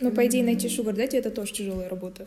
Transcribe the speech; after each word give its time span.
Ну, 0.00 0.10
по 0.10 0.26
идее, 0.26 0.44
найти 0.44 0.68
шугар 0.68 0.94
дайте 0.94 1.16
это 1.18 1.30
тоже 1.30 1.52
тяжелая 1.52 1.88
работа. 1.88 2.26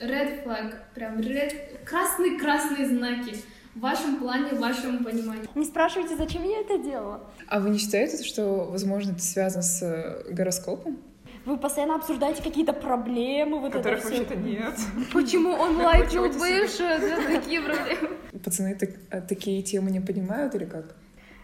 Red 0.00 0.44
flag, 0.44 0.74
прям 0.94 1.18
red, 1.20 1.52
красные-красные 1.84 2.88
знаки 2.88 3.36
в 3.74 3.80
вашем 3.80 4.16
плане, 4.16 4.50
в 4.52 4.58
вашем 4.58 5.04
понимании. 5.04 5.44
Не 5.54 5.64
спрашивайте, 5.64 6.16
зачем 6.16 6.42
я 6.42 6.60
это 6.60 6.78
делала. 6.78 7.20
А 7.46 7.60
вы 7.60 7.70
не 7.70 7.78
считаете, 7.78 8.24
что, 8.24 8.64
возможно, 8.70 9.12
это 9.12 9.22
связано 9.22 9.62
с 9.62 9.82
э, 9.82 10.32
гороскопом? 10.32 10.98
Вы 11.44 11.56
постоянно 11.56 11.94
обсуждаете 11.96 12.42
какие-то 12.42 12.72
проблемы, 12.72 13.60
вот 13.60 13.72
Которых 13.72 14.04
вообще-то 14.04 14.34
нет. 14.36 14.74
Почему 15.12 15.50
он 15.50 15.76
лайкнул? 15.76 16.24
Да, 16.28 17.16
такие 17.26 17.62
проблемы. 17.62 18.16
Пацаны 18.44 18.74
так- 18.74 18.90
а, 19.10 19.20
такие 19.20 19.62
темы 19.62 19.90
не 19.90 20.00
понимают 20.00 20.54
или 20.54 20.64
как? 20.64 20.94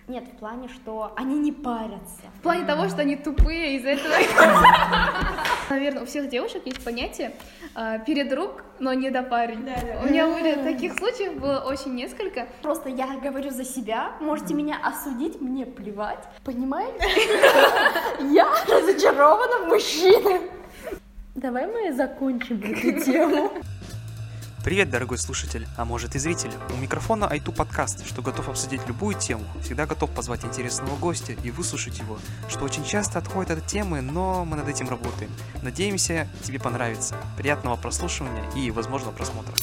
Нет, 0.08 0.24
в 0.28 0.38
плане, 0.38 0.68
что 0.68 1.12
они 1.16 1.36
не 1.36 1.50
парятся. 1.50 2.22
В 2.38 2.42
плане 2.42 2.64
того, 2.64 2.88
что 2.88 3.00
они 3.00 3.16
тупые, 3.16 3.76
из-за 3.76 3.90
этого... 3.90 4.14
Наверное, 5.70 6.04
у 6.04 6.06
всех 6.06 6.28
девушек 6.28 6.62
есть 6.64 6.84
понятие 6.84 7.32
а, 7.74 7.98
передруг, 7.98 8.62
но 8.78 8.92
не 8.92 9.10
до 9.10 9.24
парень. 9.24 9.68
У 10.02 10.06
меня 10.06 10.28
были 10.28 10.54
таких 10.62 10.96
случаев 10.96 11.40
было 11.40 11.58
очень 11.66 11.94
несколько. 11.96 12.46
Просто 12.62 12.88
я 12.88 13.16
говорю 13.16 13.50
за 13.50 13.64
себя, 13.64 14.12
можете 14.20 14.54
меня 14.54 14.78
осудить, 14.80 15.40
мне 15.40 15.66
плевать, 15.66 16.22
понимаете? 16.44 16.98
Я 18.32 18.48
разочарована 18.68 19.66
в 19.66 19.68
мужчинах. 19.68 20.40
Давай 21.34 21.66
мы 21.66 21.92
закончим 21.92 22.62
эту 22.62 23.04
тему. 23.04 23.50
Привет, 24.66 24.90
дорогой 24.90 25.16
слушатель, 25.16 25.64
а 25.76 25.84
может 25.84 26.16
и 26.16 26.18
зритель. 26.18 26.50
У 26.74 26.76
микрофона 26.76 27.28
Айту 27.28 27.52
подкаст, 27.52 28.04
что 28.04 28.20
готов 28.20 28.48
обсудить 28.48 28.84
любую 28.88 29.16
тему, 29.16 29.44
всегда 29.62 29.86
готов 29.86 30.10
позвать 30.10 30.44
интересного 30.44 30.96
гостя 30.96 31.34
и 31.34 31.52
выслушать 31.52 32.00
его, 32.00 32.18
что 32.48 32.64
очень 32.64 32.84
часто 32.84 33.20
отходит 33.20 33.52
от 33.52 33.66
темы, 33.68 34.00
но 34.00 34.44
мы 34.44 34.56
над 34.56 34.68
этим 34.68 34.88
работаем. 34.88 35.30
Надеемся, 35.62 36.26
тебе 36.42 36.58
понравится. 36.58 37.14
Приятного 37.36 37.76
прослушивания 37.76 38.42
и, 38.56 38.72
возможно, 38.72 39.12
просмотра. 39.12 39.54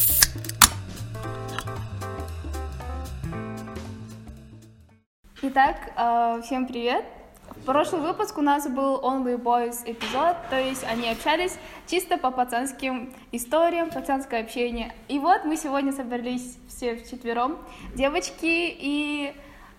Итак, 5.42 5.92
э, 5.98 6.42
всем 6.46 6.66
привет. 6.66 7.04
В 7.50 7.66
прошлый 7.66 8.02
выпуск 8.02 8.38
у 8.38 8.42
нас 8.42 8.68
был 8.68 9.00
Only 9.02 9.38
Boys 9.38 9.84
эпизод, 9.86 10.36
то 10.50 10.60
есть 10.60 10.84
они 10.84 11.10
общались 11.10 11.58
чисто 11.88 12.18
по 12.18 12.32
пацанским 12.32 13.14
историям, 13.32 13.90
пацанское 13.90 14.42
общение. 14.42 14.94
И 15.08 15.20
вот 15.20 15.46
мы 15.46 15.56
сегодня 15.56 15.94
собрались 15.94 16.58
все 16.68 16.96
вчетвером, 16.96 17.58
девочки, 17.96 18.36
и 18.44 19.34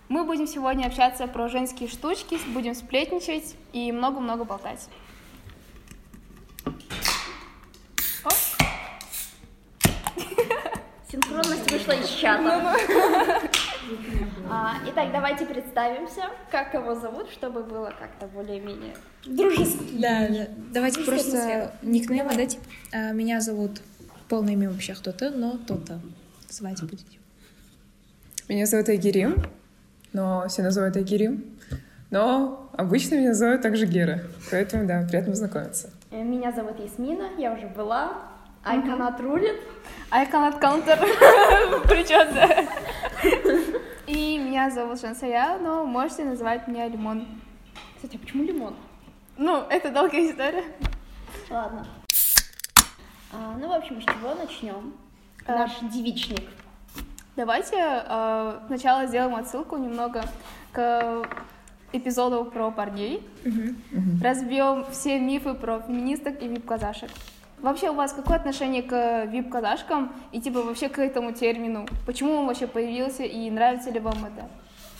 мы 0.09 0.23
будем 0.23 0.47
сегодня 0.47 0.87
общаться 0.87 1.27
про 1.27 1.47
женские 1.47 1.89
штучки, 1.89 2.39
будем 2.53 2.75
сплетничать 2.75 3.55
и 3.73 3.91
много-много 3.91 4.45
болтать. 4.45 4.87
О, 8.23 8.29
Синхронность 11.11 11.71
вышла 11.71 11.91
из 11.91 12.09
чата. 12.09 12.77
А, 14.49 14.75
Итак, 14.87 15.11
давайте 15.11 15.45
представимся, 15.45 16.23
как 16.51 16.71
кого 16.71 16.95
зовут, 16.95 17.29
чтобы 17.31 17.63
было 17.63 17.91
как-то 17.99 18.27
более-менее 18.27 18.95
дружески. 19.25 19.99
Да, 19.99 20.27
да. 20.29 20.47
Давайте 20.73 21.03
просто 21.03 21.31
атмосфера. 21.37 21.71
никнеймы 21.81 22.35
дать. 22.35 22.57
А, 22.93 23.11
Меня 23.11 23.41
зовут 23.41 23.81
полное 24.29 24.53
имя 24.53 24.69
вообще 24.69 24.93
кто-то, 24.93 25.31
но 25.31 25.57
то-то. 25.57 25.99
Звать 26.49 26.81
будете. 26.81 27.17
Меня 28.47 28.65
зовут 28.65 28.89
Айгерим, 28.89 29.43
но 30.13 30.47
все 30.47 30.61
называют 30.61 30.95
Айгерим. 30.95 31.57
Но 32.11 32.69
обычно 32.77 33.15
меня 33.15 33.33
зовут 33.33 33.61
также 33.61 33.85
Гера. 33.87 34.21
Поэтому, 34.51 34.85
да, 34.87 35.05
приятно 35.09 35.31
познакомиться. 35.31 35.89
Э, 36.11 36.21
Меня 36.23 36.51
зовут 36.51 36.79
Ясмина, 36.79 37.29
я 37.37 37.51
уже 37.53 37.67
была. 37.67 38.13
Айконат 38.63 39.19
рулит. 39.19 39.55
Cannot 40.11 40.61
counter. 40.61 40.97
Причем, 41.87 42.33
да. 42.33 42.65
И 44.07 44.37
меня 44.37 44.69
зовут 44.69 45.01
Шансая, 45.01 45.57
но 45.57 45.83
можете 45.83 46.25
называть 46.25 46.67
меня 46.67 46.87
Лимон. 46.87 47.25
Кстати, 47.95 48.17
а 48.17 48.19
почему 48.19 48.43
лимон? 48.43 48.75
Ну, 49.37 49.63
это 49.67 49.89
долгая 49.91 50.29
история. 50.29 50.63
Ладно. 51.49 51.87
А, 53.33 53.57
ну, 53.59 53.67
в 53.67 53.71
общем, 53.71 53.99
с 53.99 54.05
чего 54.05 54.35
начнем? 54.35 54.93
А. 55.47 55.55
Наш 55.55 55.79
девичник. 55.79 56.47
Давайте 57.35 57.77
э, 57.79 58.59
сначала 58.67 59.07
сделаем 59.07 59.35
отсылку 59.35 59.77
немного 59.77 60.23
к 60.71 61.23
эпизоду 61.91 62.45
про 62.45 62.69
парней. 62.69 63.27
Разбьем 64.21 64.85
все 64.91 65.19
мифы 65.19 65.55
про 65.55 65.81
феминисток 65.81 66.41
и 66.41 66.47
вип-казашек. 66.47 67.09
Вообще 67.61 67.89
у 67.89 67.93
вас 67.93 68.13
какое 68.13 68.37
отношение 68.37 68.83
к 68.83 69.25
вип-казашкам 69.25 70.13
и 70.31 70.39
типа 70.39 70.61
вообще 70.61 70.89
к 70.89 70.99
этому 70.99 71.31
термину? 71.31 71.87
Почему 72.05 72.33
он 72.33 72.47
вообще 72.47 72.67
появился 72.67 73.23
и 73.23 73.49
нравится 73.49 73.89
ли 73.91 73.99
вам 73.99 74.25
это? 74.25 74.47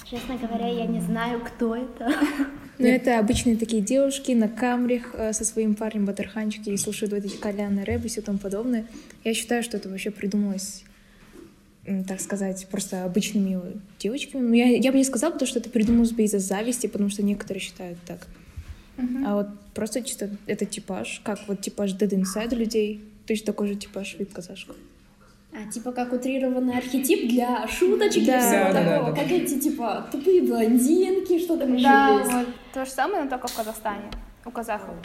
Честно 0.10 0.38
говоря, 0.38 0.68
я 0.68 0.86
не 0.86 1.02
знаю, 1.02 1.42
кто 1.42 1.76
это. 1.76 2.14
Ну, 2.78 2.88
это 2.88 3.20
обычные 3.20 3.56
такие 3.56 3.82
девушки 3.82 4.34
на 4.34 4.50
камрях 4.50 5.12
э, 5.14 5.32
со 5.32 5.46
своим 5.46 5.76
парнем 5.76 6.06
Батарханчики 6.06 6.72
и 6.72 6.76
слушают 6.76 7.14
вот 7.14 7.24
эти 7.24 7.38
кальянные 7.38 7.86
рэпы 7.86 8.08
и 8.08 8.10
все 8.10 8.22
тому 8.22 8.38
подобное. 8.38 8.86
Я 9.24 9.34
считаю, 9.34 9.64
что 9.64 9.78
это 9.78 9.88
вообще 9.88 10.12
придумалось, 10.12 10.84
так 12.06 12.20
сказать, 12.20 12.68
просто 12.70 13.06
обычными 13.06 13.80
девочками. 13.98 14.42
Ну, 14.42 14.54
я, 14.54 14.76
я 14.76 14.92
бы 14.92 14.98
не 14.98 15.06
сказала, 15.06 15.32
потому 15.32 15.48
что 15.48 15.60
это 15.60 15.70
придумалось 15.70 16.12
бы 16.12 16.24
из-за 16.24 16.40
зависти, 16.40 16.88
потому 16.88 17.10
что 17.10 17.24
некоторые 17.24 17.62
считают 17.62 17.98
так. 18.06 18.28
А 19.26 19.36
вот 19.36 19.48
просто 19.74 20.02
чисто 20.04 20.30
это 20.48 20.66
типаж, 20.66 21.22
как 21.24 21.40
вот 21.48 21.62
типаж 21.62 21.94
Dead 21.94 22.10
Inside 22.10 22.56
людей, 22.56 23.04
точно 23.28 23.48
такой 23.48 23.68
же 23.68 23.76
типаж 23.76 24.16
вип-казашков. 24.18 24.76
А, 25.52 25.72
типа 25.72 25.92
как 25.94 26.12
утрированный 26.14 26.78
архетип 26.78 27.30
для 27.30 27.66
шуточек 27.68 28.26
Да. 28.26 28.38
и 28.38 28.42
всего 28.42 28.74
Да, 28.74 28.74
да, 28.74 28.84
такого. 28.84 29.12
да, 29.12 29.12
да. 29.16 29.22
Как 29.22 29.32
эти, 29.32 29.60
типа, 29.60 30.08
тупые 30.12 30.42
блондинки, 30.42 31.40
что 31.40 31.58
там 31.58 31.74
еще 31.74 31.84
Да, 31.86 32.20
есть. 32.20 32.32
вот 32.32 32.48
то 32.74 32.86
же 32.86 32.92
самое, 32.92 33.24
но 33.24 33.30
только 33.30 33.48
в 33.48 33.54
Казахстане, 33.56 34.12
у 34.46 34.52
казахов. 34.52 34.96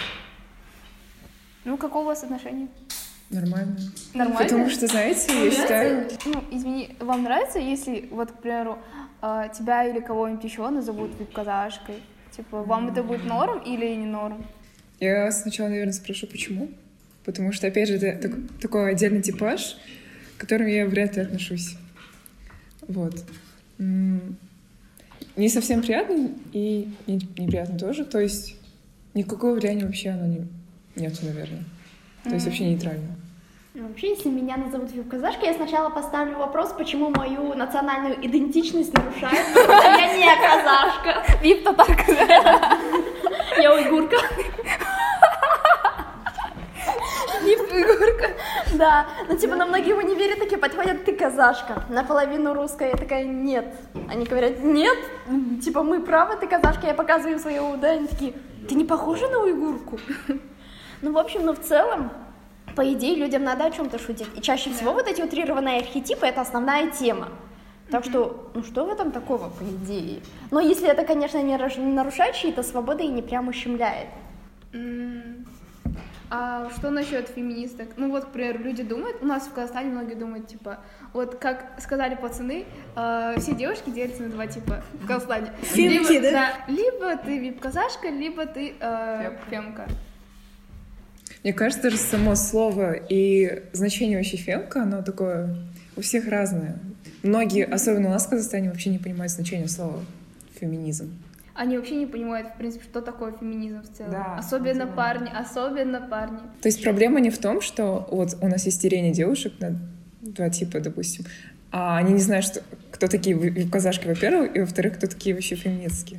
Ну, 1.65 1.77
какого 1.77 2.03
у 2.03 2.07
вас 2.07 2.25
отношения? 2.25 2.69
Нормально. 3.31 3.77
Нормально? 4.15 4.43
Потому 4.43 4.71
что, 4.71 4.87
знаете, 4.89 5.45
я 5.45 5.51
считаю... 5.53 6.09
Ну, 6.25 6.43
извини, 6.51 6.97
вам 6.99 7.23
нравится, 7.23 7.59
если, 7.61 8.09
вот, 8.11 8.33
к 8.33 8.39
примеру, 8.41 8.79
э, 9.23 9.49
тебя 9.57 9.85
или 9.85 10.01
кого-нибудь 10.01 10.43
еще 10.43 10.69
назовут 10.71 11.11
вип-казашкой? 11.19 11.97
Типа, 12.37 12.63
вам 12.63 12.89
это 12.89 13.03
будет 13.03 13.25
норм 13.25 13.61
или 13.61 13.95
не 13.95 14.07
норм? 14.07 14.45
Я 15.01 15.31
сначала, 15.33 15.69
наверное, 15.69 15.93
спрошу, 15.93 16.27
почему. 16.27 16.69
Потому 17.25 17.53
что, 17.53 17.67
опять 17.67 17.89
же, 17.89 17.95
это 17.97 18.29
так- 18.29 18.39
такой 18.61 18.91
отдельный 18.93 19.23
типаж, 19.23 19.77
к 20.37 20.41
которому 20.41 20.69
я 20.69 20.87
вряд 20.87 21.17
ли 21.17 21.23
отношусь. 21.23 21.77
Вот. 22.89 23.25
Не 23.79 25.49
совсем 25.49 25.81
приятно 25.83 26.31
и 26.53 26.89
не- 27.07 27.15
неприятно 27.39 27.79
тоже. 27.79 28.05
То 28.05 28.21
есть 28.21 28.57
никакого 29.15 29.55
влияния 29.55 29.87
вообще 29.87 30.11
оно 30.11 30.27
не, 30.27 30.47
нету, 30.97 31.25
наверное. 31.25 31.65
То 32.25 32.31
есть 32.31 32.47
вообще 32.47 32.65
нейтрально. 32.67 33.17
Вообще, 33.73 34.11
если 34.11 34.29
меня 34.29 34.57
назовут 34.57 34.91
вип-казашкой, 34.91 35.47
я 35.47 35.55
сначала 35.55 35.91
поставлю 35.91 36.39
вопрос, 36.39 36.73
почему 36.77 37.11
мою 37.11 37.55
национальную 37.55 38.17
идентичность 38.27 38.93
потому 38.93 39.13
что 39.13 39.29
я 39.29 40.17
не 40.17 40.27
казашка. 40.43 41.39
Вип-татарка, 41.41 42.79
Я 43.59 43.73
уйгурка. 43.73 44.17
Вип-фигурка. 47.45 48.31
Да, 48.73 49.07
ну 49.29 49.37
типа 49.37 49.55
на 49.55 49.67
многие 49.67 49.93
в 49.93 49.99
универе 49.99 50.35
такие 50.35 50.59
подходят, 50.59 51.05
ты 51.05 51.15
казашка, 51.15 51.85
наполовину 51.89 52.55
русская, 52.55 52.89
я 52.89 52.97
такая, 52.97 53.23
нет. 53.23 53.73
Они 54.09 54.25
говорят, 54.25 54.65
нет, 54.65 54.99
типа 55.63 55.85
мы 55.85 56.03
правы, 56.03 56.35
ты 56.41 56.49
казашка, 56.49 56.89
я 56.89 56.95
показываю 56.95 57.39
свою, 57.39 57.77
да, 57.77 57.91
они 57.91 58.09
такие, 58.09 58.35
ты 58.69 58.75
не 58.75 58.85
похожа 58.85 59.29
на 59.29 59.39
уйгурку? 59.39 60.01
Ну, 61.03 61.13
в 61.13 61.19
общем, 61.19 61.47
ну 61.47 61.55
в 61.55 61.61
целом, 61.61 62.11
по 62.77 62.93
идее, 62.93 63.17
людям 63.17 63.45
надо 63.45 63.67
о 63.67 63.71
чем-то 63.71 63.99
шутить. 63.99 64.29
И 64.37 64.41
чаще 64.41 64.71
всего 64.71 64.93
вот 64.93 65.09
эти 65.09 65.23
утрированные 65.23 65.81
архетипы 65.81 66.27
это 66.27 66.41
основная 66.41 66.91
тема. 66.91 67.29
Так 67.91 68.05
что, 68.05 68.51
ну 68.55 68.63
что 68.63 68.85
в 68.85 68.89
этом 68.89 69.11
такого, 69.11 69.49
по 69.49 69.65
идее? 69.65 70.21
Но 70.51 70.61
если 70.61 70.89
это, 70.89 71.05
конечно, 71.05 71.43
не 71.43 71.57
нарушает 71.57 72.37
чьи-то 72.37 72.63
свободы 72.63 73.05
и 73.05 73.09
не 73.09 73.23
прям 73.23 73.49
ущемляет. 73.49 74.09
А 76.33 76.71
что 76.77 76.91
насчет 76.91 77.29
феминисток? 77.29 77.89
Ну 77.97 78.11
вот, 78.11 78.27
к 78.27 78.29
примеру, 78.29 78.61
люди 78.61 78.85
думают, 78.85 79.17
у 79.21 79.27
нас 79.27 79.49
в 79.49 79.53
Казахстане 79.53 79.91
многие 79.91 80.15
думают, 80.15 80.47
типа, 80.47 80.79
вот 81.13 81.35
как 81.35 81.81
сказали 81.81 82.15
пацаны, 82.15 82.67
э, 82.95 83.35
все 83.39 83.53
девушки 83.53 83.91
делятся 83.91 84.23
на 84.23 84.29
два 84.29 84.47
типа 84.47 84.85
в 84.93 85.09
Казахстане. 85.09 85.51
Фемки, 85.61 86.13
либо, 86.13 86.31
да? 86.31 86.53
Либо 86.69 87.17
ты 87.17 87.37
вип-казашка, 87.37 88.11
либо 88.11 88.47
ты 88.47 88.77
э, 88.79 89.37
фемка. 89.51 89.89
Мне 91.43 91.53
кажется, 91.53 91.85
даже 91.85 91.97
само 91.97 92.35
слово 92.35 92.93
и 92.93 93.63
значение 93.73 94.19
вообще 94.19 94.37
фемка, 94.37 94.83
оно 94.83 95.03
такое 95.03 95.57
у 95.97 96.03
всех 96.03 96.29
разное. 96.29 96.79
Многие, 97.23 97.65
особенно 97.65 98.09
у 98.09 98.11
нас 98.13 98.27
в 98.27 98.31
Казахстане, 98.31 98.69
вообще 98.69 98.91
не 98.91 98.99
понимают 98.99 99.33
значение 99.33 99.69
слова 99.69 100.01
феминизм. 100.61 101.11
они 101.55 101.77
вообще 101.77 101.97
не 101.97 102.07
понимают, 102.07 102.49
в 102.49 102.57
принципе, 102.59 102.85
что 102.85 103.01
такое 103.01 103.33
феминизм 103.33 103.83
в 103.83 103.97
целом. 103.97 104.13
Да, 104.13 104.37
особенно 104.39 104.83
именно. 104.83 104.93
парни, 104.93 105.31
особенно 105.35 106.01
парни. 106.01 106.39
То 106.63 106.69
есть 106.69 106.83
проблема 106.83 107.21
не 107.21 107.31
в 107.31 107.39
том, 107.39 107.61
что 107.61 108.09
вот 108.11 108.37
у 108.41 108.49
нас 108.49 108.65
есть 108.67 108.81
деление 108.83 109.13
девушек 109.13 109.53
на 109.61 109.79
два 110.23 110.49
типа, 110.51 110.81
допустим, 110.81 111.25
а 111.73 111.99
они 111.99 112.15
не 112.15 112.21
знают, 112.21 112.45
что, 112.45 112.63
кто 112.91 113.07
такие 113.09 113.65
казашки, 113.71 114.07
во-первых, 114.07 114.57
и 114.57 114.61
во-вторых, 114.61 114.97
кто 114.97 115.07
такие 115.07 115.35
вообще 115.35 115.55
феминистки. 115.55 116.19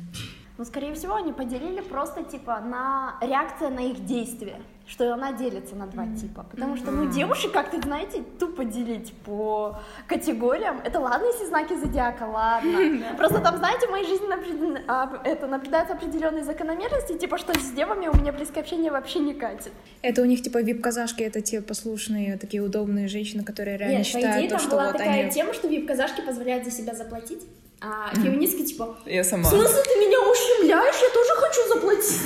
Ну, 0.58 0.64
скорее 0.64 0.94
всего, 0.94 1.14
они 1.14 1.32
поделили 1.32 1.80
просто, 1.80 2.22
типа, 2.22 2.60
на 2.60 3.16
реакция 3.22 3.70
на 3.70 3.80
их 3.80 4.04
действия, 4.04 4.60
что 4.86 5.12
она 5.14 5.32
делится 5.32 5.74
на 5.74 5.86
два 5.86 6.06
типа. 6.06 6.44
Потому 6.50 6.76
что, 6.76 6.90
ну, 6.90 7.10
девушек, 7.10 7.52
как-то, 7.52 7.80
знаете, 7.80 8.22
тупо 8.38 8.64
делить 8.64 9.14
по 9.24 9.78
категориям. 10.06 10.80
Это 10.84 11.00
ладно, 11.00 11.24
если 11.26 11.46
знаки 11.46 11.74
зодиака, 11.74 12.24
ладно. 12.24 13.02
Просто 13.16 13.40
там, 13.40 13.56
знаете, 13.56 13.86
в 13.86 13.90
моей 13.90 14.06
жизни 14.06 14.26
напред- 14.26 14.84
это, 15.24 15.46
наблюдаются 15.46 15.94
определенные 15.94 16.44
закономерности, 16.44 17.16
типа, 17.16 17.38
что 17.38 17.58
с 17.58 17.70
девами 17.70 18.08
у 18.08 18.16
меня 18.16 18.32
близкое 18.32 18.60
общение 18.60 18.90
вообще 18.90 19.20
не 19.20 19.32
катит. 19.32 19.72
Это 20.02 20.20
у 20.20 20.26
них 20.26 20.42
типа 20.42 20.60
вип-казашки, 20.62 21.22
это 21.22 21.40
те 21.40 21.62
послушные, 21.62 22.36
такие 22.36 22.62
удобные 22.62 23.08
женщины, 23.08 23.42
которые 23.42 23.78
реально 23.78 23.98
Нет, 23.98 24.12
по 24.12 24.18
считают, 24.18 24.36
идее, 24.38 24.50
то, 24.50 24.56
там 24.56 24.66
что 24.66 24.70
была 24.72 24.84
вот 24.88 24.98
такая 24.98 25.22
они... 25.22 25.30
тема, 25.30 25.54
что 25.54 25.68
вип-казашки 25.68 26.20
позволяют 26.20 26.64
за 26.66 26.70
себя 26.70 26.94
заплатить, 26.94 27.42
а 27.82 28.14
феминистки 28.14 28.64
типа, 28.64 28.96
Я 29.04 29.22
в 29.22 29.26
сама. 29.26 29.48
смысле 29.48 29.82
ты 29.82 29.90
меня 29.98 30.18
ущемляешь, 30.20 30.94
я 31.00 31.10
тоже 31.10 31.34
хочу 31.36 31.68
заплатить. 31.68 32.20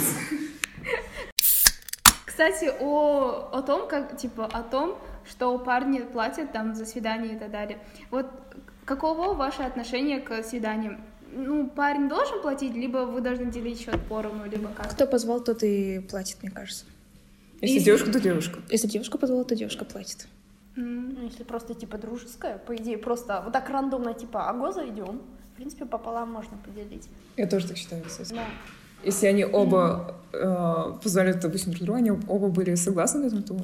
Кстати, 2.27 2.71
о, 2.81 3.49
о 3.53 3.63
том, 3.63 3.89
как, 3.89 4.17
типа, 4.19 4.45
о 4.45 4.63
том, 4.63 4.99
что 5.29 5.59
парни 5.59 6.01
платят 6.01 6.53
там 6.53 6.75
за 6.75 6.85
свидание 6.85 7.37
и 7.37 7.39
так 7.39 7.51
далее. 7.51 7.79
Вот 8.11 8.27
каково 8.85 9.33
ваше 9.35 9.63
отношение 9.63 10.21
к 10.21 10.43
свиданиям? 10.45 11.01
Ну, 11.33 11.69
парень 11.69 12.09
должен 12.09 12.41
платить, 12.43 12.75
либо 12.75 12.99
вы 12.99 13.21
должны 13.21 13.51
делить 13.51 13.81
счет 13.81 14.01
поровну, 14.09 14.45
либо 14.47 14.69
как? 14.77 14.91
Кто 14.91 15.07
позвал, 15.07 15.41
тот 15.43 15.63
и 15.63 16.01
платит, 16.01 16.43
мне 16.43 16.51
кажется. 16.51 16.85
Если 17.61 17.79
девушка, 17.79 18.13
то 18.13 18.21
девушка. 18.21 18.61
Если 18.69 18.87
девушка 18.87 19.19
позвала, 19.19 19.45
то 19.45 19.57
девушка 19.57 19.85
платит. 19.85 20.27
Ну, 20.77 21.23
если 21.23 21.43
просто, 21.43 21.75
типа, 21.75 21.97
дружеское, 21.97 22.59
по 22.59 22.77
идее, 22.77 22.99
просто 22.99 23.41
вот 23.43 23.53
так 23.53 23.69
рандомно, 23.71 24.13
типа, 24.13 24.51
ого, 24.51 24.73
зайдем. 24.73 25.23
В 25.57 25.59
принципе, 25.59 25.87
пополам 25.87 26.33
можно 26.33 26.59
поделить. 26.59 27.09
Я 27.39 27.47
тоже 27.47 27.69
так 27.69 27.79
считаю, 27.79 28.03
кстати. 28.05 28.35
Да. 28.35 28.45
Если 29.03 29.27
они 29.27 29.47
оба 29.47 30.15
э, 30.35 30.93
позвали, 31.03 31.33
допустим, 31.33 31.73
друг 31.73 31.85
друга, 31.85 31.99
они 31.99 32.11
оба 32.11 32.49
были 32.49 32.75
согласны 32.75 33.23
к 33.23 33.33
этому, 33.33 33.43
то 33.43 33.57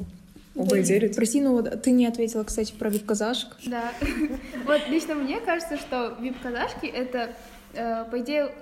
оба 0.55 0.79
и 0.79 0.83
делят. 0.83 1.15
Прости, 1.15 1.43
но 1.43 1.53
вот 1.53 1.83
ты 1.83 1.91
не 1.91 2.07
ответила, 2.07 2.45
кстати, 2.45 2.73
про 2.73 2.89
вип-казашек. 2.89 3.59
Да. 3.67 3.93
Вот 4.65 4.89
лично 4.89 5.15
мне 5.17 5.39
кажется, 5.41 5.77
что 5.77 6.17
вип-казашки 6.19 6.87
это, 6.87 7.35
э, 7.75 8.07
по 8.11 8.21
идее, 8.21 8.55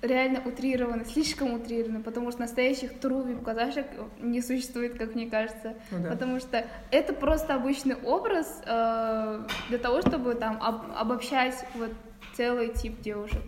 реально 0.00 0.40
утрировано, 0.46 1.04
слишком 1.04 1.52
утрировано, 1.52 2.00
потому 2.00 2.30
что 2.30 2.40
настоящих 2.40 2.92
true 2.92 3.28
вип-казашек 3.28 3.84
не 4.22 4.40
существует, 4.40 4.96
как 4.96 5.14
мне 5.14 5.26
кажется. 5.26 5.74
Ну 5.90 5.98
да. 6.02 6.08
Потому 6.12 6.40
что 6.40 6.64
это 6.90 7.12
просто 7.12 7.56
обычный 7.56 7.96
образ 7.96 8.62
э, 8.64 9.44
для 9.68 9.76
того, 9.76 10.00
чтобы 10.00 10.34
там 10.34 10.58
об- 10.62 10.90
обобщать 10.96 11.62
вот 11.74 11.90
целый 12.40 12.70
тип 12.70 13.02
девушек. 13.02 13.42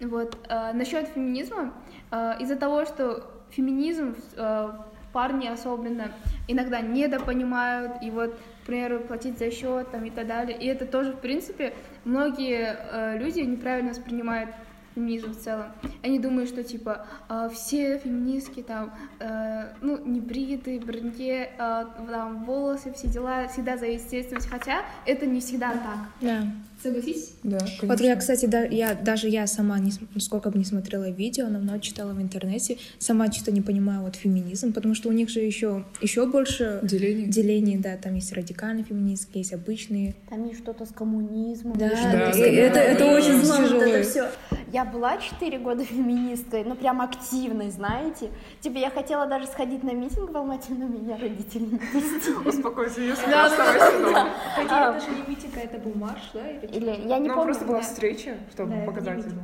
Вот. 0.00 0.36
Э, 0.48 0.72
насчет 0.72 1.06
феминизма, 1.08 1.72
э, 2.10 2.32
из-за 2.40 2.56
того, 2.56 2.84
что 2.84 3.30
феминизм 3.50 4.16
э, 4.36 4.70
парни 5.12 5.46
особенно 5.46 6.10
иногда 6.48 6.80
недопонимают, 6.80 8.02
и 8.02 8.10
вот, 8.10 8.34
к 8.62 8.66
примеру, 8.66 8.98
платить 8.98 9.38
за 9.38 9.52
счет 9.52 9.92
там, 9.92 10.04
и 10.04 10.10
так 10.10 10.26
далее. 10.26 10.58
И 10.58 10.66
это 10.66 10.86
тоже, 10.86 11.12
в 11.12 11.20
принципе, 11.20 11.72
многие 12.04 12.76
э, 12.76 13.18
люди 13.18 13.40
неправильно 13.40 13.90
воспринимают 13.90 14.50
феминизм 14.98 15.32
в 15.32 15.38
целом. 15.38 15.66
Они 16.02 16.18
думают, 16.18 16.48
что 16.48 16.64
типа 16.64 17.06
э, 17.28 17.48
все 17.52 17.98
феминистки 17.98 18.62
там, 18.62 18.92
э, 19.20 19.72
ну, 19.80 20.04
не 20.04 20.20
бритые, 20.20 20.80
бронье, 20.80 21.50
э, 21.56 21.84
там, 22.10 22.44
волосы, 22.44 22.92
все 22.92 23.06
дела, 23.08 23.46
всегда 23.46 23.76
за 23.76 23.86
естественность. 23.86 24.48
Хотя 24.48 24.82
это 25.06 25.26
не 25.26 25.40
всегда 25.40 25.70
так. 25.70 25.98
Да. 26.20 26.42
Согласись? 26.82 27.32
Да, 27.42 27.58
Вот 27.58 27.80
конечно. 27.80 28.04
я, 28.04 28.16
кстати, 28.16 28.46
да, 28.46 28.62
я, 28.62 28.94
даже 28.94 29.28
я 29.28 29.46
сама, 29.48 29.78
не, 29.80 29.92
сколько 30.20 30.50
бы 30.50 30.58
не 30.58 30.64
смотрела 30.64 31.10
видео, 31.10 31.48
но 31.48 31.58
много 31.58 31.80
читала 31.80 32.12
в 32.12 32.22
интернете, 32.22 32.78
сама 32.98 33.30
что-то 33.32 33.50
не 33.50 33.62
понимаю 33.62 34.02
вот 34.02 34.14
феминизм, 34.16 34.72
потому 34.72 34.94
что 34.94 35.08
у 35.08 35.12
них 35.12 35.28
же 35.28 35.40
еще, 35.40 35.84
еще 36.00 36.26
больше 36.26 36.78
Деление. 36.82 37.26
делений, 37.26 37.76
да, 37.78 37.96
там 37.96 38.14
есть 38.14 38.32
радикальные 38.32 38.84
феминистки, 38.84 39.38
есть 39.38 39.52
обычные. 39.52 40.14
Там 40.30 40.46
есть 40.46 40.60
что-то 40.60 40.86
с 40.86 40.90
коммунизмом. 40.90 41.76
Да, 41.76 41.88
Да, 41.90 42.32
с- 42.32 42.36
это, 42.38 42.78
это 42.78 43.06
очень 43.06 43.38
Вот 43.40 43.56
тяжело. 43.56 43.82
это 43.82 44.08
все. 44.08 44.28
Я 44.72 44.84
была 44.84 45.16
4 45.18 45.58
года 45.58 45.84
феминисткой, 45.84 46.62
ну 46.64 46.76
прям 46.76 47.00
активной, 47.00 47.70
знаете. 47.70 48.28
Типа 48.60 48.76
я 48.78 48.90
хотела 48.90 49.26
даже 49.26 49.46
сходить 49.46 49.82
на 49.82 49.92
митинг 49.92 50.30
в 50.30 50.36
Алмате, 50.36 50.74
но 50.74 50.86
меня 50.86 51.16
родители 51.16 51.62
не 51.64 51.78
пустили. 51.78 52.48
Успокойся, 52.48 53.00
я 53.00 53.14
Да, 53.16 53.48
да, 53.48 54.12
да. 54.12 54.28
Хотя 54.54 54.88
А. 54.92 54.96
это 54.96 55.04
же 55.04 55.10
не 55.12 55.22
митинг, 55.28 55.54
а 55.56 55.60
это 55.60 55.78
был 55.78 55.94
марш, 55.94 56.20
да? 56.34 56.40
Или 56.72 56.90
я 57.08 57.18
не 57.18 57.28
Ну, 57.28 57.34
помню. 57.34 57.44
просто 57.44 57.64
была 57.64 57.80
встреча, 57.80 58.36
чтобы 58.52 58.74
Да, 58.76 58.84
показать 58.86 59.20
это. 59.20 59.34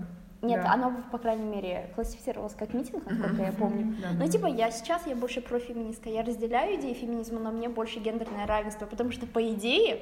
Нет, 0.42 0.62
Да. 0.62 0.72
оно, 0.74 0.92
по 1.10 1.16
крайней 1.18 1.46
мере, 1.46 1.90
классифицировалось 1.94 2.54
как 2.54 2.74
митинг, 2.74 3.04
насколько 3.10 3.42
я 3.42 3.52
помню. 3.52 3.96
Да, 4.02 4.10
Но 4.12 4.26
да. 4.26 4.28
типа 4.28 4.46
я 4.46 4.70
сейчас, 4.70 5.06
я 5.06 5.16
больше 5.16 5.40
профеминистка. 5.40 6.10
Я 6.10 6.22
разделяю 6.22 6.78
идеи 6.78 6.92
феминизма, 6.92 7.40
но 7.40 7.50
мне 7.50 7.68
больше 7.70 7.98
гендерное 7.98 8.46
равенство, 8.46 8.84
потому 8.84 9.10
что, 9.10 9.26
по 9.26 9.42
идее, 9.52 10.00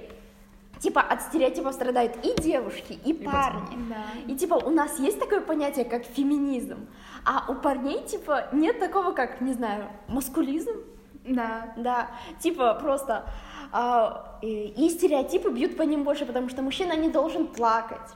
типа 0.81 1.01
от 1.01 1.23
стереотипов 1.23 1.75
страдают 1.75 2.17
и 2.25 2.35
девушки, 2.43 2.99
и, 3.05 3.13
парни. 3.13 3.79
Да. 3.89 4.33
И 4.33 4.37
типа 4.37 4.55
у 4.55 4.71
нас 4.71 4.99
есть 4.99 5.21
такое 5.21 5.41
понятие, 5.41 5.85
как 5.85 6.05
феминизм, 6.05 6.89
а 7.25 7.49
у 7.49 7.55
парней 7.55 8.03
типа 8.05 8.47
нет 8.53 8.81
такого, 8.81 9.13
как, 9.13 9.41
не 9.41 9.53
знаю, 9.53 9.85
маскулизм. 10.09 10.73
Да. 11.25 11.73
Да, 11.77 12.09
типа 12.41 12.75
просто 12.83 13.27
и, 14.43 14.75
и 14.77 14.91
стереотипы 14.91 15.51
бьют 15.51 15.77
по 15.77 15.83
ним 15.83 16.05
больше, 16.05 16.27
потому 16.27 16.49
что 16.49 16.63
мужчина 16.63 16.97
не 16.97 17.09
должен 17.09 17.47
плакать. 17.47 18.11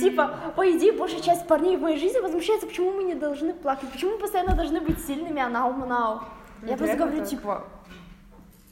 Типа, 0.00 0.52
по 0.56 0.62
идее, 0.70 0.92
большая 0.92 1.20
часть 1.20 1.46
парней 1.46 1.76
в 1.76 1.80
моей 1.80 1.98
жизни 1.98 2.18
возмущается, 2.18 2.66
почему 2.66 2.92
мы 2.92 3.04
не 3.04 3.14
должны 3.14 3.54
плакать, 3.54 3.88
почему 3.90 4.12
мы 4.12 4.18
постоянно 4.18 4.56
должны 4.56 4.80
быть 4.80 4.98
сильными, 5.06 5.40
а 5.40 5.48
нау 5.48 5.86
нау. 5.86 6.20
Я 6.62 6.74
Это 6.74 6.78
просто 6.78 6.96
говорю, 6.96 7.18
так. 7.18 7.28
типа, 7.28 7.64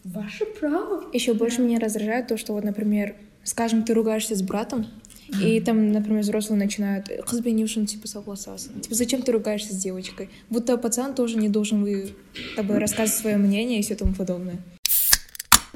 Ваше 0.04 0.46
право. 0.46 1.04
Еще 1.12 1.34
больше 1.34 1.62
меня 1.62 1.78
раздражает 1.78 2.28
то, 2.28 2.36
что 2.36 2.52
вот, 2.52 2.64
например, 2.64 3.14
скажем, 3.44 3.82
ты 3.82 3.94
ругаешься 3.94 4.34
с 4.34 4.42
братом, 4.42 4.86
и 5.42 5.60
там, 5.60 5.92
например, 5.92 6.22
взрослые 6.22 6.58
начинают 6.58 7.08
«Қызбен 7.08 7.52
не 7.52 7.64
үшін, 7.64 7.84
типа 7.84 8.08
согласался. 8.08 8.70
Типа, 8.80 8.94
зачем 8.94 9.20
ты 9.20 9.32
ругаешься 9.32 9.74
с 9.74 9.76
девочкой? 9.76 10.30
Будто 10.48 10.78
пацан 10.78 11.14
тоже 11.14 11.36
не 11.36 11.50
должен 11.50 11.82
вы, 11.82 12.14
как 12.56 12.64
бы, 12.64 12.78
рассказывать 12.78 13.20
свое 13.20 13.36
мнение 13.36 13.78
и 13.78 13.82
все 13.82 13.94
тому 13.94 14.14
подобное. 14.14 14.56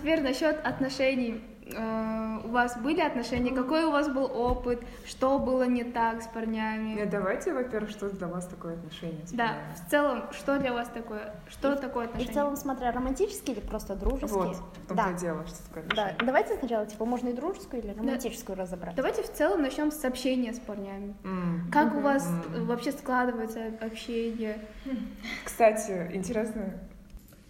Теперь 0.02 0.20
насчет 0.20 0.58
отношений. 0.66 1.40
Э, 1.76 2.40
У 2.44 2.48
вас 2.48 2.76
были 2.76 3.00
отношения? 3.00 3.52
Какой 3.54 3.84
у 3.84 3.92
вас 3.92 4.08
был 4.08 4.24
опыт? 4.24 4.80
Что 5.06 5.38
было 5.38 5.62
не 5.62 5.84
так 5.84 6.20
с 6.20 6.26
парнями? 6.26 6.94
Нет, 6.94 7.08
давайте, 7.08 7.52
во-первых, 7.54 7.88
что 7.90 8.10
для 8.10 8.26
вас 8.26 8.46
такое 8.48 8.74
отношение? 8.74 9.24
с 9.24 9.30
Да, 9.30 9.46
парнями? 9.46 9.74
в 9.76 9.90
целом, 9.90 10.22
что 10.32 10.58
для 10.58 10.72
вас 10.72 10.88
такое? 10.88 11.32
Что 11.48 11.76
такое 11.76 12.08
и 12.18 12.24
в 12.26 12.32
целом, 12.34 12.56
смотря 12.56 12.90
романтические 12.90 13.56
или 13.56 13.64
просто 13.64 13.94
дружеские. 13.94 14.28
Вот, 14.28 14.56
в 14.56 14.86
том-то 14.88 14.94
да. 15.04 15.10
и 15.12 15.14
дело, 15.20 15.46
что 15.46 15.62
такое 15.68 15.84
Да, 15.84 15.88
отношение. 15.92 16.26
давайте 16.26 16.56
сначала, 16.58 16.84
типа, 16.86 17.04
можно 17.04 17.28
и 17.28 17.32
дружескую 17.32 17.80
или 17.84 17.92
романтическую 17.96 18.58
разобрать. 18.58 18.96
Давайте 18.96 19.22
в 19.22 19.32
целом 19.32 19.62
начнем 19.62 19.92
с 19.92 20.04
общения 20.04 20.52
с 20.52 20.58
парнями. 20.58 21.14
М. 21.22 21.70
Как 21.72 21.94
у 21.94 22.00
вас 22.00 22.28
М. 22.56 22.66
вообще 22.66 22.90
складывается 22.90 23.60
общение? 23.80 24.58
Кстати, 25.44 26.10
интересно. 26.12 26.74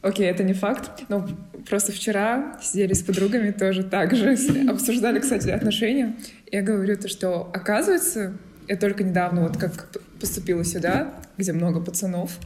Окей, 0.02 0.26
это 0.26 0.42
не 0.42 0.52
факт, 0.52 1.04
но 1.08 1.28
просто 1.68 1.92
вчера 1.92 2.58
сидели 2.60 2.92
с 2.92 3.02
подругами 3.02 3.52
тоже 3.52 3.84
так 3.84 4.16
же, 4.16 4.36
обсуждали, 4.68 5.20
кстати, 5.20 5.48
отношения. 5.48 6.16
Я 6.50 6.62
говорю 6.62 6.96
то, 6.96 7.08
что 7.08 7.48
оказывается, 7.54 8.36
я 8.66 8.76
только 8.76 9.04
недавно, 9.04 9.42
вот 9.42 9.56
как 9.56 9.90
поступила 10.20 10.64
сюда, 10.64 11.14
где 11.38 11.52
много 11.52 11.80
пацанов, 11.80 12.36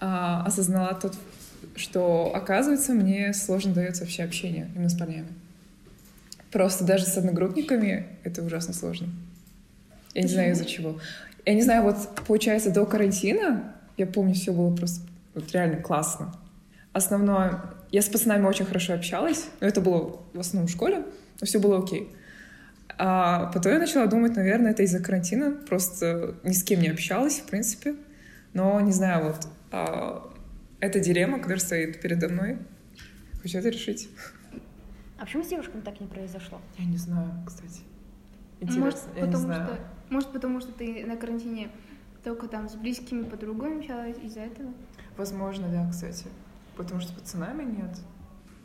а, 0.00 0.44
осознала 0.44 0.92
тот, 0.94 1.14
что, 1.76 2.30
оказывается, 2.34 2.92
мне 2.92 3.32
сложно 3.32 3.72
дается 3.72 4.02
вообще 4.02 4.24
общение 4.24 4.68
именно 4.74 4.90
с 4.90 4.94
парнями. 4.94 5.28
Просто 6.50 6.84
даже 6.84 7.06
с 7.06 7.16
одногруппниками 7.16 8.06
это 8.22 8.42
ужасно 8.42 8.74
сложно. 8.74 9.08
Я 10.12 10.22
не 10.22 10.28
знаю 10.28 10.52
из-за 10.52 10.66
чего. 10.66 11.00
Я 11.46 11.54
не 11.54 11.62
знаю, 11.62 11.84
вот 11.84 11.96
получается 12.26 12.70
до 12.70 12.84
карантина, 12.84 13.72
я 13.96 14.06
помню, 14.06 14.34
все 14.34 14.52
было 14.52 14.74
просто 14.76 15.06
вот 15.34 15.50
реально 15.52 15.76
классно. 15.76 16.34
Основное, 16.92 17.60
я 17.90 18.02
с 18.02 18.08
пацанами 18.08 18.46
очень 18.46 18.66
хорошо 18.66 18.94
общалась, 18.94 19.48
но 19.60 19.66
это 19.66 19.80
было 19.80 20.20
в 20.34 20.40
основном 20.40 20.68
в 20.68 20.70
школе, 20.70 21.04
но 21.40 21.46
все 21.46 21.58
было 21.58 21.78
окей. 21.78 22.14
А 22.98 23.50
потом 23.52 23.72
я 23.72 23.78
начала 23.78 24.06
думать, 24.06 24.36
наверное, 24.36 24.72
это 24.72 24.82
из-за 24.82 25.02
карантина, 25.02 25.52
просто 25.52 26.34
ни 26.44 26.52
с 26.52 26.62
кем 26.62 26.80
не 26.80 26.88
общалась, 26.88 27.40
в 27.40 27.46
принципе. 27.46 27.94
Но, 28.52 28.78
не 28.80 28.92
знаю, 28.92 29.24
вот 29.24 29.48
а, 29.70 30.30
эта 30.80 31.00
дилемма, 31.00 31.38
которая 31.38 31.58
стоит 31.58 32.00
передо 32.00 32.28
мной, 32.28 32.58
хочу 33.40 33.58
это 33.58 33.70
решить. 33.70 34.08
А 35.18 35.24
почему 35.24 35.42
с 35.44 35.48
девушками 35.48 35.80
так 35.80 36.00
не 36.00 36.06
произошло? 36.06 36.60
Я 36.78 36.84
не 36.84 36.98
знаю, 36.98 37.30
кстати. 37.46 37.80
Может, 38.60 38.76
Интересно, 38.76 39.08
я 39.14 39.20
не 39.20 39.26
потому 39.26 39.44
знаю. 39.44 39.66
что, 39.66 39.78
может, 40.10 40.32
потому 40.32 40.60
что 40.60 40.72
ты 40.72 41.06
на 41.06 41.16
карантине 41.16 41.70
только 42.22 42.46
там 42.48 42.68
с 42.68 42.74
близкими 42.74 43.22
подругами 43.22 43.78
общалась 43.78 44.18
из-за 44.22 44.40
этого. 44.40 44.72
Возможно, 45.16 45.68
да, 45.68 45.88
кстати. 45.90 46.26
Потому 46.76 47.00
что 47.00 47.10
с 47.10 47.14
пацанами 47.14 47.64
нет. 47.64 47.90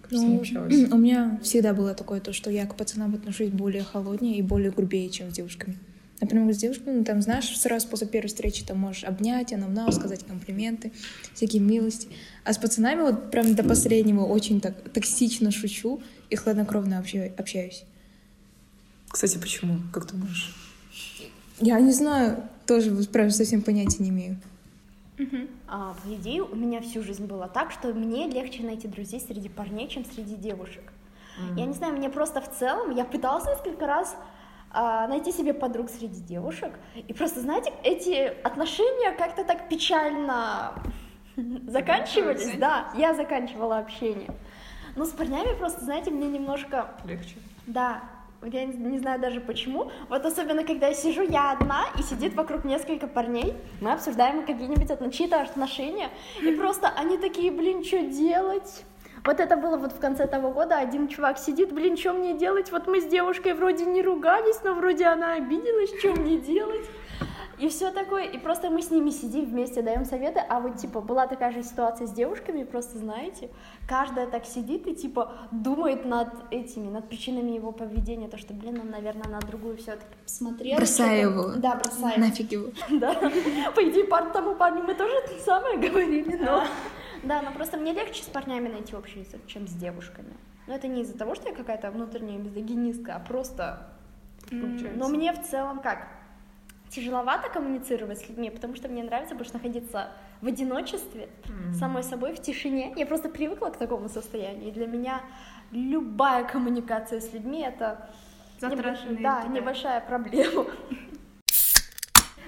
Кажется, 0.02 0.28
Ну, 0.28 0.68
не 0.70 0.86
у 0.94 0.98
меня 0.98 1.40
всегда 1.44 1.74
было 1.74 1.94
такое, 1.94 2.20
то, 2.22 2.34
что 2.34 2.50
я 2.50 2.66
к 2.66 2.76
пацанам 2.76 3.16
отношусь 3.16 3.50
более 3.50 3.84
холоднее 3.84 4.38
и 4.38 4.42
более 4.42 4.72
грубее, 4.72 5.10
чем 5.10 5.30
с 5.32 5.34
девушками. 5.34 5.78
Например, 6.20 6.52
с 6.52 6.58
девушками, 6.58 7.04
там, 7.04 7.22
знаешь, 7.22 7.46
сразу 7.60 7.88
после 7.90 8.08
первой 8.08 8.28
встречи 8.28 8.66
там 8.66 8.80
можешь 8.80 9.04
обнять, 9.04 9.54
анамнау, 9.54 9.92
сказать 9.92 10.26
комплименты, 10.26 10.92
всякие 11.36 11.62
милости. 11.62 12.08
А 12.44 12.54
с 12.54 12.58
пацанами 12.58 13.02
вот 13.02 13.30
прям 13.30 13.54
до 13.54 13.64
последнего 13.64 14.22
очень 14.26 14.60
так 14.60 14.76
токсично 14.94 15.52
шучу 15.52 16.02
и 16.32 16.36
хладнокровно 16.36 16.98
обща- 16.98 17.32
общаюсь. 17.38 17.84
Кстати, 19.10 19.38
почему? 19.38 19.78
Как 19.94 20.08
ты 20.08 20.16
думаешь? 20.16 20.56
Я 21.60 21.80
не 21.80 21.92
знаю, 21.92 22.44
тоже 22.66 22.92
прям 23.06 23.30
совсем 23.30 23.62
понятия 23.62 24.02
не 24.02 24.10
имею. 24.10 24.38
А, 25.68 25.96
по 26.04 26.14
идее, 26.14 26.44
у 26.44 26.56
меня 26.56 26.82
всю 26.82 27.02
жизнь 27.02 27.26
было 27.26 27.48
так, 27.48 27.72
что 27.72 27.94
мне 27.94 28.28
легче 28.28 28.64
найти 28.64 28.88
друзей 28.88 29.20
среди 29.20 29.50
парней, 29.50 29.88
чем 29.88 30.06
среди 30.06 30.36
девушек. 30.36 30.94
Я 31.56 31.66
не 31.66 31.74
знаю, 31.74 31.94
мне 31.96 32.10
просто 32.10 32.42
в 32.42 32.50
целом, 32.52 32.90
я 32.92 33.06
пыталась 33.06 33.46
несколько 33.46 33.86
раз 33.86 34.18
а, 34.72 35.08
найти 35.08 35.32
себе 35.32 35.54
подруг 35.54 35.90
среди 35.90 36.20
девушек, 36.22 36.72
и 36.96 37.14
просто, 37.14 37.42
знаете, 37.42 37.72
эти 37.84 38.34
отношения 38.44 39.12
как-то 39.12 39.44
так 39.44 39.70
печально 39.70 40.74
заканчивались, 41.68 42.58
да, 42.58 42.92
я 42.96 43.14
заканчивала 43.14 43.78
общение. 43.78 44.32
Но 44.96 45.06
с 45.06 45.10
парнями 45.10 45.56
просто, 45.58 45.86
знаете, 45.86 46.10
мне 46.10 46.28
немножко 46.28 46.90
Легче. 47.06 47.36
да, 47.68 48.02
я 48.44 48.66
не, 48.66 49.00
знаю 49.00 49.20
даже 49.20 49.42
почему. 49.42 49.92
Вот 50.10 50.26
особенно, 50.26 50.64
когда 50.64 50.88
я 50.88 50.94
сижу 50.94 51.24
я 51.24 51.52
одна, 51.52 51.86
и 51.98 52.02
сидит 52.04 52.36
вокруг 52.36 52.66
несколько 52.66 53.08
парней, 53.08 53.56
мы 53.82 53.94
обсуждаем 53.94 54.46
какие-нибудь 54.46 55.14
чьи-то 55.14 55.42
отношения, 55.42 56.10
и 56.42 56.52
просто 56.52 56.90
они 56.90 57.18
такие, 57.18 57.52
блин, 57.52 57.84
что 57.84 58.02
делать? 58.04 58.84
Вот 59.26 59.40
это 59.40 59.58
было 59.58 59.78
вот 59.78 59.92
в 59.92 60.00
конце 60.00 60.28
того 60.28 60.52
года, 60.52 60.78
один 60.78 61.08
чувак 61.08 61.38
сидит, 61.38 61.74
блин, 61.74 61.98
что 61.98 62.14
мне 62.14 62.34
делать? 62.38 62.72
Вот 62.72 62.88
мы 62.88 63.02
с 63.02 63.06
девушкой 63.06 63.54
вроде 63.56 63.86
не 63.86 64.02
ругались, 64.02 64.62
но 64.64 64.74
вроде 64.74 65.06
она 65.06 65.34
обиделась, 65.34 65.98
что 66.00 66.14
мне 66.14 66.38
делать? 66.38 66.86
И 67.58 67.70
все 67.70 67.92
такое, 67.92 68.26
и 68.26 68.38
просто 68.38 68.70
мы 68.70 68.84
с 68.84 68.92
ними 68.92 69.10
сидим 69.10 69.46
вместе, 69.46 69.82
даем 69.82 70.06
советы, 70.06 70.40
а 70.48 70.60
вот, 70.60 70.78
типа, 70.78 71.02
была 71.02 71.26
такая 71.26 71.52
же 71.52 71.64
ситуация 71.64 72.06
с 72.06 72.12
девушками, 72.12 72.64
просто, 72.64 73.00
знаете, 73.00 73.50
каждая 73.90 74.28
так 74.28 74.46
сидит 74.46 74.86
и, 74.86 74.94
типа, 74.96 75.34
думает 75.52 76.06
над 76.06 76.30
этими, 76.52 76.88
над 76.88 77.10
причинами 77.10 77.52
его 77.52 77.72
поведения, 77.72 78.28
то, 78.28 78.38
что, 78.38 78.54
блин, 78.54 78.80
он, 78.80 78.92
наверное, 78.92 79.28
на 79.28 79.40
другую 79.40 79.78
все-таки 79.78 80.06
смотрел. 80.28 80.78
Бросай 80.78 81.22
что-то- 81.24 81.32
его. 81.32 81.52
Да, 81.58 81.76
бросай. 81.76 82.18
Нафиг 82.18 82.52
его. 82.52 82.68
Да, 83.00 83.14
по 83.76 83.82
идее, 83.90 84.04
пар 84.06 84.32
тому 84.32 84.54
парню 84.56 84.84
мы 84.84 84.94
тоже 84.94 85.14
то 85.28 85.44
самое 85.44 85.78
говорили, 85.80 86.36
но... 86.36 86.64
Да, 87.24 87.42
но 87.42 87.52
просто 87.52 87.78
мне 87.78 87.94
легче 87.94 88.22
с 88.22 88.28
парнями 88.28 88.68
найти 88.70 88.96
общий 88.96 89.22
язык, 89.22 89.42
чем 89.48 89.68
с 89.68 89.72
девушками. 89.72 90.34
Но 90.68 90.76
это 90.76 90.88
не 90.88 91.02
из-за 91.02 91.18
того, 91.18 91.34
что 91.34 91.50
я 91.50 91.56
какая-то 91.56 91.90
внутренняя 91.90 92.38
мизогинистка, 92.38 93.16
а 93.16 93.20
просто... 93.20 93.88
Но 94.52 95.10
мне 95.10 95.34
в 95.34 95.42
целом 95.42 95.80
как? 95.80 96.08
Тяжеловато 96.90 97.50
коммуницировать 97.50 98.20
с 98.20 98.30
людьми, 98.30 98.50
потому 98.50 98.76
что 98.76 98.88
мне 98.88 99.04
нравится 99.04 99.36
больше 99.36 99.54
находиться 99.54 100.08
в 100.42 100.48
одиночестве, 100.48 101.28
самой 101.78 102.04
собой, 102.04 102.34
в 102.34 102.42
тишине. 102.42 102.94
Я 102.96 103.06
просто 103.06 103.30
привыкла 103.30 103.70
к 103.70 103.78
такому 103.78 104.08
состоянию. 104.10 104.70
И 104.70 104.72
для 104.72 104.88
меня 104.88 105.22
любая 105.72 106.44
коммуникация 106.46 107.20
с 107.20 107.34
людьми 107.34 107.62
это 107.62 108.10
небольш- 108.62 109.22
да, 109.22 109.44
небольшая 109.48 110.00
проблема. 110.02 110.66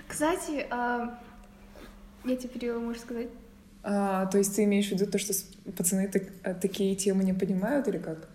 Кстати, 0.08 0.66
а, 0.70 1.18
я 2.26 2.36
тебе 2.36 2.50
перевела, 2.50 2.80
можешь 2.80 3.02
сказать? 3.02 3.28
А, 3.84 4.26
то 4.26 4.38
есть 4.38 4.56
ты 4.56 4.64
имеешь 4.64 4.88
в 4.88 4.92
виду 4.92 5.06
то, 5.10 5.18
что 5.20 5.34
пацаны 5.78 6.08
так- 6.08 6.24
а, 6.44 6.54
такие 6.54 6.96
темы 6.96 7.24
не 7.24 7.34
понимают 7.34 7.88
или 7.88 7.98
как? 7.98 8.28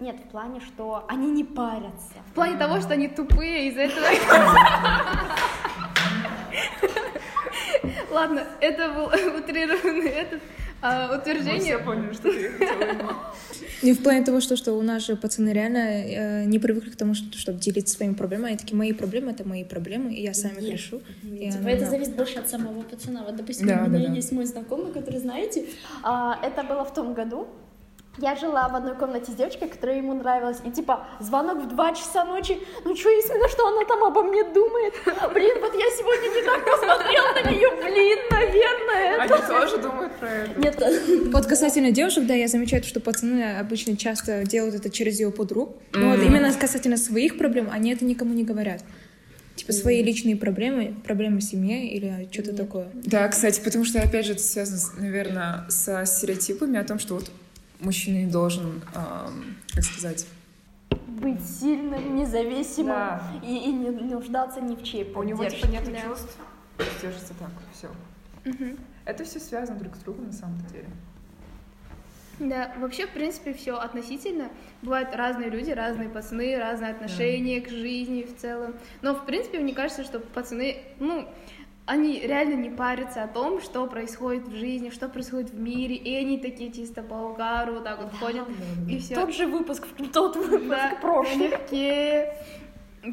Нет, 0.00 0.16
в 0.16 0.28
плане, 0.30 0.60
что 0.60 1.04
они 1.08 1.30
не 1.30 1.44
парятся. 1.44 2.14
В 2.30 2.34
плане 2.34 2.58
того, 2.58 2.80
что 2.80 2.94
они 2.94 3.08
тупые, 3.08 3.68
из-за 3.68 3.82
этого... 3.82 4.06
Ладно, 8.14 8.44
это 8.60 8.92
был 8.92 9.06
утрированный 9.38 10.08
этот 10.08 10.40
а, 10.80 11.18
утверждение. 11.18 11.78
поняли, 11.78 12.12
что 12.12 12.30
ты 12.30 12.50
хотела 12.50 13.16
И 13.82 13.92
в 13.92 14.02
плане 14.02 14.24
того, 14.24 14.40
что, 14.40 14.56
что 14.56 14.72
у 14.74 14.82
нас 14.82 15.04
же 15.06 15.16
пацаны 15.16 15.50
реально 15.50 15.78
э, 15.78 16.44
не 16.44 16.58
привыкли 16.58 16.90
к 16.90 16.96
тому, 16.96 17.14
что, 17.14 17.36
чтобы 17.38 17.58
делиться 17.58 17.96
своими 17.96 18.14
проблемами. 18.14 18.48
Они 18.50 18.58
такие, 18.58 18.76
мои 18.76 18.92
проблемы— 18.92 19.30
это 19.32 19.48
мои 19.48 19.64
проблемы, 19.64 20.12
и 20.14 20.22
я 20.22 20.34
сами 20.34 20.60
их 20.60 20.72
решу. 20.72 21.00
И 21.22 21.50
Типа, 21.50 21.58
оно- 21.58 21.70
это 21.70 21.86
зависит 21.90 22.14
больше 22.16 22.38
от 22.38 22.48
самого 22.48 22.82
пацана. 22.82 23.24
Вот, 23.24 23.36
допустим, 23.36 23.66
Да, 23.66 23.84
у 23.86 23.88
меня 23.88 24.00
да, 24.04 24.08
да. 24.08 24.14
есть 24.14 24.32
мой 24.32 24.44
знакомый, 24.46 24.92
который, 24.92 25.20
знаете, 25.20 25.64
А, 26.02 26.38
это 26.42 26.62
было 26.64 26.84
в 26.84 26.92
том 26.94 27.14
году. 27.14 27.48
Я 28.18 28.36
жила 28.36 28.68
в 28.68 28.76
одной 28.76 28.94
комнате 28.94 29.32
с 29.32 29.34
девочкой, 29.34 29.68
которая 29.68 29.96
ему 29.96 30.14
нравилась. 30.14 30.58
И 30.64 30.70
типа 30.70 31.06
звонок 31.18 31.64
в 31.64 31.68
2 31.68 31.94
часа 31.94 32.24
ночи. 32.24 32.58
Ну 32.84 32.94
что, 32.94 33.10
если 33.10 33.34
что 33.48 33.66
она 33.66 33.84
там 33.84 34.04
обо 34.04 34.22
мне 34.22 34.44
думает? 34.44 34.94
Блин, 35.32 35.58
вот 35.60 35.74
я 35.74 35.86
сегодня 35.90 36.28
не 36.28 36.42
так 36.44 36.64
посмотрела 36.64 37.32
на 37.32 37.50
нее. 37.50 37.68
Блин, 37.82 38.18
наверное, 38.30 39.24
это... 39.24 39.34
Они 39.34 39.46
тоже 39.46 39.78
думают 39.78 40.12
про 40.16 40.28
это. 40.28 40.60
нет, 40.60 41.32
Вот 41.32 41.46
касательно 41.46 41.90
девушек, 41.90 42.26
да, 42.26 42.34
я 42.34 42.46
замечаю, 42.46 42.84
что 42.84 43.00
пацаны 43.00 43.58
обычно 43.58 43.96
часто 43.96 44.44
делают 44.44 44.76
это 44.76 44.90
через 44.90 45.18
его 45.18 45.32
подруг. 45.32 45.76
Но 45.92 46.10
вот 46.10 46.20
именно 46.20 46.52
касательно 46.52 46.96
своих 46.96 47.36
проблем, 47.36 47.68
они 47.72 47.92
это 47.92 48.04
никому 48.04 48.32
не 48.32 48.44
говорят. 48.44 48.82
Типа 49.56 49.72
свои 49.72 50.02
личные 50.02 50.36
проблемы, 50.36 50.94
проблемы 51.04 51.38
в 51.38 51.42
семье 51.42 51.88
или 51.88 52.28
что-то 52.32 52.54
такое. 52.54 52.88
Да, 52.94 53.26
кстати, 53.28 53.60
потому 53.60 53.84
что, 53.84 54.00
опять 54.00 54.26
же, 54.26 54.32
это 54.32 54.42
связано, 54.42 55.00
наверное, 55.00 55.64
со 55.68 56.04
стереотипами 56.06 56.78
о 56.78 56.84
том, 56.84 56.98
что 56.98 57.14
вот 57.14 57.30
мужчина 57.84 58.18
не 58.24 58.30
должен, 58.30 58.82
ам, 58.94 59.56
как 59.72 59.84
сказать, 59.84 60.26
Быть 61.06 61.44
сильным, 61.44 62.16
независимым 62.16 62.88
Да. 62.88 63.22
и, 63.42 63.56
и 63.56 63.72
не 63.72 63.90
нуждаться 63.90 64.60
ни 64.60 64.74
в 64.74 64.82
чьей 64.82 65.10
у 65.14 65.22
него 65.22 65.42
поддержке. 65.44 65.68
типа 65.68 65.70
нет 65.90 66.02
чувств, 66.04 66.36
держится 67.00 67.34
так, 67.38 67.50
все. 67.72 67.88
Это 69.04 69.24
все 69.24 69.38
связано 69.38 69.78
друг 69.78 69.94
с 69.96 69.98
другом 70.00 70.26
на 70.26 70.32
самом 70.32 70.60
деле. 70.72 70.86
Да, 72.40 72.74
вообще, 72.78 73.06
в 73.06 73.10
принципе, 73.10 73.54
все 73.54 73.76
относительно. 73.76 74.48
Бывают 74.82 75.14
разные 75.14 75.50
люди, 75.50 75.70
разные 75.70 76.08
пацаны, 76.08 76.58
разные 76.58 76.90
отношения 76.90 77.60
к 77.60 77.68
жизни 77.68 78.24
в 78.24 78.36
целом. 78.36 78.74
Но, 79.02 79.14
в 79.14 79.24
принципе, 79.24 79.60
мне 79.60 79.72
кажется, 79.72 80.02
что 80.02 80.18
пацаны, 80.18 80.78
ну, 80.98 81.28
они 81.86 82.18
реально 82.20 82.54
не 82.54 82.70
парятся 82.70 83.24
о 83.24 83.28
том, 83.28 83.60
что 83.60 83.86
происходит 83.86 84.48
в 84.48 84.54
жизни, 84.54 84.88
что 84.90 85.08
происходит 85.08 85.50
в 85.50 85.58
мире, 85.60 85.94
и 85.96 86.14
они 86.16 86.38
такие 86.38 86.72
чисто 86.72 87.02
по 87.02 87.14
угару 87.14 87.74
вот 87.74 87.84
так 87.84 88.02
вот 88.02 88.12
ходят, 88.14 88.46
и 88.88 88.98
все. 88.98 89.14
Тот 89.14 89.34
же 89.34 89.46
выпуск, 89.46 89.86
тот 90.12 90.36
выпуск 90.36 90.66
Да, 90.68 90.96
прошлый. 91.00 91.50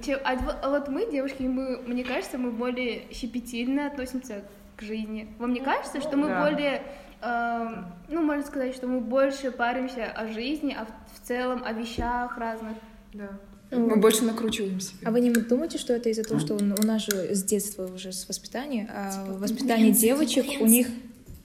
Че- 0.01 0.15
А 0.23 0.35
вот, 0.37 0.55
а 0.63 0.69
вот 0.69 0.87
мы, 0.87 1.11
девушки, 1.11 1.43
мы, 1.43 1.81
мне 1.85 2.05
кажется, 2.05 2.37
мы 2.37 2.51
более 2.51 3.11
щепетильно 3.11 3.87
относимся 3.87 4.45
к 4.77 4.81
жизни. 4.83 5.27
Вам 5.37 5.51
не 5.51 5.59
кажется, 5.59 5.99
что 5.99 6.15
мы 6.15 6.29
Да. 6.29 6.41
более, 6.49 6.81
эм, 7.21 7.87
ну, 8.07 8.21
можно 8.23 8.41
сказать, 8.45 8.73
что 8.73 8.87
мы 8.87 9.01
больше 9.01 9.51
паримся 9.51 10.05
о 10.05 10.27
жизни, 10.27 10.73
а 10.79 10.85
в, 10.85 10.89
в 11.17 11.27
целом 11.27 11.61
о 11.65 11.73
вещах 11.73 12.37
разных? 12.37 12.77
Да. 13.13 13.31
Мы 13.71 13.95
больше 13.95 14.23
накручиваем 14.23 14.79
себя. 14.79 14.97
А 15.05 15.11
вы 15.11 15.21
не 15.21 15.31
думаете, 15.31 15.77
что 15.77 15.93
это 15.93 16.09
из-за 16.09 16.23
того, 16.23 16.39
что 16.39 16.55
у 16.55 16.85
нас 16.85 17.03
же 17.05 17.33
с 17.33 17.43
детства 17.43 17.87
уже 17.87 18.11
с 18.11 18.27
воспитания, 18.27 18.89
а 18.93 19.25
воспитание 19.25 19.91
девочек 19.91 20.45
у 20.59 20.65
них 20.65 20.87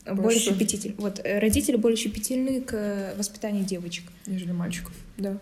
более 0.05 0.23
Больше. 0.23 0.41
щепетитель. 0.41 0.95
Вот 0.99 1.21
э, 1.25 1.39
родители 1.41 1.77
более 1.77 1.97
щепетильны 1.97 2.61
к 2.61 3.15
воспитанию 3.17 3.65
девочек. 3.65 4.05
Нежели 4.27 4.53
мальчиков. 4.53 4.93
Да. 5.19 5.39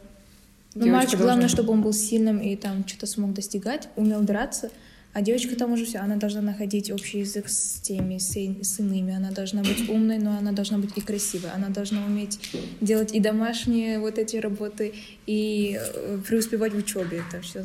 Ну, 0.74 0.86
мальчик, 0.88 1.20
главное, 1.20 1.48
чтобы 1.48 1.72
он 1.72 1.82
был 1.82 1.92
сильным 1.92 2.38
и 2.38 2.56
там 2.56 2.86
что-то 2.86 3.06
смог 3.06 3.32
достигать, 3.32 3.88
умел 3.96 4.20
драться. 4.22 4.70
А 5.14 5.22
девочка 5.22 5.54
там 5.54 5.72
уже 5.72 5.84
все, 5.84 5.98
она 5.98 6.16
должна 6.16 6.40
находить 6.40 6.90
общий 6.90 7.20
язык 7.20 7.48
с 7.48 7.80
теми, 7.80 8.18
с, 8.18 8.32
с 8.32 8.80
иными. 8.80 9.14
Она 9.14 9.30
должна 9.30 9.62
быть 9.62 9.88
умной, 9.88 10.18
но 10.18 10.36
она 10.36 10.50
должна 10.50 10.78
быть 10.78 10.90
и 10.96 11.00
красивой. 11.00 11.50
Она 11.54 11.68
должна 11.68 12.04
уметь 12.04 12.40
делать 12.80 13.14
и 13.14 13.20
домашние 13.20 14.00
вот 14.00 14.18
эти 14.18 14.38
работы, 14.38 14.92
и 15.26 15.78
э, 15.80 16.18
преуспевать 16.26 16.74
в 16.74 16.78
учебе. 16.78 17.22
Это 17.28 17.40
все. 17.42 17.62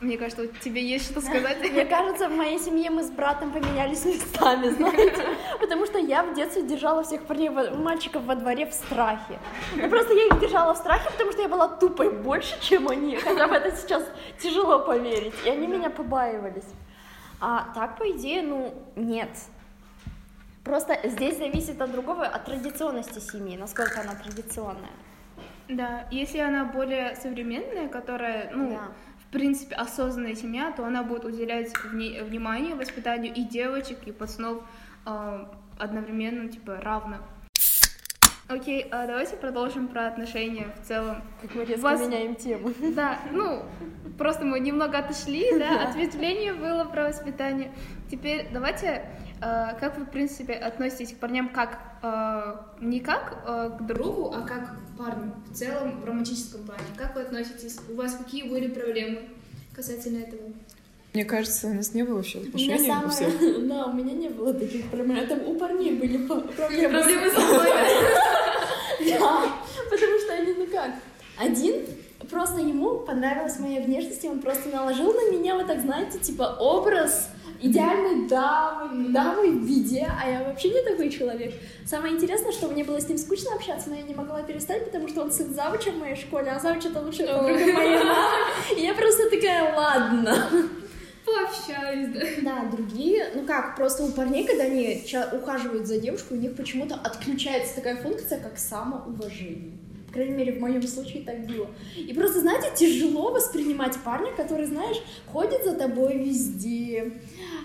Мне 0.00 0.16
кажется, 0.16 0.42
вот 0.42 0.58
тебе 0.60 0.80
есть 0.80 1.10
что 1.10 1.20
сказать. 1.20 1.58
Мне 1.58 1.84
кажется, 1.84 2.28
в 2.28 2.32
моей 2.32 2.58
семье 2.58 2.90
мы 2.90 3.04
с 3.04 3.10
братом 3.10 3.52
поменялись 3.52 4.04
местами, 4.04 4.68
знаете. 4.76 5.24
Потому 5.60 5.86
что 5.86 5.98
я 5.98 6.24
в 6.24 6.34
детстве 6.34 6.62
держала 6.62 7.02
всех 7.02 7.22
парней, 7.22 7.48
мальчиков 7.48 8.24
во 8.24 8.34
дворе 8.34 8.66
в 8.66 8.72
страхе. 8.72 9.38
Ну 9.76 9.88
просто 9.88 10.14
я 10.14 10.26
их 10.26 10.40
держала 10.40 10.74
в 10.74 10.78
страхе, 10.78 11.10
потому 11.10 11.30
что 11.32 11.42
я 11.42 11.48
была 11.48 11.68
тупой 11.68 12.12
больше, 12.12 12.54
чем 12.60 12.88
они. 12.88 13.16
Хотя 13.16 13.46
в 13.46 13.52
это 13.52 13.76
сейчас 13.76 14.04
тяжело 14.40 14.80
поверить. 14.80 15.34
И 15.44 15.48
они 15.48 15.66
меня 15.66 15.90
побаивались. 15.90 16.66
А 17.40 17.72
так, 17.74 17.98
по 17.98 18.10
идее, 18.10 18.42
ну, 18.42 18.74
нет. 18.96 19.30
Просто 20.64 20.98
здесь 21.04 21.38
зависит 21.38 21.80
от 21.80 21.92
другого, 21.92 22.26
от 22.26 22.44
традиционности 22.44 23.20
семьи, 23.20 23.56
насколько 23.56 24.00
она 24.00 24.14
традиционная. 24.14 24.90
Да, 25.68 26.06
если 26.10 26.38
она 26.38 26.64
более 26.64 27.14
современная, 27.16 27.88
которая, 27.88 28.50
ну, 28.52 28.70
Да. 28.70 28.88
в 29.28 29.32
принципе, 29.32 29.74
осознанная 29.76 30.34
семья, 30.34 30.72
то 30.72 30.84
она 30.84 31.02
будет 31.02 31.24
уделять 31.24 31.72
вне- 31.84 32.22
внимание 32.24 32.74
воспитанию 32.74 33.32
и 33.34 33.42
девочек, 33.44 33.98
и 34.06 34.12
пацанов 34.12 34.62
э, 35.06 35.46
одновременно, 35.78 36.48
типа, 36.48 36.76
равно. 36.82 37.18
Окей, 38.48 38.86
а 38.90 39.06
давайте 39.06 39.36
продолжим 39.36 39.88
про 39.88 40.06
отношения 40.06 40.68
в 40.82 40.88
целом. 40.88 41.22
Как 41.42 41.54
мы 41.54 41.64
резко 41.66 41.82
Вас- 41.82 42.00
меняем 42.00 42.34
тему. 42.34 42.72
Да, 42.96 43.18
ну, 43.30 43.62
просто 44.16 44.46
мы 44.46 44.58
немного 44.58 44.98
отошли, 44.98 45.58
да, 45.58 45.86
ответвление 45.86 46.54
было 46.54 46.84
про 46.84 47.08
воспитание. 47.08 47.70
Теперь 48.10 48.48
давайте, 48.50 49.04
э, 49.42 49.78
как 49.78 49.98
вы, 49.98 50.06
в 50.06 50.10
принципе, 50.10 50.54
относитесь 50.54 51.12
к 51.12 51.18
парням 51.18 51.50
как, 51.50 51.78
э, 52.02 52.56
не 52.80 53.00
как 53.00 53.36
э, 53.46 53.70
к 53.78 53.82
другу, 53.86 54.32
а 54.34 54.40
как 54.46 54.76
к 54.78 54.96
парню, 54.96 55.34
в 55.50 55.54
целом 55.54 56.00
в 56.00 56.04
романтическом 56.06 56.62
плане? 56.64 56.80
Как 56.96 57.14
вы 57.16 57.20
относитесь? 57.22 57.78
У 57.90 57.96
вас 57.96 58.14
какие 58.16 58.48
были 58.48 58.68
проблемы 58.68 59.28
касательно 59.76 60.22
этого? 60.24 60.40
Мне 61.12 61.24
кажется, 61.26 61.66
у 61.66 61.74
нас 61.74 61.92
не 61.94 62.02
было 62.02 62.16
вообще 62.16 62.38
отношений 62.38 62.92
у 63.04 63.08
всех. 63.10 63.30
самое... 63.32 63.58
Да, 63.68 63.86
у 63.86 63.92
меня 63.92 64.14
не 64.14 64.28
было 64.28 64.54
таких 64.54 64.86
проблем. 64.90 65.16
Это 65.18 65.34
у 65.34 65.54
парней 65.58 65.92
были 65.98 66.16
проблемы. 66.26 66.98
Проблемы 66.98 67.30
со 67.30 67.40
мной. 67.40 67.68
Да, 69.18 69.44
потому 69.90 70.18
что 70.18 70.32
они, 70.32 70.54
ну 70.54 70.66
как, 70.66 70.90
один 71.38 71.86
просто 72.30 72.60
ему 72.60 72.98
понравилась 73.00 73.58
моя 73.58 73.80
внешность, 73.80 74.24
и 74.24 74.28
он 74.28 74.40
просто 74.40 74.68
наложил 74.68 75.12
на 75.12 75.30
меня 75.30 75.54
вот 75.54 75.66
так, 75.66 75.80
знаете, 75.80 76.18
типа 76.18 76.56
образ 76.60 77.30
идеальной 77.60 78.28
дамы, 78.28 79.08
дамы 79.08 79.50
в 79.50 79.66
беде, 79.66 80.08
а 80.22 80.30
я 80.30 80.44
вообще 80.44 80.70
не 80.70 80.82
такой 80.82 81.10
человек. 81.10 81.54
Самое 81.84 82.14
интересное, 82.14 82.52
что 82.52 82.68
мне 82.68 82.84
было 82.84 83.00
с 83.00 83.08
ним 83.08 83.18
скучно 83.18 83.54
общаться, 83.54 83.88
но 83.90 83.96
я 83.96 84.02
не 84.02 84.14
могла 84.14 84.42
перестать, 84.42 84.84
потому 84.84 85.08
что 85.08 85.22
он 85.22 85.32
сын 85.32 85.52
завуча 85.52 85.90
в 85.90 85.98
моей 85.98 86.16
школе, 86.16 86.50
а 86.50 86.60
завуч 86.60 86.84
это 86.84 87.00
лучшая 87.00 87.26
подруга 87.28 87.72
моей 87.72 87.98
мамы. 87.98 88.44
И 88.76 88.82
я 88.82 88.94
просто 88.94 89.28
такая, 89.30 89.74
ладно. 89.74 90.48
Пообщались, 91.28 92.08
да. 92.14 92.20
Да, 92.42 92.70
другие, 92.70 93.30
ну 93.34 93.44
как, 93.44 93.76
просто 93.76 94.04
у 94.04 94.12
парней, 94.12 94.46
когда 94.46 94.64
они 94.64 95.04
ухаживают 95.32 95.86
за 95.86 95.98
девушкой, 95.98 96.38
у 96.38 96.40
них 96.40 96.56
почему-то 96.56 96.94
отключается 96.94 97.76
такая 97.76 97.96
функция, 97.96 98.40
как 98.40 98.58
самоуважение. 98.58 99.72
По 100.08 100.14
крайней 100.14 100.36
мере, 100.36 100.52
в 100.54 100.60
моем 100.60 100.82
случае 100.86 101.22
так 101.22 101.46
было. 101.46 101.68
И 101.96 102.14
просто, 102.14 102.40
знаете, 102.40 102.70
тяжело 102.74 103.30
воспринимать 103.30 103.94
парня, 104.02 104.32
который, 104.34 104.64
знаешь, 104.64 104.96
ходит 105.26 105.64
за 105.64 105.74
тобой 105.74 106.16
везде. 106.16 107.20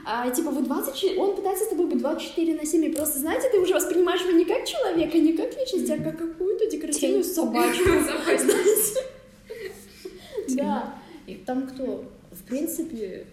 А, 0.06 0.30
типа, 0.30 0.52
вы 0.52 0.64
24, 0.64 1.18
он 1.18 1.38
пытается 1.38 1.64
с 1.64 1.70
тобой 1.70 1.88
быть 1.88 2.00
24 2.00 2.56
на 2.56 2.66
7, 2.66 2.86
и 2.86 2.90
просто, 2.90 3.20
знаете, 3.20 3.50
ты 3.50 3.60
уже 3.60 3.74
воспринимаешь 3.74 4.22
его 4.22 4.32
не 4.32 4.44
как 4.44 4.66
человека, 4.66 5.18
не 5.18 5.34
как 5.34 5.58
личность, 5.58 5.90
а 5.90 5.98
как 5.98 6.18
какую-то 6.18 6.70
декоративную 6.70 7.24
собачку. 7.24 7.90
Да. 10.50 10.94
И 11.26 11.36
там 11.36 11.68
кто? 11.68 12.04
В 12.32 12.44
принципе, 12.44 13.26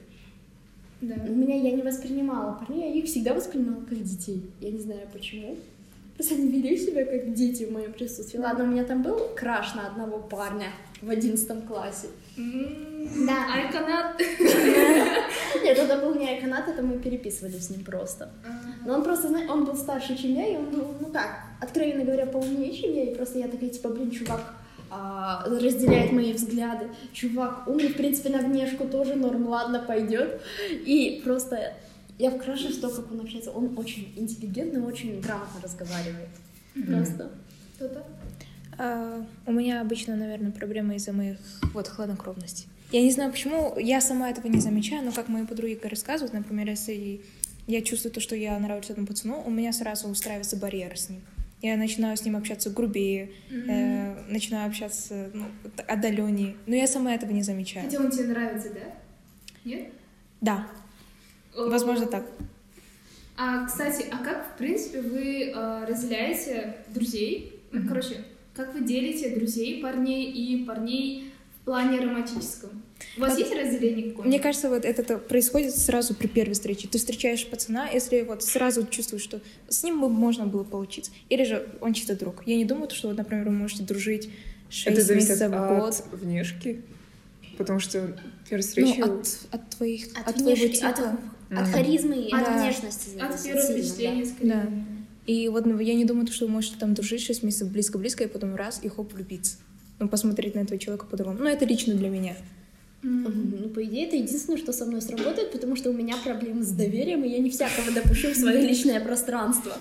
Да. 1.00 1.14
у 1.26 1.33
меня 1.33 1.57
я 1.57 1.73
не 1.73 1.83
воспринимала 1.83 2.52
парней, 2.52 2.92
я 2.92 3.00
их 3.00 3.07
всегда 3.07 3.33
воспринимала 3.35 3.83
как 3.85 4.02
детей. 4.02 4.42
Я 4.61 4.71
не 4.71 4.78
знаю 4.78 5.00
почему. 5.12 5.57
Просто 6.14 6.35
они 6.35 6.49
вели 6.49 6.76
себя 6.76 7.07
как 7.07 7.33
дети 7.33 7.64
в 7.64 7.73
моем 7.73 7.95
присутствии. 7.95 8.38
Ладно, 8.38 8.64
у 8.64 8.66
меня 8.66 8.85
там 8.85 9.02
был 9.02 9.19
краш 9.35 9.75
на 9.75 9.87
одного 9.87 10.19
парня 10.19 10.66
в 11.00 11.09
одиннадцатом 11.09 11.62
классе. 11.62 12.09
Да. 12.37 13.54
Айконат. 13.54 14.21
Нет, 15.64 15.78
это 15.78 15.97
был 15.99 16.14
не 16.14 16.28
айконат, 16.28 16.69
это 16.69 16.83
мы 16.83 16.99
переписывались 16.99 17.66
с 17.66 17.71
ним 17.71 17.85
просто. 17.85 18.30
Но 18.85 18.95
он 18.95 19.02
просто, 19.02 19.28
знаешь, 19.28 19.49
он 19.49 19.64
был 19.64 19.75
старше, 19.75 20.16
чем 20.16 20.35
я, 20.35 20.47
и 20.47 20.57
он 20.57 20.66
был, 20.66 20.95
ну 21.00 21.07
как, 21.07 21.40
откровенно 21.61 22.04
говоря, 22.04 22.26
поумнее, 22.26 22.73
чем 22.73 22.92
я, 22.92 23.04
и 23.04 23.14
просто 23.14 23.38
я 23.38 23.49
такая, 23.49 23.71
типа, 23.71 23.88
блин, 23.88 24.11
чувак 24.11 24.54
а, 24.90 25.44
разделяет 25.47 26.12
мои 26.12 26.32
взгляды. 26.32 26.88
Чувак 27.12 27.66
умный, 27.68 27.88
в 27.88 27.97
принципе, 27.97 28.30
на 28.30 28.38
внешку 28.38 28.87
тоже 28.87 29.14
норм, 29.14 29.47
ладно, 29.49 29.78
пойдет. 29.87 30.40
И 30.70 31.20
просто 31.25 31.75
я 32.18 32.30
в 32.30 32.38
краше 32.38 32.68
в 32.68 32.80
то, 32.80 32.88
как 32.88 33.11
он 33.11 33.20
общается. 33.20 33.50
Он 33.50 33.78
очень 33.78 34.12
интеллигентный, 34.16 34.82
очень 34.82 35.20
грамотно 35.20 35.61
разговаривает. 35.62 36.28
Просто. 36.87 37.30
Кто-то? 37.76 38.04
А, 38.78 39.25
у 39.47 39.52
меня 39.52 39.80
обычно, 39.80 40.16
наверное, 40.16 40.50
проблема 40.50 40.94
из-за 40.96 41.12
моих 41.12 41.38
вот 41.72 41.88
хладнокровности. 41.88 42.66
Я 42.92 43.03
не 43.03 43.11
знаю, 43.12 43.31
почему 43.31 43.79
я 43.79 44.00
сама 44.00 44.31
этого 44.31 44.48
не 44.48 44.59
замечаю, 44.59 45.05
но 45.05 45.12
как 45.12 45.29
мои 45.29 45.46
подруги 45.46 45.79
рассказывают, 45.83 46.33
например, 46.33 46.68
если 46.68 47.20
я 47.66 47.83
чувствую 47.83 48.12
то, 48.12 48.20
что 48.20 48.35
я 48.35 48.59
нравлюсь 48.59 48.90
этому 48.90 49.07
пацану, 49.07 49.42
у 49.46 49.50
меня 49.50 49.72
сразу 49.72 50.09
устраивается 50.09 50.57
барьер 50.57 50.98
с 50.98 51.09
ним. 51.09 51.20
Я 51.62 51.77
начинаю 51.77 52.16
с 52.16 52.25
ним 52.25 52.37
общаться 52.37 52.70
грубее, 52.70 53.33
э, 53.51 54.25
начинаю 54.29 54.68
общаться 54.68 55.31
ну, 55.35 55.44
отдаленнее. 55.87 56.57
Но 56.66 56.75
я 56.75 56.87
сама 56.87 57.14
этого 57.14 57.33
не 57.33 57.42
замечаю. 57.42 57.85
Хотя 57.85 58.01
он 58.01 58.11
тебе 58.11 58.29
нравится, 58.29 58.70
да? 58.73 58.94
Нет? 59.64 59.92
Да, 60.40 60.66
возможно 61.55 62.07
так. 62.07 62.25
А, 63.37 63.66
кстати, 63.66 64.07
а 64.11 64.23
как, 64.25 64.55
в 64.55 64.59
принципе, 64.59 65.01
вы 65.01 65.51
э, 65.51 65.85
разделяете 65.87 66.77
друзей? 66.88 67.61
Ну, 67.73 67.87
Короче, 67.88 68.25
как 68.55 68.75
вы 68.75 68.85
делите 68.85 69.35
друзей 69.35 69.83
парней 69.83 70.31
и 70.31 70.64
парней 70.64 71.33
в 71.57 71.64
плане 71.64 72.01
романтическом? 72.01 72.83
У 73.16 73.20
вас 73.20 73.30
Вот 73.30 73.38
есть 73.38 73.52
разделение 73.54 74.10
какое-то? 74.10 74.28
Мне 74.28 74.38
кажется, 74.40 74.68
вот 74.68 74.84
это 74.84 75.02
то 75.02 75.18
происходит 75.18 75.74
сразу 75.76 76.14
при 76.14 76.26
первой 76.26 76.54
встрече. 76.54 76.88
Ты 76.88 76.98
встречаешь 76.98 77.46
пацана, 77.46 77.88
если 77.88 78.22
вот 78.22 78.42
сразу 78.42 78.86
чувствуешь, 78.86 79.22
что 79.22 79.40
с 79.68 79.82
ним 79.82 80.00
бы 80.00 80.08
можно 80.08 80.46
было 80.46 80.64
получиться. 80.64 81.10
Или 81.28 81.44
же 81.44 81.68
он 81.80 81.92
чисто 81.94 82.14
друг. 82.16 82.42
Я 82.46 82.56
не 82.56 82.64
думаю, 82.64 82.90
что, 82.90 83.08
вот, 83.08 83.16
например, 83.16 83.46
вы 83.46 83.52
можете 83.52 83.82
дружить 83.82 84.28
6 84.70 84.98
Это 84.98 85.14
месяцев 85.14 85.50
в 85.50 85.68
год. 85.68 85.88
от 85.88 86.20
внешки. 86.20 86.82
Потому 87.58 87.78
что 87.80 88.16
первая 88.48 88.62
встреча... 88.62 89.00
Ну, 89.06 89.20
от, 89.20 89.38
от 89.50 89.70
твоих, 89.70 90.06
от, 90.18 90.28
От, 90.28 90.34
твоего 90.36 90.50
внешки, 90.62 90.82
от, 90.84 90.96
типа. 90.96 91.18
от 91.50 91.68
харизмы 91.68 92.16
и 92.16 92.32
от 92.32 92.44
Да. 92.44 92.62
внешности. 92.62 93.18
От 93.18 93.42
первого 93.42 93.66
впечатления, 93.72 94.24
да. 94.24 94.30
скорее. 94.30 94.52
Да. 94.52 94.68
И 95.26 95.48
вот 95.48 95.66
ну, 95.66 95.78
я 95.78 95.94
не 95.94 96.04
думаю, 96.04 96.26
что 96.28 96.46
вы 96.46 96.52
можете 96.52 96.76
там 96.78 96.94
дружить 96.94 97.20
6 97.22 97.42
месяцев 97.42 97.68
близко-близко, 97.70 98.24
и 98.24 98.26
потом 98.28 98.54
раз, 98.56 98.80
и 98.82 98.88
хоп, 98.88 99.12
влюбиться. 99.12 99.58
Ну, 99.98 100.08
посмотреть 100.08 100.54
на 100.54 100.60
этого 100.60 100.78
человека 100.78 101.04
по-другому. 101.06 101.38
Ну, 101.40 101.46
это 101.46 101.66
лично 101.66 101.94
для 101.94 102.08
меня. 102.08 102.34
Мгм. 103.02 103.58
Ну, 103.62 103.68
по 103.70 103.82
идее, 103.84 104.06
это 104.06 104.16
единственное, 104.16 104.58
что 104.58 104.72
со 104.72 104.84
мной 104.84 105.00
сработает, 105.00 105.52
потому 105.52 105.74
что 105.76 105.90
у 105.90 105.92
меня 105.92 106.16
проблемы 106.22 106.62
с 106.62 106.70
доверием, 106.70 107.24
и 107.24 107.28
я 107.28 107.38
не 107.38 107.50
всякого 107.50 107.90
допущу 107.92 108.30
в 108.30 108.36
свое 108.36 108.60
личное 108.60 109.00
пространство. 109.00 109.76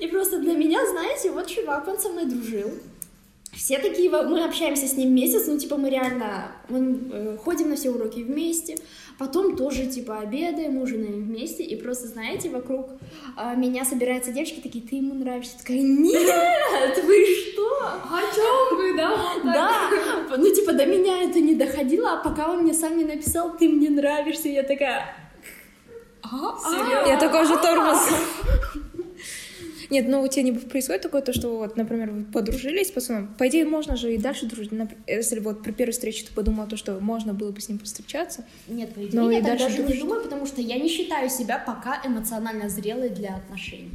И 0.00 0.06
просто 0.06 0.38
для 0.38 0.54
меня, 0.54 0.80
знаете, 0.90 1.30
вот 1.30 1.46
чувак, 1.46 1.86
он 1.88 1.98
со 1.98 2.08
мной 2.08 2.26
дружил. 2.26 2.70
Все 3.52 3.78
такие, 3.78 4.10
мы 4.10 4.44
общаемся 4.44 4.86
с 4.86 4.96
ним 4.96 5.14
месяц, 5.14 5.46
ну, 5.46 5.58
типа, 5.58 5.76
мы 5.76 5.90
реально 5.90 6.52
мы, 6.68 6.98
э, 7.12 7.36
ходим 7.36 7.68
на 7.70 7.76
все 7.76 7.90
уроки 7.90 8.20
вместе, 8.20 8.78
потом 9.18 9.56
тоже, 9.56 9.86
типа, 9.86 10.18
обедаем, 10.18 10.80
ужинаем 10.80 11.24
вместе, 11.24 11.62
и 11.62 11.76
просто, 11.76 12.08
знаете, 12.08 12.50
вокруг 12.50 12.90
а, 13.36 13.54
меня 13.54 13.84
собираются 13.84 14.32
девочки 14.32 14.60
такие, 14.60 14.86
ты 14.86 14.96
ему 14.96 15.14
нравишься, 15.14 15.58
такая, 15.58 15.80
нет, 15.80 17.04
вы 17.04 17.24
что? 17.24 17.84
О 17.84 18.20
чем 18.34 18.76
вы, 18.76 18.96
да? 18.96 19.10
Вот. 19.10 19.44
Да, 19.44 20.36
ну 20.36 20.54
типа 20.54 20.72
до 20.72 20.86
меня 20.86 21.22
это 21.22 21.40
не 21.40 21.54
доходило, 21.54 22.12
а 22.12 22.16
пока 22.16 22.50
он 22.50 22.62
мне 22.62 22.74
сам 22.74 22.96
не 22.96 23.04
написал, 23.04 23.56
ты 23.56 23.68
мне 23.68 23.90
нравишься, 23.90 24.48
я 24.48 24.62
такая... 24.62 25.16
Серьезно? 26.22 27.08
Я 27.08 27.18
такой 27.18 27.44
же 27.46 27.56
тормоз. 27.58 28.08
Нет, 29.94 30.08
ну 30.08 30.22
у 30.22 30.26
тебя 30.28 30.42
не 30.42 30.50
происходит 30.50 31.02
такое, 31.02 31.22
то, 31.22 31.32
что 31.32 31.56
вот, 31.56 31.76
например, 31.76 32.10
вы 32.10 32.24
подружились 32.24 32.88
с 32.88 32.90
пацаном. 32.90 33.32
По 33.38 33.46
идее, 33.46 33.64
можно 33.64 33.94
же 33.94 34.12
и 34.12 34.18
дальше 34.18 34.46
дружить. 34.46 34.72
Если 35.06 35.38
вот 35.38 35.62
при 35.62 35.70
первой 35.70 35.92
встрече 35.92 36.26
ты 36.26 36.34
подумала, 36.34 36.66
то, 36.68 36.76
что 36.76 36.98
можно 36.98 37.32
было 37.32 37.52
бы 37.52 37.60
с 37.60 37.68
ним 37.68 37.78
повстречаться. 37.78 38.44
Нет, 38.66 38.92
по 38.92 38.98
идее, 38.98 39.20
Ну, 39.20 39.30
я 39.30 39.38
и 39.38 39.40
так 39.40 39.50
дальше 39.50 39.64
даже 39.66 39.76
не 39.78 39.82
дружить. 39.84 40.02
думаю, 40.02 40.22
потому 40.24 40.46
что 40.46 40.60
я 40.60 40.78
не 40.80 40.88
считаю 40.88 41.30
себя 41.30 41.62
пока 41.64 42.00
эмоционально 42.04 42.68
зрелой 42.68 43.10
для 43.10 43.36
отношений. 43.36 43.90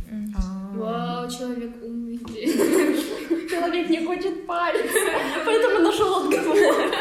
Вау, 0.74 1.30
человек 1.30 1.72
умный. 1.84 2.18
Человек 3.50 3.90
не 3.90 4.06
хочет 4.06 4.46
париться, 4.46 5.00
поэтому 5.46 5.80
нашел 5.80 6.28
отговор. 6.28 6.94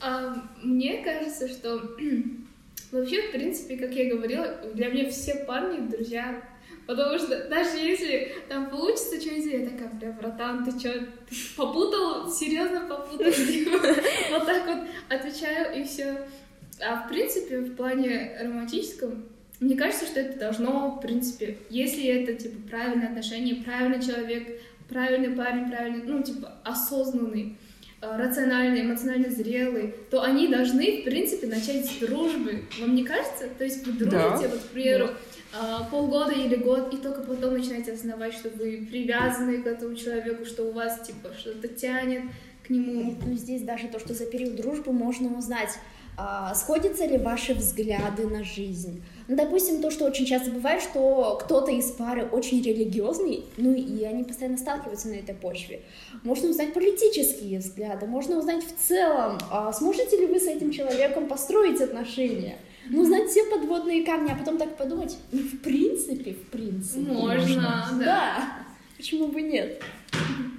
А, 0.00 0.34
Мне 0.62 1.02
кажется, 1.04 1.48
что 1.48 1.80
вообще, 3.08 3.28
в 3.28 3.32
принципе, 3.32 3.76
как 3.76 3.92
я 3.94 4.14
говорила, 4.14 4.58
для 4.74 4.88
меня 4.88 5.10
все 5.10 5.34
парни 5.46 5.88
друзья. 5.88 6.42
Потому 6.86 7.18
что 7.18 7.48
даже 7.48 7.76
если 7.78 8.32
там 8.48 8.70
получится 8.70 9.20
что-нибудь, 9.20 9.52
я 9.52 9.68
такая, 9.68 9.90
бля, 9.92 10.12
братан, 10.12 10.64
ты 10.64 10.78
что, 10.78 11.06
попутал? 11.56 12.30
Серьезно 12.30 12.80
попутал? 12.88 13.26
Вот 14.30 14.46
так 14.46 14.66
вот 14.66 14.88
отвечаю, 15.08 15.78
и 15.78 15.84
все. 15.84 16.26
А 16.80 17.02
в 17.02 17.08
принципе, 17.08 17.58
в 17.58 17.76
плане 17.76 18.38
романтическом, 18.40 19.26
мне 19.60 19.76
кажется, 19.76 20.06
что 20.06 20.20
это 20.20 20.38
должно, 20.38 20.92
в 20.92 21.00
принципе, 21.00 21.58
если 21.68 22.04
это, 22.04 22.34
типа, 22.34 22.56
правильное 22.70 23.08
отношение, 23.08 23.56
правильный 23.56 24.02
человек, 24.02 24.60
правильный 24.88 25.36
парень, 25.36 25.68
правильный, 25.68 26.04
ну, 26.04 26.22
типа, 26.22 26.54
осознанный, 26.64 27.58
рациональный, 28.00 28.82
эмоционально 28.82 29.30
зрелый, 29.30 29.94
то 30.10 30.22
они 30.22 30.48
должны, 30.48 31.00
в 31.00 31.04
принципе, 31.04 31.46
начать 31.46 31.86
с 31.86 31.96
дружбы. 31.98 32.64
Вам 32.80 32.94
не 32.94 33.04
кажется? 33.04 33.48
То 33.58 33.64
есть 33.64 33.86
вы 33.86 33.92
дружите, 33.92 34.16
Да. 34.16 34.36
вот, 34.38 34.60
к 34.60 34.68
примеру, 34.68 35.08
а, 35.52 35.84
полгода 35.90 36.32
или 36.32 36.56
год, 36.56 36.92
и 36.92 36.98
только 36.98 37.22
потом 37.22 37.54
начинаете 37.54 37.92
осознавать, 37.92 38.34
что 38.34 38.50
вы 38.50 38.86
привязаны 38.88 39.62
к 39.62 39.66
этому 39.66 39.94
человеку, 39.96 40.44
что 40.44 40.64
у 40.64 40.72
вас, 40.72 41.00
типа, 41.06 41.30
что-то 41.38 41.68
тянет 41.68 42.22
к 42.66 42.70
нему. 42.70 43.02
Нет, 43.02 43.14
ну 43.26 43.34
здесь 43.34 43.62
даже 43.62 43.88
то, 43.88 43.98
что 43.98 44.14
за 44.14 44.26
период 44.26 44.56
дружбы 44.56 44.92
можно 44.92 45.36
узнать, 45.36 45.70
сходятся 46.54 47.06
ли 47.06 47.18
ваши 47.18 47.54
взгляды 47.54 48.26
на 48.26 48.42
жизнь. 48.44 49.02
Ну, 49.28 49.36
допустим, 49.36 49.82
то, 49.82 49.90
что 49.90 50.06
очень 50.06 50.26
часто 50.26 50.50
бывает, 50.50 50.82
что 50.82 51.38
кто-то 51.42 51.70
из 51.70 51.90
пары 51.92 52.24
очень 52.24 52.62
религиозный, 52.62 53.44
ну 53.56 53.74
и 53.74 54.02
они 54.04 54.24
постоянно 54.24 54.56
сталкиваются 54.56 55.08
на 55.08 55.14
этой 55.14 55.34
почве. 55.34 55.82
Можно 56.24 56.48
узнать 56.48 56.72
политические 56.72 57.58
взгляды, 57.58 58.06
можно 58.06 58.38
узнать 58.38 58.64
в 58.64 58.88
целом, 58.88 59.38
а 59.50 59.72
сможете 59.72 60.18
ли 60.18 60.26
вы 60.26 60.40
с 60.40 60.46
этим 60.46 60.72
человеком 60.72 61.28
построить 61.28 61.80
отношения. 61.80 62.56
Ну, 62.90 63.02
узнать 63.02 63.28
все 63.28 63.44
подводные 63.44 64.04
камни, 64.04 64.30
а 64.32 64.34
потом 64.34 64.56
так 64.56 64.76
подумать, 64.76 65.18
ну, 65.30 65.40
в 65.42 65.58
принципе, 65.58 66.32
в 66.32 66.48
принципе. 66.48 67.12
Можно, 67.12 67.86
да. 67.92 68.04
Да, 68.04 68.48
почему 68.96 69.28
бы 69.28 69.42
нет? 69.42 69.82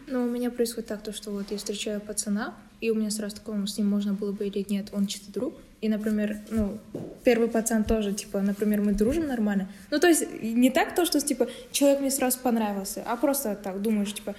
Ну, 0.05 0.23
у 0.23 0.27
меня 0.27 0.51
происходит 0.51 0.87
так, 0.89 1.01
то, 1.01 1.11
что 1.11 1.31
вот 1.31 1.49
я 1.49 1.57
встречаю 1.57 1.99
пацана, 2.01 2.55
и 2.81 2.89
у 2.91 2.95
меня 2.95 3.09
сразу 3.11 3.35
такое, 3.35 3.65
с 3.65 3.77
ним 3.77 3.87
можно 3.87 4.13
было 4.13 4.31
бы 4.31 4.47
или 4.47 4.65
нет, 4.69 4.87
он 4.93 5.07
чисто 5.07 5.31
друг. 5.31 5.53
И, 5.81 5.87
например, 5.89 6.37
ну, 6.49 6.77
первый 7.23 7.47
пацан 7.47 7.83
тоже, 7.85 8.11
типа, 8.13 8.41
например, 8.41 8.81
мы 8.81 8.93
дружим 8.93 9.27
нормально. 9.27 9.69
Ну, 9.91 9.99
то 9.99 10.07
есть 10.07 10.25
не 10.41 10.69
так 10.69 10.93
то, 10.95 11.05
что, 11.05 11.21
типа, 11.21 11.47
человек 11.71 12.01
мне 12.01 12.11
сразу 12.11 12.37
понравился, 12.39 13.01
а 13.05 13.15
просто 13.15 13.55
так 13.55 13.81
думаешь, 13.81 14.13
типа, 14.13 14.35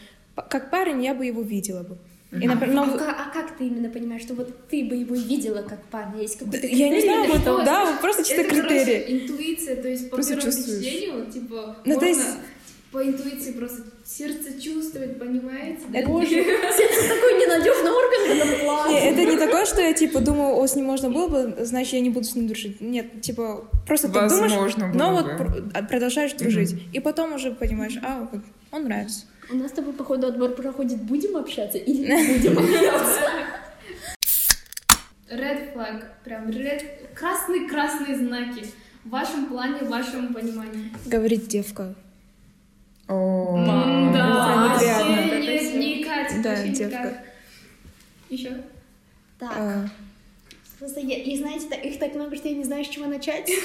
как 0.48 0.70
парень 0.70 1.02
я 1.02 1.14
бы 1.14 1.24
его 1.24 1.40
видела 1.42 1.82
бы. 1.82 1.96
И, 2.32 2.46
например, 2.46 2.78
А, 2.78 2.86
ну, 2.86 2.96
ка- 2.98 3.10
а 3.26 3.30
как 3.32 3.56
ты 3.58 3.66
именно 3.66 3.88
понимаешь, 3.88 4.22
что 4.22 4.34
вот 4.34 4.68
ты 4.68 4.84
бы 4.84 4.94
его 4.94 5.14
видела 5.16 5.62
как 5.62 5.82
парня? 5.86 6.20
Есть 6.22 6.38
какой-то 6.38 6.64
я 6.66 6.88
не 6.88 7.00
знаю, 7.00 7.28
вот, 7.32 7.64
да, 7.64 7.86
вот 7.90 8.00
просто 8.00 8.22
чисто 8.22 8.42
Это, 8.42 8.54
короче, 8.54 8.68
критерии. 8.84 9.22
интуиция, 9.24 9.76
то 9.82 9.88
есть 9.88 10.10
по 10.10 10.16
Просто 10.16 10.34
первому 10.34 10.52
чувствуешь. 10.52 10.78
впечатлению, 10.86 11.26
типа, 11.32 11.76
Ну, 11.84 11.94
то 11.94 12.00
можно 12.00 12.04
есть- 12.06 12.36
по 12.90 13.04
интуиции 13.04 13.52
просто 13.52 13.82
сердце 14.04 14.60
чувствует, 14.60 15.18
понимаете? 15.18 15.82
да? 15.88 16.02
Боже, 16.06 16.28
сердце 16.28 17.08
такой 17.08 17.34
ненадежный 17.34 17.90
орган. 17.90 18.90
Не, 18.90 19.10
это 19.10 19.24
не 19.24 19.36
такое, 19.38 19.64
что 19.64 19.80
я, 19.80 19.92
типа, 19.92 20.20
думаю, 20.20 20.56
о, 20.56 20.66
с 20.66 20.74
ним 20.74 20.86
можно 20.86 21.08
было 21.08 21.28
бы, 21.28 21.64
значит, 21.64 21.92
я 21.92 22.00
не 22.00 22.10
буду 22.10 22.26
с 22.26 22.34
ним 22.34 22.48
дружить. 22.48 22.80
Нет, 22.80 23.20
типа, 23.22 23.68
просто 23.86 24.08
ты 24.08 24.14
думаешь, 24.14 24.52
Возможно 24.52 24.92
но 24.92 25.10
было 25.10 25.22
вот 25.22 25.70
а, 25.74 25.82
продолжаешь 25.84 26.32
дружить. 26.32 26.74
И 26.92 26.98
потом 27.00 27.34
уже 27.34 27.52
понимаешь, 27.52 27.96
а, 28.02 28.28
вот, 28.30 28.42
он 28.72 28.84
нравится. 28.84 29.26
У 29.52 29.56
нас 29.56 29.70
с 29.70 29.74
тобой, 29.74 29.92
походу, 29.92 30.26
отбор 30.26 30.50
проходит, 30.50 31.00
будем 31.02 31.36
общаться 31.36 31.78
или 31.78 32.06
не 32.06 32.38
будем 32.38 32.58
общаться? 32.58 33.20
Red 35.30 35.74
flag, 35.74 36.04
прям 36.24 36.48
red, 36.48 36.82
красные-красные 37.14 38.16
знаки 38.18 38.66
в 39.04 39.10
вашем 39.10 39.46
плане, 39.46 39.80
в 39.82 39.88
вашем 39.88 40.34
понимании. 40.34 40.92
Говорит 41.06 41.46
девка. 41.46 41.94
О, 43.10 43.56
М, 43.58 44.12
да, 44.12 44.78
нет, 44.78 45.74
не 45.74 46.04
катит, 46.04 46.42
Да, 46.42 46.66
девка. 46.68 47.24
Еще? 48.28 48.62
Так, 49.38 49.50
А, 49.52 49.88
просто 50.78 51.00
я, 51.00 51.16
и 51.16 51.36
знаете, 51.36 51.66
их 51.82 51.98
так 51.98 52.14
много, 52.14 52.36
что 52.36 52.48
я 52.48 52.54
не 52.54 52.62
знаю, 52.64 52.84
с 52.84 52.88
чего 52.88 53.06
начать. 53.06 53.50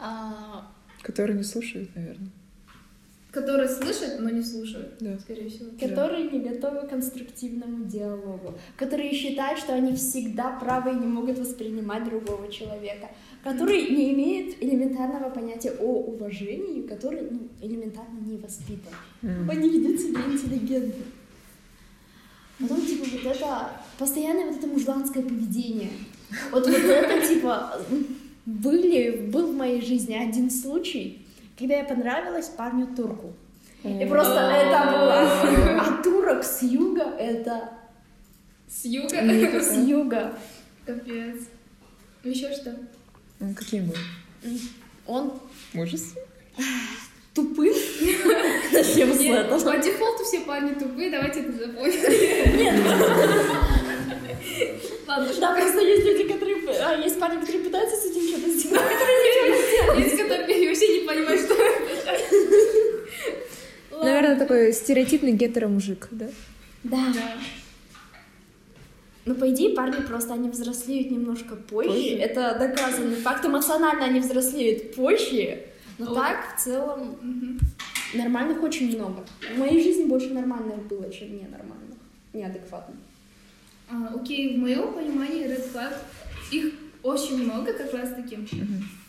А, 0.00 0.70
Который 1.02 1.34
не 1.34 1.42
слушает, 1.42 1.94
наверное. 1.96 2.30
Которые 3.34 3.68
слышат, 3.68 4.20
но 4.20 4.30
не 4.30 4.42
слушают, 4.42 4.94
Да. 5.00 5.18
скорее 5.18 5.48
всего. 5.50 5.70
Которые 5.80 6.30
не 6.30 6.38
готовы 6.38 6.86
к 6.86 6.90
конструктивному 6.90 7.84
диалогу, 7.84 8.54
которые 8.76 9.12
считают, 9.12 9.58
что 9.58 9.74
они 9.74 9.94
всегда 9.96 10.52
правы 10.52 10.92
и 10.92 10.94
не 10.94 11.06
могут 11.06 11.38
воспринимать 11.38 12.04
другого 12.04 12.50
человека, 12.50 13.08
которые 13.42 13.90
не 13.90 14.12
имеют 14.14 14.62
элементарного 14.62 15.30
понятия 15.30 15.72
о 15.80 16.02
уважении, 16.12 16.82
который 16.82 17.22
ну, 17.28 17.48
элементарно 17.60 18.20
не 18.20 18.36
воспитан. 18.36 18.94
Они 19.22 19.68
ведут 19.68 20.00
себя 20.00 20.20
интеллигентно. 20.30 21.04
Потом, 22.60 22.86
типа, 22.86 23.04
вот 23.10 23.36
это 23.36 23.70
постоянное 23.98 24.46
вот 24.46 24.56
это 24.58 24.66
мужланское 24.68 25.22
поведение. 25.24 25.90
Вот, 26.52 26.66
вот 26.66 26.76
это, 26.76 27.28
типа, 27.28 27.80
были, 28.46 29.28
был 29.32 29.52
в 29.52 29.56
моей 29.56 29.80
жизни 29.80 30.14
один 30.14 30.50
случай, 30.50 31.23
когда 31.58 31.76
я 31.76 31.84
понравилась 31.84 32.48
парню 32.48 32.86
турку. 32.96 33.32
И 33.82 34.06
просто 34.06 34.40
это 34.40 34.90
было... 34.90 35.80
А 35.80 36.02
турок 36.02 36.42
с 36.44 36.62
юга— 36.62 37.02
это 37.18 37.70
С 38.68 38.84
юга? 38.86 39.60
с 39.60 39.74
юга. 39.76 40.38
Капец. 40.86 41.42
Еще 42.22 42.52
что? 42.52 42.74
Ну, 43.40 43.54
Каким 43.54 43.86
был? 43.86 43.96
Он 45.06 45.32
Ужас. 45.74 46.14
тупым. 47.34 47.74
Начнем 48.72 49.12
с 49.12 49.20
Нет, 49.20 49.46
этого. 49.46 49.60
по 49.72 49.76
дефолту 49.78 50.24
все 50.24 50.40
парни 50.40 50.72
тупые, 50.74 51.10
давайте 51.10 51.40
это 51.40 51.52
запомним. 51.52 52.00
Ладно, 55.06 55.28
Да, 55.40 55.54
просто 55.54 55.80
есть 55.80 56.04
люди, 56.04 56.32
которые... 56.32 56.56
А, 56.80 56.94
есть 56.94 57.18
парни, 57.18 57.40
которые 57.40 57.64
пытаются 57.64 57.96
с 57.96 58.06
этим 58.06 58.22
что-то 58.28 58.50
сделать. 58.50 58.82
есть, 59.98 60.16
которые 60.16 60.68
вообще 60.68 61.00
не 61.00 61.06
понимают, 61.06 61.40
что 61.42 61.54
Наверное, 64.02 64.36
такой 64.38 64.72
стереотипный 64.72 65.32
гетеро-мужик, 65.32 66.08
да? 66.10 66.28
Да. 66.82 67.12
Ну, 69.24 69.34
по 69.34 69.50
идее, 69.50 69.74
парни 69.74 70.02
просто, 70.06 70.34
они 70.34 70.50
взрослеют 70.50 71.10
немножко 71.10 71.56
позже. 71.56 71.88
Позже? 71.90 72.16
Это 72.16 72.56
доказанный 72.58 73.16
факт. 73.16 73.46
Эмоционально 73.46 74.04
они 74.04 74.20
взрослеют 74.20 74.94
позже. 74.94 75.64
Но 75.96 76.12
О. 76.12 76.14
так, 76.14 76.56
в 76.56 76.62
целом, 76.62 77.58
нормальных 78.12 78.62
очень 78.62 78.94
много. 78.96 79.24
В 79.54 79.58
моей 79.58 79.82
жизни 79.82 80.04
больше 80.04 80.28
нормальных 80.34 80.86
было, 80.86 81.10
чем 81.10 81.36
ненормальных. 81.36 81.96
Неадекватных. 82.34 82.98
А, 83.90 84.14
Окей, 84.14 84.56
в 84.56 84.60
моем 84.60 84.92
понимании 84.94 85.44
Red 85.46 85.72
Flag, 85.72 85.94
их 86.50 86.72
очень 87.02 87.44
много 87.44 87.72
как 87.72 87.92
раз 87.92 88.10
таки. 88.14 88.38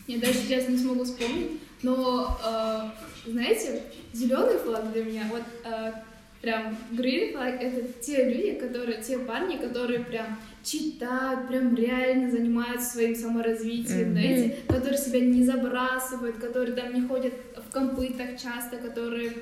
Я 0.06 0.18
даже 0.18 0.34
сейчас 0.34 0.68
не 0.68 0.76
смогу 0.78 1.04
вспомнить. 1.04 1.60
Но, 1.82 2.38
э, 2.44 3.30
знаете, 3.30 3.82
зеленый 4.12 4.58
флаг 4.58 4.92
для 4.92 5.04
меня, 5.04 5.22
вот 5.30 5.42
э, 5.64 5.92
прям 6.40 6.76
green 6.92 7.34
flag 7.34 7.58
это 7.58 7.92
те 8.00 8.24
люди, 8.30 8.52
которые, 8.58 9.02
те 9.02 9.18
парни, 9.18 9.56
которые 9.56 10.00
прям 10.00 10.38
читают, 10.62 11.48
прям 11.48 11.74
реально 11.74 12.30
занимаются 12.30 12.92
своим 12.92 13.14
саморазвитием, 13.14 14.08
Мгм. 14.08 14.12
знаете, 14.12 14.56
которые 14.68 14.98
себя 14.98 15.20
не 15.20 15.42
забрасывают, 15.44 16.36
которые 16.36 16.74
там 16.74 16.94
не 16.94 17.06
ходят 17.06 17.34
в 17.56 17.72
компы 17.72 18.12
так 18.16 18.40
часто, 18.40 18.76
которые 18.78 19.32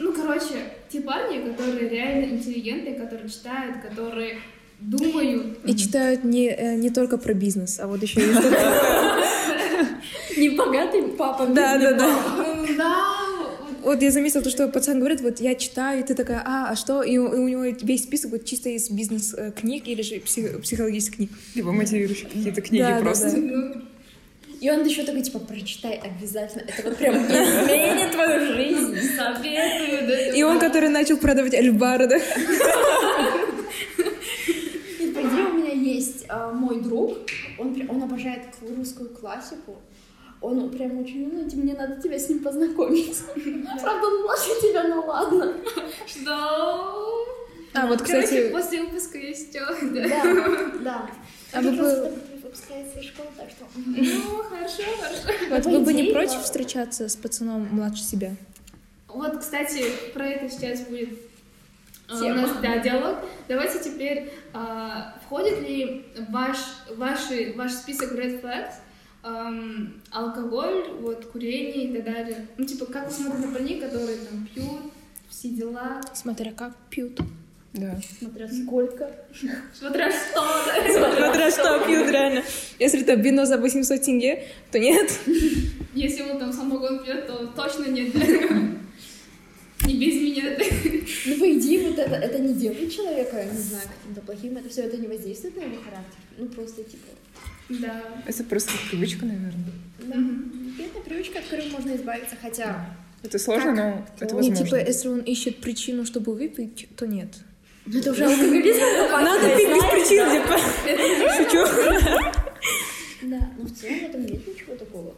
ну, 0.00 0.12
короче, 0.12 0.72
те 0.88 1.00
парни, 1.00 1.50
которые 1.50 1.88
реально 1.88 2.34
интеллигентные, 2.36 2.94
которые 2.94 3.28
читают, 3.28 3.76
которые 3.82 4.36
думают. 4.80 5.58
И 5.64 5.76
читают 5.76 6.24
не, 6.24 6.48
э, 6.48 6.74
не 6.76 6.90
только 6.90 7.18
про 7.18 7.34
бизнес, 7.34 7.78
а 7.80 7.86
вот 7.86 8.02
еще 8.02 8.20
и 8.20 8.32
что-то- 8.32 9.18
Не 10.36 10.48
богатый 10.50 11.02
папа. 11.16 11.46
Да, 11.46 11.78
да, 11.78 11.92
да. 11.92 12.20
Ну, 12.38 12.66
да, 12.76 13.06
Вот 13.84 14.00
я 14.00 14.10
заметила 14.10 14.42
то, 14.42 14.50
что 14.50 14.68
пацан 14.68 14.98
говорит, 14.98 15.20
вот 15.20 15.40
я 15.40 15.54
читаю, 15.54 16.00
и 16.00 16.02
ты 16.04 16.14
такая, 16.14 16.42
а, 16.44 16.70
а 16.70 16.76
что? 16.76 17.02
И 17.02 17.18
у, 17.18 17.26
и 17.32 17.38
у 17.38 17.48
него 17.48 17.64
весь 17.82 18.04
список 18.04 18.30
вот 18.30 18.44
чисто 18.44 18.68
из 18.70 18.90
бизнес-книг 18.90 19.86
или 19.88 20.02
же 20.02 20.16
псих- 20.20 20.60
психологических 20.62 21.16
книг. 21.16 21.30
Либо 21.54 21.72
мотивирующие 21.72 22.28
какие-то 22.28 22.60
книги 22.62 22.82
Да, 22.82 22.96
да, 22.98 23.00
просто. 23.04 23.30
да. 23.30 23.36
ну, 23.38 23.74
И 24.62 24.70
он 24.70 24.84
еще 24.84 25.02
такой, 25.02 25.22
типа, 25.22 25.40
прочитай 25.40 26.00
обязательно. 26.04 26.62
Это 26.68 26.88
вот 26.88 26.96
прям 26.96 27.16
изменит 27.16 28.12
твою 28.12 28.54
жизнь. 28.54 28.96
советую, 29.16 30.06
да. 30.06 30.28
И 30.36 30.42
он, 30.44 30.60
который 30.60 30.88
начал 30.88 31.16
продавать 31.16 31.52
альбары, 31.52 32.06
да? 32.06 32.16
По 33.96 35.20
идее, 35.20 35.46
у 35.46 35.54
меня 35.54 35.72
есть 35.72 36.26
а, 36.28 36.52
мой 36.52 36.80
друг, 36.80 37.18
он, 37.58 37.76
он 37.88 38.04
обожает 38.04 38.42
русскую 38.60 39.10
классику. 39.10 39.82
Он 40.40 40.70
прям 40.70 41.00
очень 41.00 41.24
умный, 41.24 41.52
мне 41.54 41.74
надо 41.74 42.00
тебя 42.00 42.20
с 42.20 42.28
ним 42.28 42.38
познакомить. 42.38 43.18
Правда, 43.82 44.06
он 44.06 44.22
младше 44.22 44.50
тебя, 44.62 44.84
ну 44.84 45.04
ладно. 45.04 45.56
Что? 46.06 47.26
А, 47.74 47.86
вот, 47.88 48.00
Короче, 48.02 48.22
кстати, 48.22 48.52
после 48.52 48.84
выпуска 48.84 49.18
есть 49.18 49.52
да. 49.52 49.74
Да, 49.82 50.22
да. 50.84 51.10
А 51.52 51.60
вы 51.60 51.72
выпускается 52.52 53.00
из 53.00 53.06
школы, 53.06 53.28
так 53.36 53.48
что... 53.50 53.64
Ну, 53.76 54.42
хорошо, 54.44 54.82
хорошо. 55.00 55.46
вот 55.48 55.66
вы 55.66 55.80
бы 55.80 55.92
не 55.94 56.12
против 56.12 56.36
да. 56.36 56.42
встречаться 56.42 57.08
с 57.08 57.16
пацаном 57.16 57.68
младше 57.72 58.02
себя? 58.02 58.34
Вот, 59.08 59.38
кстати, 59.38 59.84
про 60.12 60.26
это 60.26 60.50
сейчас 60.50 60.80
будет 60.82 61.18
а, 62.08 62.16
у 62.16 62.28
нас 62.28 62.50
да, 62.62 62.78
диалог. 62.78 63.18
Давайте 63.48 63.82
теперь, 63.82 64.32
а, 64.52 65.18
входит 65.24 65.60
ли 65.60 66.06
ваш, 66.28 66.58
ваши, 66.96 67.54
ваш 67.56 67.72
список 67.72 68.12
red 68.12 68.42
flags 68.42 68.74
ам, 69.22 69.94
алкоголь, 70.10 70.90
вот, 71.00 71.26
курение 71.26 71.84
и 71.84 71.96
так 71.96 72.04
далее? 72.04 72.46
Ну, 72.58 72.66
типа, 72.66 72.86
как 72.86 73.06
вы 73.08 73.12
смотрите 73.12 73.46
на 73.46 73.52
парней, 73.52 73.80
которые 73.80 74.18
там 74.18 74.46
пьют, 74.52 74.92
все 75.28 75.48
дела, 75.48 76.00
Смотря 76.12 76.52
как 76.52 76.74
пьют. 76.90 77.18
Да. 77.74 77.98
Смотря 78.18 78.48
сколько. 78.48 79.10
смотря 79.74 80.10
что, 80.10 80.40
да. 80.66 80.92
Смотря 80.92 81.50
что 81.50 81.86
пьют, 81.86 82.10
реально. 82.10 82.42
Если 82.78 83.00
это 83.00 83.14
вино 83.14 83.46
за 83.46 83.56
800 83.56 84.02
тенге, 84.02 84.44
то 84.70 84.78
нет. 84.78 85.10
Если 85.94 86.22
он 86.22 86.38
там 86.38 86.52
самогон 86.52 87.02
пьет, 87.02 87.26
то 87.26 87.46
точно 87.46 87.86
нет. 87.86 88.14
Не 89.86 89.94
без 89.94 90.14
меня. 90.22 90.44
Ну, 91.26 91.38
по 91.38 91.52
идее, 91.58 91.88
вот 91.88 91.98
это 91.98 92.14
это, 92.14 92.26
это 92.26 92.38
не 92.38 92.54
делает 92.54 92.94
человека, 92.94 93.44
не 93.44 93.58
знаю, 93.58 93.84
каким-то 93.98 94.20
плохим, 94.20 94.56
это 94.56 94.68
все 94.68 94.82
это 94.82 94.96
не 94.96 95.08
воздействует 95.08 95.56
на 95.56 95.62
его 95.62 95.76
характер. 95.82 96.18
Ну, 96.38 96.46
просто, 96.46 96.84
типа, 96.84 97.08
Да. 97.68 98.02
Это 98.26 98.44
просто 98.44 98.72
привычка, 98.90 99.26
наверное. 99.26 99.72
да, 99.98 100.16
бедная 100.16 101.02
привычка, 101.04 101.40
от 101.40 101.46
которой 101.46 101.68
можно 101.70 101.96
избавиться, 101.96 102.36
хотя... 102.40 102.96
Это 103.24 103.38
сложно, 103.38 103.74
но 103.74 104.06
это 104.20 104.34
Не, 104.34 104.50
возможно. 104.50 104.64
типа, 104.64 104.76
если 104.76 105.08
он 105.08 105.20
ищет 105.20 105.58
причину, 105.58 106.04
чтобы 106.04 106.34
выпить, 106.34 106.88
то 106.96 107.06
нет. 107.06 107.28
Ну, 107.86 107.98
это 107.98 108.10
уже 108.10 108.24
алкоголизм. 108.24 108.80
Надо 109.10 109.56
пить 109.56 109.68
без 109.68 109.84
причин, 109.84 110.30
типа. 110.30 110.58
Шучу. 111.36 111.62
Да, 113.22 113.50
но 113.58 113.64
в 113.64 113.72
целом 113.72 113.98
в 113.98 114.02
этом 114.04 114.26
нет 114.26 114.46
ничего 114.46 114.76
такого. 114.76 115.14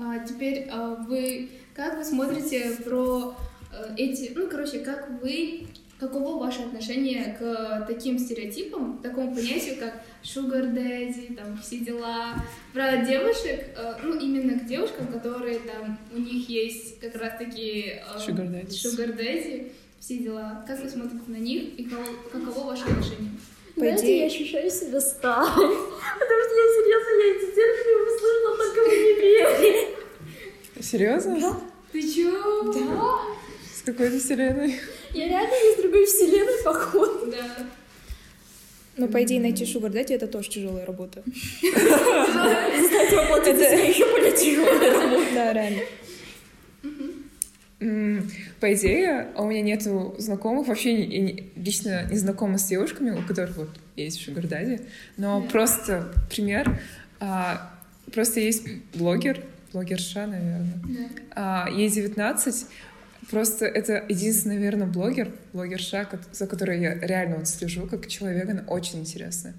А 0.00 0.18
теперь 0.20 0.68
а, 0.70 0.94
вы 0.94 1.48
как 1.78 1.96
вы 1.96 2.04
смотрите 2.04 2.72
про 2.84 3.36
э, 3.72 3.94
эти, 3.96 4.32
ну 4.34 4.48
короче, 4.50 4.80
как 4.80 5.08
вы, 5.22 5.68
каково 6.00 6.40
ваше 6.40 6.62
отношение 6.62 7.36
к 7.38 7.86
таким 7.86 8.18
стереотипам, 8.18 8.98
такому 8.98 9.32
понятию, 9.32 9.76
как 9.78 10.02
sugar 10.24 10.74
daddy, 10.74 11.36
там 11.36 11.56
все 11.58 11.78
дела, 11.78 12.34
про 12.72 12.96
девушек, 13.06 13.64
э, 13.76 13.94
ну 14.02 14.18
именно 14.18 14.58
к 14.58 14.66
девушкам, 14.66 15.06
которые 15.06 15.60
там 15.60 15.96
у 16.12 16.18
них 16.18 16.48
есть 16.48 16.98
как 16.98 17.14
раз 17.14 17.38
таки 17.38 17.92
э, 17.92 18.18
Sugar 18.18 18.50
daddies. 18.50 18.70
sugar 18.70 19.16
daddy, 19.16 19.70
все 20.00 20.18
дела. 20.18 20.64
Как 20.66 20.80
вы 20.82 20.88
смотрите 20.88 21.24
на 21.26 21.36
них 21.36 21.78
и 21.78 21.84
кого- 21.84 22.04
каково 22.32 22.66
ваше 22.70 22.84
отношение? 22.84 23.32
По 23.74 23.80
Знаете, 23.80 24.04
идее- 24.04 24.18
я 24.20 24.26
ощущаю 24.26 24.70
себя 24.70 25.00
старой. 25.00 25.46
Потому 26.18 26.40
что 26.44 26.54
я 26.54 26.66
серьезно, 26.76 27.10
я 27.20 27.26
эти 27.36 27.46
термины 27.54 27.92
услышала, 28.06 28.56
только 28.56 28.80
в 28.80 28.88
универе. 28.92 29.88
Серьезно? 30.80 31.60
Ты 31.92 32.02
чё? 32.14 32.72
Да. 32.72 33.20
С 33.74 33.82
какой-то 33.82 34.18
вселенной? 34.18 34.74
Я 35.14 35.28
реально 35.28 35.54
из 35.54 35.76
другой 35.82 36.04
вселенной, 36.06 36.62
походу. 36.62 37.26
Да. 37.30 37.66
Но, 38.96 39.06
по 39.08 39.22
идее, 39.22 39.40
найти 39.40 39.64
шугар 39.64 39.90
дайте 39.92 40.14
это 40.14 40.26
тоже 40.26 40.50
тяжелая 40.50 40.84
работа. 40.84 41.22
Кстати, 41.62 43.14
воплотить 43.14 43.56
за 43.58 43.64
еще 43.64 44.10
более 44.10 44.32
тяжелая 44.32 44.92
работа. 45.00 45.26
Да, 45.34 45.52
реально. 45.52 45.82
По 47.78 48.74
идее, 48.74 49.28
у 49.36 49.46
меня 49.46 49.62
нету 49.62 50.16
знакомых, 50.18 50.66
вообще 50.66 51.00
я 51.00 51.44
лично 51.54 52.08
не 52.10 52.16
знакома 52.16 52.58
с 52.58 52.64
девушками, 52.64 53.10
у 53.10 53.22
которых 53.22 53.56
вот 53.56 53.70
есть 53.94 54.20
шугардади, 54.20 54.80
но 55.16 55.42
просто 55.42 56.12
пример, 56.28 56.80
а, 57.20 57.72
просто 58.12 58.40
есть 58.40 58.66
блогер, 58.94 59.44
блогерша, 59.72 60.26
наверное, 60.26 60.72
а, 61.30 61.68
ей 61.70 61.88
19, 61.88 62.66
просто 63.30 63.66
это 63.66 64.04
единственный, 64.08 64.56
наверное, 64.56 64.86
блогер, 64.86 65.30
блогерша, 65.52 66.08
за 66.32 66.46
которой 66.46 66.80
я 66.80 66.94
реально 66.94 67.36
вот 67.36 67.48
слежу, 67.48 67.86
как 67.86 68.06
человек, 68.06 68.48
она 68.48 68.64
очень 68.66 69.00
интересная. 69.00 69.54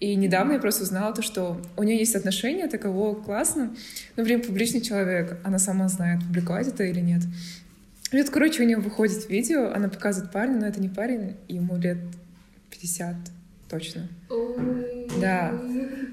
И 0.00 0.14
недавно 0.14 0.52
я 0.54 0.58
просто 0.58 0.84
узнала 0.84 1.14
то, 1.14 1.22
что 1.22 1.60
у 1.76 1.82
нее 1.82 1.98
есть 1.98 2.16
отношения, 2.16 2.66
таково 2.68 3.14
классно, 3.14 3.74
но, 4.16 4.24
блин, 4.24 4.42
публичный 4.42 4.80
человек, 4.80 5.38
она 5.44 5.58
сама 5.58 5.88
знает, 5.88 6.20
публиковать 6.20 6.68
это 6.68 6.84
или 6.84 7.00
нет. 7.00 7.22
И 8.12 8.16
вот, 8.16 8.30
короче, 8.30 8.62
у 8.62 8.66
нее 8.66 8.78
выходит 8.78 9.28
видео, 9.28 9.72
она 9.72 9.88
показывает 9.88 10.32
парня, 10.32 10.56
но 10.58 10.66
это 10.66 10.80
не 10.80 10.88
парень, 10.88 11.36
ему 11.48 11.76
лет 11.76 11.98
50 12.70 13.14
точно. 13.68 14.08
Да. 15.20 15.52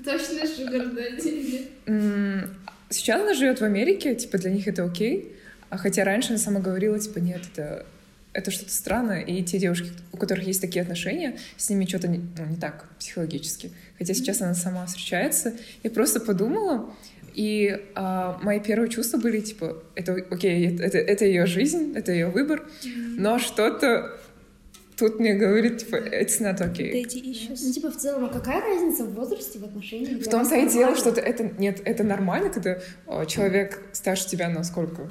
Точно 0.05 0.33
daddy. 0.35 1.67
М, 1.87 2.49
Сейчас 2.89 3.21
она 3.21 3.33
живет 3.33 3.59
в 3.59 3.63
Америке, 3.65 4.15
типа 4.15 4.37
для 4.37 4.49
них 4.51 4.67
это 4.67 4.85
окей, 4.85 5.35
а 5.69 5.77
хотя 5.77 6.03
раньше 6.03 6.29
она 6.29 6.37
сама 6.37 6.59
говорила, 6.59 6.97
типа, 6.99 7.19
нет, 7.19 7.41
это, 7.53 7.85
это 8.33 8.51
что-то 8.51 8.71
странное, 8.71 9.21
и 9.21 9.43
те 9.43 9.59
девушки, 9.59 9.91
у 10.11 10.17
которых 10.17 10.45
есть 10.45 10.61
такие 10.61 10.81
отношения, 10.81 11.37
с 11.57 11.69
ними 11.69 11.85
что-то 11.85 12.07
не, 12.07 12.19
ну, 12.37 12.45
не 12.45 12.55
так 12.55 12.85
психологически. 12.99 13.71
Хотя 13.97 14.13
сейчас 14.13 14.41
она 14.41 14.53
сама 14.53 14.85
встречается. 14.85 15.53
Я 15.83 15.91
просто 15.91 16.19
подумала, 16.19 16.89
и 17.33 17.85
а, 17.95 18.39
мои 18.41 18.59
первые 18.59 18.89
чувства 18.89 19.17
были, 19.17 19.41
типа, 19.41 19.83
это 19.95 20.13
окей, 20.31 20.75
это, 20.79 20.97
это 20.97 21.25
ее 21.25 21.45
жизнь, 21.45 21.93
это 21.95 22.11
ее 22.11 22.27
выбор, 22.27 22.67
но 23.17 23.37
что-то 23.37 24.17
тут 24.97 25.19
мне 25.19 25.35
говорит, 25.35 25.77
типа, 25.77 25.97
it's 25.97 26.41
not 26.41 26.59
okay. 26.59 27.05
Ну, 27.49 27.71
типа, 27.71 27.91
в 27.91 27.97
целом, 27.97 28.25
а 28.25 28.29
какая 28.29 28.61
разница 28.61 29.05
в 29.05 29.13
возрасте, 29.13 29.59
в 29.59 29.63
отношениях? 29.63 30.25
В 30.25 30.29
том-то 30.29 30.55
и 30.55 30.67
дело, 30.67 30.95
что 30.95 31.11
это, 31.11 31.51
нет, 31.57 31.81
это 31.85 32.03
нормально, 32.03 32.49
когда 32.49 32.79
э, 33.07 33.25
человек 33.27 33.83
старше 33.93 34.27
тебя 34.27 34.49
на 34.49 34.63
сколько? 34.63 35.09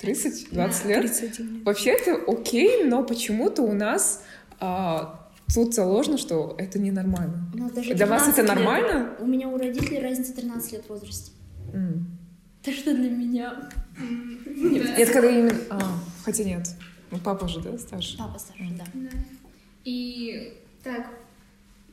30, 0.00 0.50
20 0.52 0.84
лет? 0.86 1.00
31 1.02 1.54
лет. 1.54 1.64
Вообще 1.64 1.90
это 1.90 2.20
окей, 2.26 2.84
но 2.84 3.04
почему-то 3.04 3.62
у 3.62 3.72
нас 3.72 4.22
а, 4.60 5.28
тут 5.54 5.74
заложено, 5.74 6.18
что 6.18 6.54
это 6.58 6.78
ненормально. 6.78 7.50
Для 7.52 8.06
вас 8.06 8.24
13 8.24 8.28
это 8.32 8.42
лет. 8.42 8.48
нормально? 8.54 9.16
У 9.20 9.26
меня 9.26 9.48
у 9.48 9.56
родителей 9.56 10.00
разница 10.00 10.34
13 10.34 10.72
лет 10.72 10.84
в 10.84 10.88
возрасте. 10.90 11.32
М. 11.72 12.06
Так 12.62 12.74
что 12.74 12.94
для 12.94 13.10
меня... 13.10 13.70
Нет, 14.46 15.10
когда 15.10 15.30
именно... 15.30 15.54
а, 15.70 15.80
хотя 16.24 16.44
нет. 16.44 16.68
Ну, 17.10 17.18
папа 17.22 17.46
же, 17.46 17.60
да, 17.60 17.76
старше? 17.78 18.16
Папа 18.18 18.38
старше, 18.38 18.64
да. 18.76 18.84
Да. 18.94 19.10
И 19.84 20.54
так, 20.82 21.06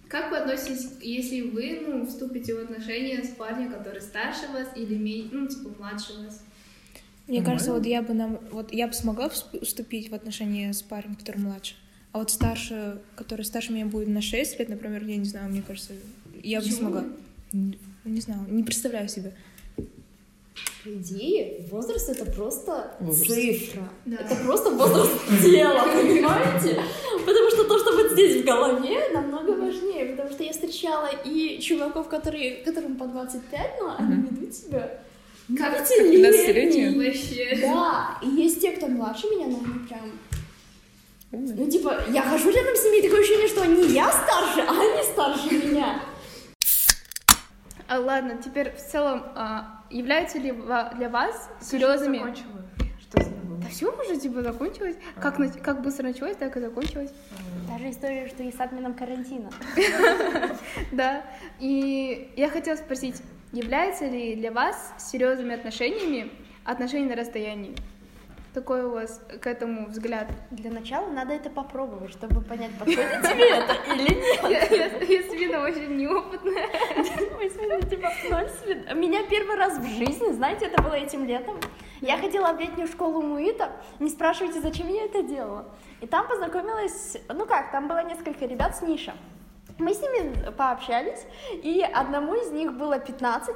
как 0.07 0.31
вы 0.31 0.37
относитесь, 0.37 0.89
если 1.01 1.41
вы, 1.41 1.83
ну, 1.87 2.05
вступите 2.05 2.55
в 2.55 2.59
отношения 2.59 3.23
с 3.23 3.29
парнем, 3.29 3.71
который 3.71 4.01
старше 4.01 4.47
вас 4.53 4.69
или, 4.75 5.29
ну, 5.31 5.47
типа, 5.47 5.69
младше 5.77 6.13
вас? 6.23 6.43
Мне 7.27 7.37
Нормально. 7.39 7.45
кажется, 7.45 7.73
вот 7.73 7.85
я 7.85 8.01
бы 8.01 8.13
нам, 8.13 8.39
вот 8.51 8.73
я 8.73 8.87
бы 8.87 8.93
смогла 8.93 9.29
вступить 9.29 10.09
в 10.09 10.15
отношения 10.15 10.73
с 10.73 10.81
парнем, 10.81 11.15
который 11.15 11.37
младше. 11.37 11.75
А 12.11 12.19
вот 12.19 12.29
старше, 12.29 12.99
который 13.15 13.45
старше 13.45 13.71
меня 13.71 13.85
будет 13.85 14.09
на 14.09 14.21
6 14.21 14.59
лет, 14.59 14.69
например, 14.69 15.03
я 15.05 15.15
не 15.17 15.25
знаю, 15.25 15.49
мне 15.49 15.61
кажется, 15.61 15.93
я 16.43 16.59
бы 16.59 16.65
не 16.65 16.71
Почему? 16.71 16.89
смогла. 16.89 17.03
Н- 17.53 17.75
Не 18.03 18.19
знаю, 18.21 18.41
не 18.49 18.63
представляю 18.63 19.07
себе. 19.07 19.33
По 20.83 20.89
идее, 20.89 21.65
возраст 21.69 22.09
это 22.09 22.25
просто 22.25 22.91
Возраст. 22.99 23.27
цифра. 23.31 23.87
Да. 24.05 24.15
Это 24.17 24.35
просто 24.43 24.71
возраст 24.71 25.11
тела, 25.43 25.83
понимаете? 25.83 26.81
Потому 27.25 27.49
что 27.51 27.63
то, 27.65 27.77
что 27.79 27.91
вот 27.95 28.11
здесь 28.13 28.41
в 28.41 28.45
голове, 28.45 29.09
намного 29.13 29.51
важнее. 29.51 30.05
Потому 30.07 30.31
что 30.31 30.43
я 30.43 30.51
встречала 30.51 31.09
и 31.23 31.59
чуваков, 31.61 32.09
которые, 32.09 32.55
которым 32.63 32.95
по 32.95 33.05
25, 33.05 33.71
но 33.79 33.95
они 33.99 34.15
ведут 34.23 34.53
себя 34.55 34.99
Как 35.57 35.81
15-летние? 35.81 36.95
вообще? 36.95 37.57
Да, 37.61 38.17
и 38.21 38.27
есть 38.27 38.61
те, 38.61 38.71
кто 38.71 38.87
младше 38.87 39.27
меня, 39.27 39.47
но 39.47 39.57
они 39.57 39.87
прям... 39.87 40.11
Ну, 41.31 41.69
типа, 41.69 42.03
я 42.09 42.21
хожу 42.23 42.49
рядом 42.51 42.75
с 42.75 42.83
ними, 42.83 42.97
и 42.99 43.01
такое 43.03 43.21
ощущение, 43.21 43.47
что 43.47 43.65
не 43.65 43.87
я 43.93 44.11
старше, 44.11 44.61
а 44.67 44.71
они 44.71 45.03
старше 45.03 45.65
меня. 45.67 46.01
А, 47.87 47.99
ладно, 47.99 48.37
теперь 48.43 48.71
в 48.71 48.79
целом, 48.79 49.23
а, 49.35 49.83
являются 49.89 50.39
ли 50.39 50.51
ва- 50.51 50.93
для 50.97 51.09
вас 51.09 51.49
серьезными... 51.61 52.17
Закончила. 52.19 52.65
Что 53.01 53.23
забыла? 53.23 53.57
Да 53.61 53.67
все 53.69 53.91
уже 53.91 54.17
типа 54.19 54.41
закончилось. 54.43 54.95
Как, 55.21 55.39
на- 55.39 55.49
как 55.49 55.81
быстро 55.81 56.03
началось, 56.03 56.35
так 56.37 56.55
и 56.55 56.59
закончилось. 56.61 57.11
Та 57.67 57.77
же 57.79 57.89
история, 57.91 58.27
что 58.27 58.43
и 58.43 58.51
с 58.51 58.59
админом 58.59 58.93
карантина. 58.93 59.49
Да. 60.91 61.23
И 61.59 62.31
я 62.37 62.49
хотела 62.49 62.75
спросить, 62.75 63.15
является 63.51 64.05
ли 64.05 64.35
для 64.35 64.51
вас 64.51 64.93
серьезными 64.97 65.53
отношениями 65.55 66.31
отношения 66.63 67.09
на 67.09 67.15
расстоянии? 67.15 67.75
Такой 68.53 68.83
у 68.83 68.91
вас 68.91 69.21
к 69.41 69.47
этому 69.47 69.87
взгляд? 69.87 70.27
Для 70.51 70.71
начала 70.71 71.07
надо 71.07 71.33
это 71.33 71.49
попробовать, 71.49 72.11
чтобы 72.11 72.41
понять, 72.41 72.71
подходит 72.77 73.21
тебе 73.21 73.49
это 73.49 73.77
или 73.93 74.13
нет. 74.13 74.71
Я, 75.09 75.29
Свина 75.29 75.61
очень 75.61 75.95
неопытная. 75.95 76.67
Типа, 77.87 78.11
ноль 78.29 78.97
Меня 78.99 79.25
первый 79.29 79.55
раз 79.55 79.77
в 79.77 79.85
жизни, 79.85 80.33
знаете, 80.33 80.65
это 80.65 80.81
было 80.81 80.95
этим 80.95 81.23
летом. 81.23 81.57
Я 82.01 82.17
ходила 82.17 82.51
в 82.51 82.59
летнюю 82.59 82.87
школу 82.89 83.21
Муита. 83.21 83.71
Не 83.99 84.09
спрашивайте, 84.09 84.59
зачем 84.59 84.89
я 84.89 85.05
это 85.05 85.23
делала. 85.23 85.65
И 86.01 86.07
там 86.07 86.27
познакомилась, 86.27 87.17
ну 87.29 87.45
как, 87.45 87.71
там 87.71 87.87
было 87.87 88.03
несколько 88.03 88.45
ребят 88.45 88.75
с 88.75 88.81
Ниша. 88.81 89.13
Мы 89.81 89.95
с 89.95 89.99
ними 89.99 90.51
пообщались, 90.51 91.25
и 91.63 91.81
одному 91.81 92.35
из 92.35 92.51
них 92.51 92.73
было 92.73 92.99
15. 92.99 93.55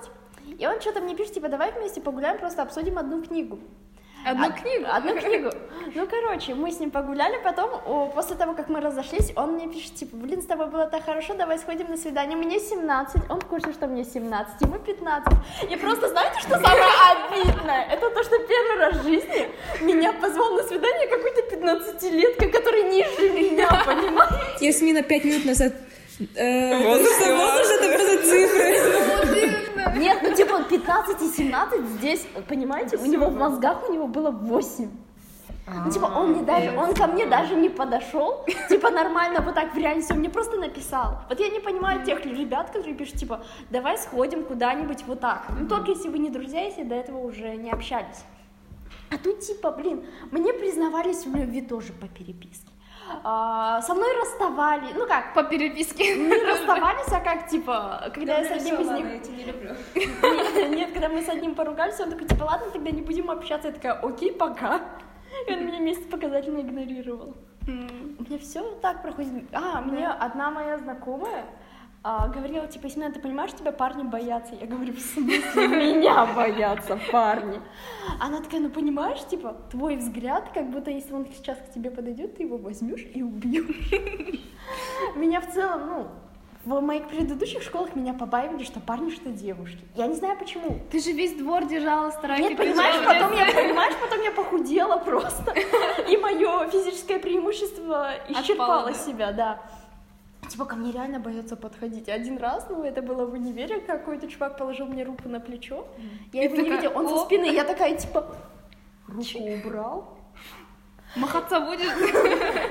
И 0.57 0.65
он 0.65 0.81
что-то 0.81 0.99
мне 0.99 1.15
пишет, 1.15 1.35
типа, 1.35 1.49
давай 1.49 1.71
вместе 1.71 2.01
погуляем, 2.01 2.39
просто 2.39 2.63
обсудим 2.63 2.97
одну 2.97 3.21
книгу. 3.21 3.59
Одну 4.25 4.47
А- 4.47 4.51
книгу? 4.51 4.85
Одну 4.91 5.15
книгу. 5.21 5.51
Ну, 5.93 6.07
короче, 6.07 6.55
мы 6.55 6.71
с 6.71 6.79
ним 6.79 6.89
погуляли, 6.89 7.37
потом, 7.43 7.69
о, 7.85 8.07
после 8.07 8.35
того, 8.35 8.55
как 8.55 8.69
мы 8.69 8.79
разошлись, 8.81 9.33
он 9.35 9.51
мне 9.51 9.67
пишет, 9.67 9.93
типа, 9.93 10.15
блин, 10.17 10.41
с 10.41 10.47
тобой 10.47 10.65
было 10.65 10.87
так 10.87 11.05
хорошо, 11.05 11.35
давай 11.35 11.59
сходим 11.59 11.91
на 11.91 11.97
свидание. 11.97 12.35
Мне 12.35 12.59
17, 12.59 13.29
он 13.29 13.39
в 13.39 13.45
курсе, 13.45 13.71
что 13.71 13.85
мне 13.85 14.03
17, 14.03 14.61
ему 14.61 14.79
15. 14.79 15.31
И 15.69 15.75
просто 15.75 16.07
знаете, 16.09 16.39
что 16.39 16.57
самое 16.59 16.91
обидное? 17.11 17.85
Это 17.91 18.09
то, 18.09 18.23
что 18.23 18.39
первый 18.39 18.77
раз 18.79 18.95
в 18.97 19.03
жизни 19.03 19.47
меня 19.81 20.11
позвал 20.13 20.53
на 20.53 20.63
свидание 20.63 21.07
какой-то 21.07 21.55
15-летка, 21.55 22.49
который 22.49 22.89
ниже 22.89 23.29
меня, 23.29 23.69
понимаете? 23.85 24.65
Ясмина 24.65 25.03
пять 25.03 25.23
минут 25.23 25.45
назад... 25.45 25.73
э, 26.35 26.87
Возраст 26.87 27.71
это 27.81 27.97
просто 27.97 28.23
цифры. 28.23 29.99
Нет, 29.99 30.19
ну 30.23 30.33
типа 30.33 30.63
15 30.63 31.21
и 31.21 31.27
17 31.27 31.85
здесь, 31.97 32.27
понимаете, 32.47 32.97
у 32.97 33.05
него 33.05 33.27
в 33.27 33.35
мозгах 33.35 33.89
у 33.89 33.93
него 33.93 34.07
было 34.07 34.31
8. 34.31 34.89
Ну, 35.67 35.91
типа, 35.91 36.05
он 36.05 36.31
мне 36.31 36.43
даже, 36.43 36.77
он 36.77 36.93
ко 36.93 37.07
мне 37.07 37.25
даже 37.25 37.55
не 37.55 37.69
подошел, 37.69 38.45
типа, 38.69 38.91
нормально 38.91 39.41
вот 39.41 39.55
так 39.55 39.73
в 39.73 39.77
реальности, 39.77 40.11
он 40.11 40.19
мне 40.19 40.29
просто 40.29 40.57
написал. 40.57 41.23
Вот 41.27 41.39
я 41.39 41.49
не 41.49 41.59
понимаю 41.59 42.05
тех 42.05 42.23
ребят, 42.23 42.69
которые 42.69 42.93
пишут, 42.93 43.15
типа, 43.15 43.43
давай 43.71 43.97
сходим 43.97 44.43
куда-нибудь 44.43 45.03
вот 45.07 45.21
так. 45.21 45.47
Ну, 45.59 45.67
только 45.67 45.91
если 45.91 46.09
вы 46.09 46.19
не 46.19 46.29
друзья, 46.29 46.65
если 46.65 46.83
до 46.83 46.93
этого 46.93 47.17
уже 47.17 47.55
не 47.55 47.71
общались. 47.71 48.23
А 49.09 49.17
тут, 49.17 49.39
типа, 49.39 49.71
блин, 49.71 50.05
мне 50.29 50.53
признавались 50.53 51.25
в 51.25 51.35
любви 51.35 51.61
тоже 51.61 51.93
по 51.93 52.07
переписке. 52.07 52.69
А, 53.23 53.81
со 53.81 53.93
мной 53.93 54.09
расставали, 54.19 54.93
ну 54.93 55.07
как, 55.07 55.33
По 55.33 55.43
переписке. 55.43 56.15
не 56.15 56.43
расставались, 56.43 57.11
а 57.11 57.19
как, 57.19 57.47
типа, 57.47 58.11
когда 58.13 58.39
я 58.39 58.45
с 58.45 58.51
одним 58.51 58.81
из 58.81 58.89
них... 58.89 59.05
я 59.05 59.19
тебя 59.19 59.35
не 59.35 59.43
люблю. 59.43 59.75
Нет, 59.95 60.69
нет, 60.71 60.91
когда 60.93 61.09
мы 61.09 61.21
с 61.21 61.29
одним 61.29 61.55
поругались, 61.55 61.99
он 61.99 62.09
такой, 62.09 62.27
типа, 62.27 62.43
ладно, 62.43 62.71
тогда 62.71 62.91
не 62.91 63.01
будем 63.01 63.29
общаться. 63.29 63.67
Я 63.67 63.73
такая, 63.73 63.93
окей, 63.93 64.31
пока. 64.31 64.81
И 65.47 65.51
он 65.51 65.65
меня 65.65 65.79
месяц 65.79 66.03
показательно 66.05 66.61
игнорировал. 66.61 67.35
У 67.67 67.71
меня 67.71 68.39
все 68.39 68.61
так 68.81 69.01
проходит. 69.01 69.43
А, 69.53 69.81
мне 69.81 70.07
одна 70.07 70.51
моя 70.51 70.77
знакомая 70.77 71.45
а, 72.07 72.27
говорила, 72.27 72.67
типа, 72.67 72.85
Есмина, 72.85 73.11
ты 73.11 73.19
понимаешь, 73.19 73.51
тебя 73.53 73.71
парни 73.71 74.03
боятся? 74.03 74.53
Я 74.53 74.67
говорю, 74.67 74.93
в 74.93 74.99
смысле 74.99 75.67
меня 75.67 76.27
боятся 76.27 76.99
парни? 77.11 77.59
Она 78.19 78.41
такая, 78.41 78.61
ну 78.61 78.69
понимаешь, 78.69 79.25
типа, 79.25 79.57
твой 79.71 79.95
взгляд, 79.95 80.51
как 80.53 80.69
будто 80.69 80.91
если 80.91 81.13
он 81.13 81.25
сейчас 81.35 81.57
к 81.57 81.73
тебе 81.73 81.89
подойдет, 81.89 82.37
ты 82.37 82.43
его 82.43 82.57
возьмешь 82.57 83.03
и 83.11 83.23
убьешь. 83.23 83.91
Меня 85.15 85.41
в 85.41 85.51
целом, 85.51 85.87
ну, 85.87 86.07
в 86.65 86.79
моих 86.79 87.07
предыдущих 87.07 87.63
школах 87.63 87.95
меня 87.95 88.13
побаивали, 88.13 88.63
что 88.63 88.79
парни, 88.79 89.09
что 89.09 89.31
девушки. 89.31 89.79
Я 89.95 90.05
не 90.05 90.13
знаю 90.13 90.37
почему. 90.37 90.79
Ты 90.91 90.99
же 90.99 91.11
весь 91.11 91.33
двор 91.33 91.65
держала, 91.65 92.11
старайся. 92.11 92.49
Нет, 92.49 92.55
понимаешь, 92.55 93.03
потом 93.03 93.35
я, 93.35 93.45
понимаешь, 93.51 93.95
потом 93.99 94.21
я 94.21 94.31
похудела 94.31 94.97
просто. 94.97 95.55
И 96.07 96.17
мое 96.17 96.67
физическое 96.69 97.17
преимущество 97.17 98.11
исчерпало 98.29 98.93
себя, 98.93 99.31
да. 99.31 99.59
Типа 100.49 100.65
ко 100.65 100.75
мне 100.75 100.91
реально 100.91 101.19
боятся 101.19 101.55
подходить. 101.55 102.09
Один 102.09 102.37
раз, 102.37 102.67
ну 102.69 102.83
это 102.83 103.01
было 103.01 103.25
в 103.25 103.33
универе, 103.33 103.79
какой-то 103.79 104.27
чувак 104.27 104.57
положил 104.57 104.87
мне 104.87 105.03
руку 105.03 105.29
на 105.29 105.39
плечо. 105.39 105.87
Я 106.33 106.43
И 106.43 106.45
его 106.45 106.55
не 106.55 106.69
видела, 106.69 106.93
он 106.93 107.07
со 107.09 107.25
спины, 107.25 107.45
я 107.53 107.63
такая 107.63 107.97
типа 107.97 108.35
руку 109.07 109.39
убрал. 109.39 110.17
Махаться 111.15 111.61
будешь? 111.61 111.87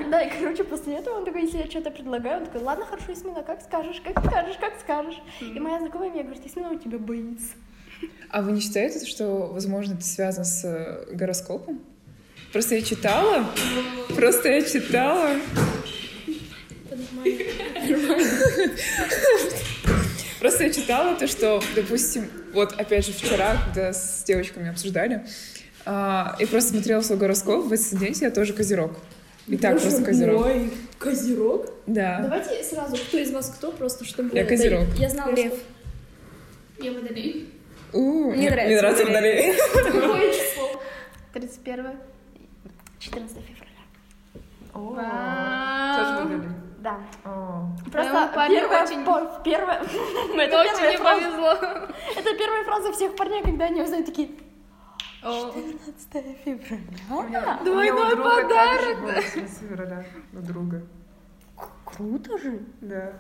Да, 0.11 0.21
и 0.21 0.31
короче, 0.31 0.65
после 0.65 0.97
этого 0.97 1.17
он 1.17 1.25
такой, 1.25 1.43
если 1.43 1.59
я 1.59 1.67
что-то 1.67 1.91
предлагаю, 1.91 2.41
он 2.41 2.45
такой, 2.47 2.61
ладно, 2.61 2.85
хорошо, 2.85 3.13
Исмина, 3.13 3.43
как 3.43 3.63
скажешь, 3.63 4.03
как 4.03 4.23
скажешь, 4.25 4.57
как 4.61 4.79
скажешь. 4.81 5.21
И 5.41 5.59
моя 5.59 5.79
знакомая 5.79 6.11
мне 6.11 6.23
говорит, 6.23 6.45
Исмина, 6.45 6.71
у 6.71 6.79
тебя 6.79 6.99
боится. 6.99 7.55
А 8.29 8.43
вы 8.43 8.53
не 8.53 8.61
считаете, 8.61 9.07
что, 9.07 9.47
возможно, 9.47 9.95
это 9.95 10.05
связано 10.05 10.45
с 10.45 10.65
э, 10.65 11.15
гороскопом? 11.15 11.81
Просто 12.53 12.75
я 12.75 12.83
читала, 12.83 13.47
просто 14.15 14.49
я 14.51 14.63
читала. 14.63 15.31
Просто 20.41 20.65
я 20.65 20.71
читала 20.71 21.15
то, 21.17 21.27
что, 21.27 21.63
допустим, 21.75 22.29
вот 22.53 22.73
опять 22.73 23.07
же 23.07 23.13
вчера, 23.13 23.57
когда 23.65 23.93
с 23.93 24.25
девочками 24.27 24.69
обсуждали, 24.69 25.25
а, 25.87 26.37
и 26.39 26.47
просто 26.47 26.73
смотрела 26.73 27.01
свой 27.01 27.19
гороскоп, 27.19 27.67
в 27.67 27.73
асценденте 27.73 28.27
я 28.27 28.31
тоже 28.31 28.53
козерог. 28.53 28.99
И 29.47 29.57
так 29.57 29.81
просто 29.81 30.03
козерог. 30.03 30.47
Ой, 30.47 30.71
козерог? 30.99 31.71
Да. 31.87 32.21
Давайте 32.23 32.63
сразу, 32.65 32.97
кто 32.97 33.19
из 33.19 33.31
вас 33.31 33.51
кто, 33.51 33.73
просто 33.73 34.05
чтобы... 34.05 34.37
Я 34.37 34.45
козерог. 34.45 34.87
Я 34.99 35.11
знала, 35.11 35.35
Лев. 35.35 35.53
что... 35.53 36.85
Я 36.85 36.93
водолей. 36.93 37.51
У, 37.93 38.33
Мне 38.33 38.51
нравится 38.51 38.67
Мне 38.67 38.77
нравится 38.81 39.05
водолей. 39.05 39.55
Какое 39.75 40.33
число? 40.33 40.83
31 41.33 41.87
14 42.99 43.37
февраля. 43.37 43.83
Тоже 44.73 46.25
водолей. 46.25 46.64
Да. 46.85 46.99
О. 47.25 47.67
Просто 47.91 48.31
первая, 48.49 48.85
очень- 48.85 49.05
по- 49.07 49.41
первая, 49.43 49.81
это 50.37 50.61
Очень 50.61 50.71
первая 50.73 50.91
не 50.91 50.97
фраза, 50.99 51.21
повезло. 51.23 51.53
это 52.17 52.37
первая 52.37 52.65
фраза 52.65 52.93
всех 52.93 53.17
парней, 53.17 53.43
когда 53.43 53.65
они 53.65 53.81
узнают 53.81 54.05
такие, 54.05 54.29
О, 55.23 55.51
14 55.51 56.37
февраля. 56.45 57.59
Двойной 57.65 58.17
подарок. 58.17 58.99
февраля 59.25 60.05
у 60.35 60.39
друга. 60.41 60.83
Круто 61.97 62.39
же. 62.39 62.59
Да. 62.81 63.13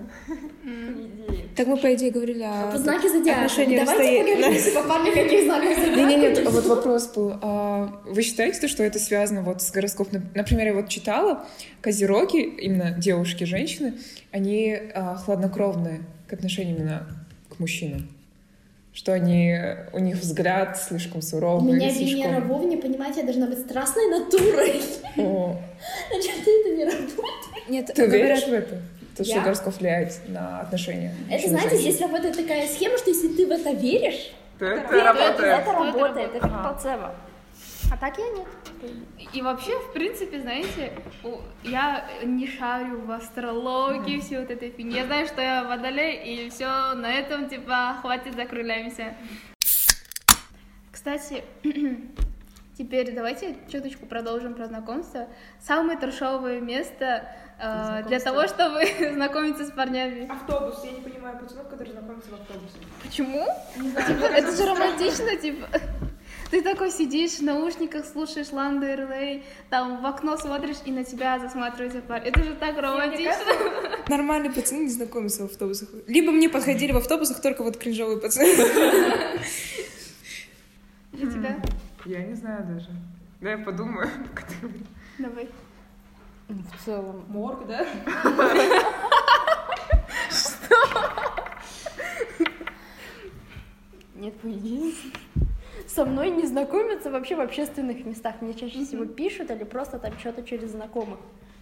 Так 1.56 1.66
мы, 1.68 1.76
по 1.76 1.94
идее, 1.94 2.10
говорили 2.10 2.42
о 2.42 2.72
По 2.72 2.78
знаке 2.78 3.08
зодиака. 3.08 3.42
отношении 3.44 3.78
Давайте 3.78 4.24
поговорим 4.24 4.62
типа 4.62 4.82
парни 4.82 5.10
каких 5.10 5.44
знаков 5.44 5.76
зодиака. 5.76 6.00
Не, 6.00 6.04
не, 6.06 6.16
нет, 6.16 6.50
вот 6.50 6.66
вопрос 6.66 7.06
был. 7.14 7.38
а 7.40 8.02
Вы 8.06 8.22
считаете, 8.22 8.60
то, 8.60 8.68
что 8.68 8.82
это 8.82 8.98
связано 8.98 9.42
вот 9.42 9.62
с 9.62 9.70
гороскопом? 9.70 10.22
Например, 10.34 10.68
я 10.68 10.74
вот 10.74 10.88
читала, 10.88 11.46
козероги, 11.80 12.42
именно 12.42 12.90
девушки, 12.90 13.44
женщины, 13.44 13.94
они 14.32 14.76
а, 14.94 15.14
хладнокровные 15.16 16.00
к 16.26 16.32
отношению 16.32 16.76
именно 16.76 17.06
к 17.48 17.60
мужчинам. 17.60 18.08
Что 18.94 19.12
они, 19.12 19.58
у 19.92 19.98
них 19.98 20.16
взгляд 20.16 20.78
слишком 20.78 21.18
У 21.18 21.22
суровый, 21.22 21.74
меня 21.74 21.90
слишком... 21.90 22.30
Венера 22.30 22.40
в 22.40 22.52
Овне, 22.52 22.76
понимаете, 22.76 23.20
я 23.20 23.26
должна 23.26 23.46
быть 23.48 23.58
страстной 23.58 24.06
натурой. 24.08 24.80
О, 25.18 25.56
Значит, 26.12 26.46
это 26.46 26.76
не 26.76 26.84
работает. 26.84 27.68
Нет, 27.68 27.86
ты 27.92 28.06
говорят, 28.06 28.28
веришь 28.28 28.44
в 28.46 28.52
это? 28.52 28.80
То, 29.16 29.24
что 29.24 29.34
Я? 29.34 29.42
гороскоп 29.42 29.76
влияет 29.80 30.12
на 30.28 30.60
отношения 30.60 31.12
Это, 31.30 31.48
знаете, 31.48 31.76
здесь 31.76 32.00
работает 32.00 32.36
такая 32.36 32.66
схема, 32.68 32.96
что 32.98 33.10
если 33.10 33.28
ты 33.28 33.46
в 33.46 33.50
это 33.50 33.72
веришь, 33.72 34.32
Это 34.60 34.66
Это, 34.66 35.04
работает. 35.04 35.38
это 35.60 35.72
работает, 35.72 36.34
это 36.36 36.46
Ага. 36.46 36.68
плацебо. 36.70 37.14
А 37.90 37.96
так 37.96 38.18
я 38.18 38.28
нет. 38.30 38.48
И 39.32 39.42
вообще, 39.42 39.78
в 39.78 39.92
принципе, 39.92 40.40
знаете, 40.40 40.92
я 41.62 42.08
не 42.24 42.46
шарю 42.46 43.02
в 43.02 43.10
астрологии, 43.10 44.20
все 44.20 44.40
вот 44.40 44.50
этой 44.50 44.70
фигни. 44.70 44.96
Я 44.96 45.06
знаю, 45.06 45.26
что 45.26 45.40
я 45.40 45.64
водолей, 45.64 46.46
и 46.46 46.50
все, 46.50 46.94
на 46.94 47.12
этом, 47.12 47.48
типа, 47.48 47.98
хватит, 48.00 48.34
закругляемся. 48.34 49.14
Кстати, 50.90 51.44
теперь 52.78 53.14
давайте 53.14 53.56
чуточку 53.70 54.06
продолжим 54.06 54.54
про 54.54 54.66
знакомство. 54.66 55.28
Самое 55.60 55.98
трешовое 55.98 56.60
место 56.60 57.28
э, 57.60 58.02
для 58.08 58.20
того, 58.20 58.46
чтобы 58.46 58.86
знакомиться 59.12 59.66
с 59.66 59.70
парнями. 59.70 60.30
Автобус. 60.30 60.82
Я 60.84 60.92
не 60.92 61.00
понимаю 61.00 61.38
пацанов, 61.38 61.68
которые 61.68 61.92
знакомятся 61.92 62.30
в 62.30 62.34
автобусе. 62.34 62.76
Почему? 63.02 63.46
Типа, 63.74 64.24
это 64.24 64.56
же 64.56 64.64
романтично, 64.66 65.36
типа. 65.36 65.68
Ты 66.50 66.62
такой 66.62 66.90
сидишь 66.90 67.38
в 67.38 67.42
наушниках, 67.42 68.04
слушаешь 68.04 68.52
Ланду 68.52 68.86
Эрлей, 68.86 69.44
там 69.70 70.02
в 70.02 70.06
окно 70.06 70.36
смотришь, 70.36 70.76
и 70.84 70.92
на 70.92 71.04
тебя 71.04 71.38
засматривается 71.38 72.00
парень. 72.00 72.28
Это 72.28 72.44
же 72.44 72.54
так 72.54 72.76
романтично. 72.78 73.34
нормальные 74.08 74.52
пацаны 74.52 74.84
не 74.84 74.90
знакомятся 74.90 75.42
в 75.42 75.50
автобусах. 75.50 75.88
Либо 76.06 76.30
мне 76.32 76.48
подходили 76.48 76.92
в 76.92 76.96
автобусах 76.98 77.40
только 77.40 77.62
вот 77.62 77.76
кринжовые 77.76 78.20
пацаны. 78.20 78.54
Для 81.12 81.30
тебя? 81.30 81.56
Я 82.04 82.24
не 82.24 82.34
знаю 82.34 82.64
даже. 82.66 82.90
Да, 83.40 83.50
я 83.50 83.58
подумаю. 83.58 84.08
Давай. 85.18 85.48
В 86.48 86.84
целом. 86.84 87.24
морг, 87.28 87.66
да? 87.66 87.86
Нет, 94.14 94.34
по 94.40 94.50
идее. 94.50 94.94
Со 95.94 96.04
мной 96.04 96.30
не 96.30 96.44
знакомятся 96.44 97.08
вообще 97.08 97.36
в 97.36 97.40
общественных 97.40 98.04
местах. 98.04 98.34
Мне 98.40 98.54
чаще 98.54 98.84
всего 98.84 99.04
пишут 99.04 99.52
или 99.52 99.62
просто 99.62 100.00
там 100.00 100.18
что-то 100.18 100.42
через 100.42 100.72
знакомых. 100.72 101.20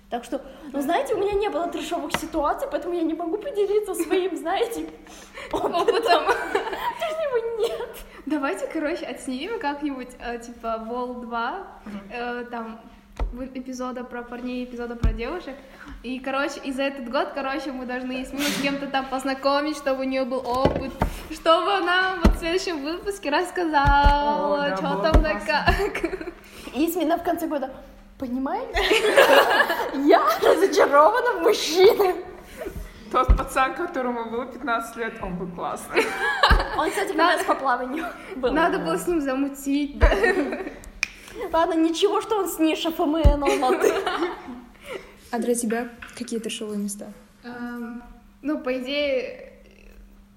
Так 0.09 0.25
что, 0.25 0.41
ну 0.73 0.81
знаете, 0.81 1.15
у 1.15 1.19
меня 1.19 1.33
не 1.33 1.51
было 1.51 1.69
трешовых 1.69 2.13
ситуаций, 2.17 2.67
поэтому 2.71 2.95
я 2.95 3.03
не 3.03 3.15
могу 3.15 3.37
поделиться 3.37 3.95
своим, 3.95 4.37
знаете, 4.37 4.87
опытом. 5.53 6.23
Его 7.25 7.59
нет. 7.59 7.91
Давайте, 8.25 8.67
короче, 8.73 9.05
отснимем 9.05 9.59
как-нибудь, 9.59 10.11
э, 10.19 10.39
типа, 10.39 10.83
Вол 10.87 11.15
2, 11.15 11.67
э, 12.11 12.45
там, 12.51 12.81
эпизода 13.55 14.05
про 14.05 14.23
парней, 14.23 14.65
эпизода 14.65 14.97
про 14.97 15.13
девушек. 15.13 15.55
И, 16.03 16.19
короче, 16.21 16.61
и 16.65 16.73
за 16.73 16.83
этот 16.83 17.11
год, 17.11 17.29
короче, 17.35 17.73
мы 17.73 17.87
должны 17.87 18.25
с 18.25 18.63
кем-то 18.63 18.87
там 18.87 19.07
познакомить, 19.07 19.77
чтобы 19.77 20.01
у 20.01 20.05
нее 20.05 20.25
был 20.25 20.39
опыт, 20.39 20.93
чтобы 21.33 21.75
она 21.75 22.17
вот 22.23 22.35
в 22.35 22.39
следующем 22.39 22.83
выпуске 22.83 23.31
рассказала, 23.31 24.55
О, 24.55 24.57
да, 24.71 24.77
что 24.77 24.97
там 24.97 25.23
да 25.23 25.35
как. 25.35 26.05
И 26.75 26.89
Исмина 26.89 27.19
в 27.19 27.23
конце 27.23 27.47
года, 27.47 27.71
понимаете? 28.19 28.73
Я 29.95 30.23
разочарована 30.43 31.41
в 31.41 31.43
мужчине. 31.43 32.15
Тот 33.11 33.37
пацан, 33.37 33.75
которому 33.75 34.31
было 34.31 34.47
15 34.47 34.97
лет, 34.97 35.15
он 35.23 35.37
был 35.37 35.47
классный. 35.49 36.07
Он, 36.79 36.89
кстати, 36.89 37.13
нас 37.13 37.45
по 37.45 37.55
плаванию 37.55 38.07
был. 38.37 38.53
Надо 38.53 38.79
было 38.79 38.97
с 38.97 39.07
ним 39.07 39.21
замутить. 39.21 40.03
Ладно, 41.53 41.75
ничего, 41.75 42.23
что 42.23 42.39
он 42.39 42.49
с 42.49 42.59
Ниша 42.59 42.91
ФМН 42.91 43.45
Алматы. 43.45 43.93
А 45.31 45.39
для 45.39 45.55
тебя 45.55 45.89
какие 46.17 46.39
трешовые 46.41 46.79
места? 46.79 47.13
Эм, 47.45 48.03
Ну, 48.43 48.59
по 48.59 48.79
идее, 48.79 49.52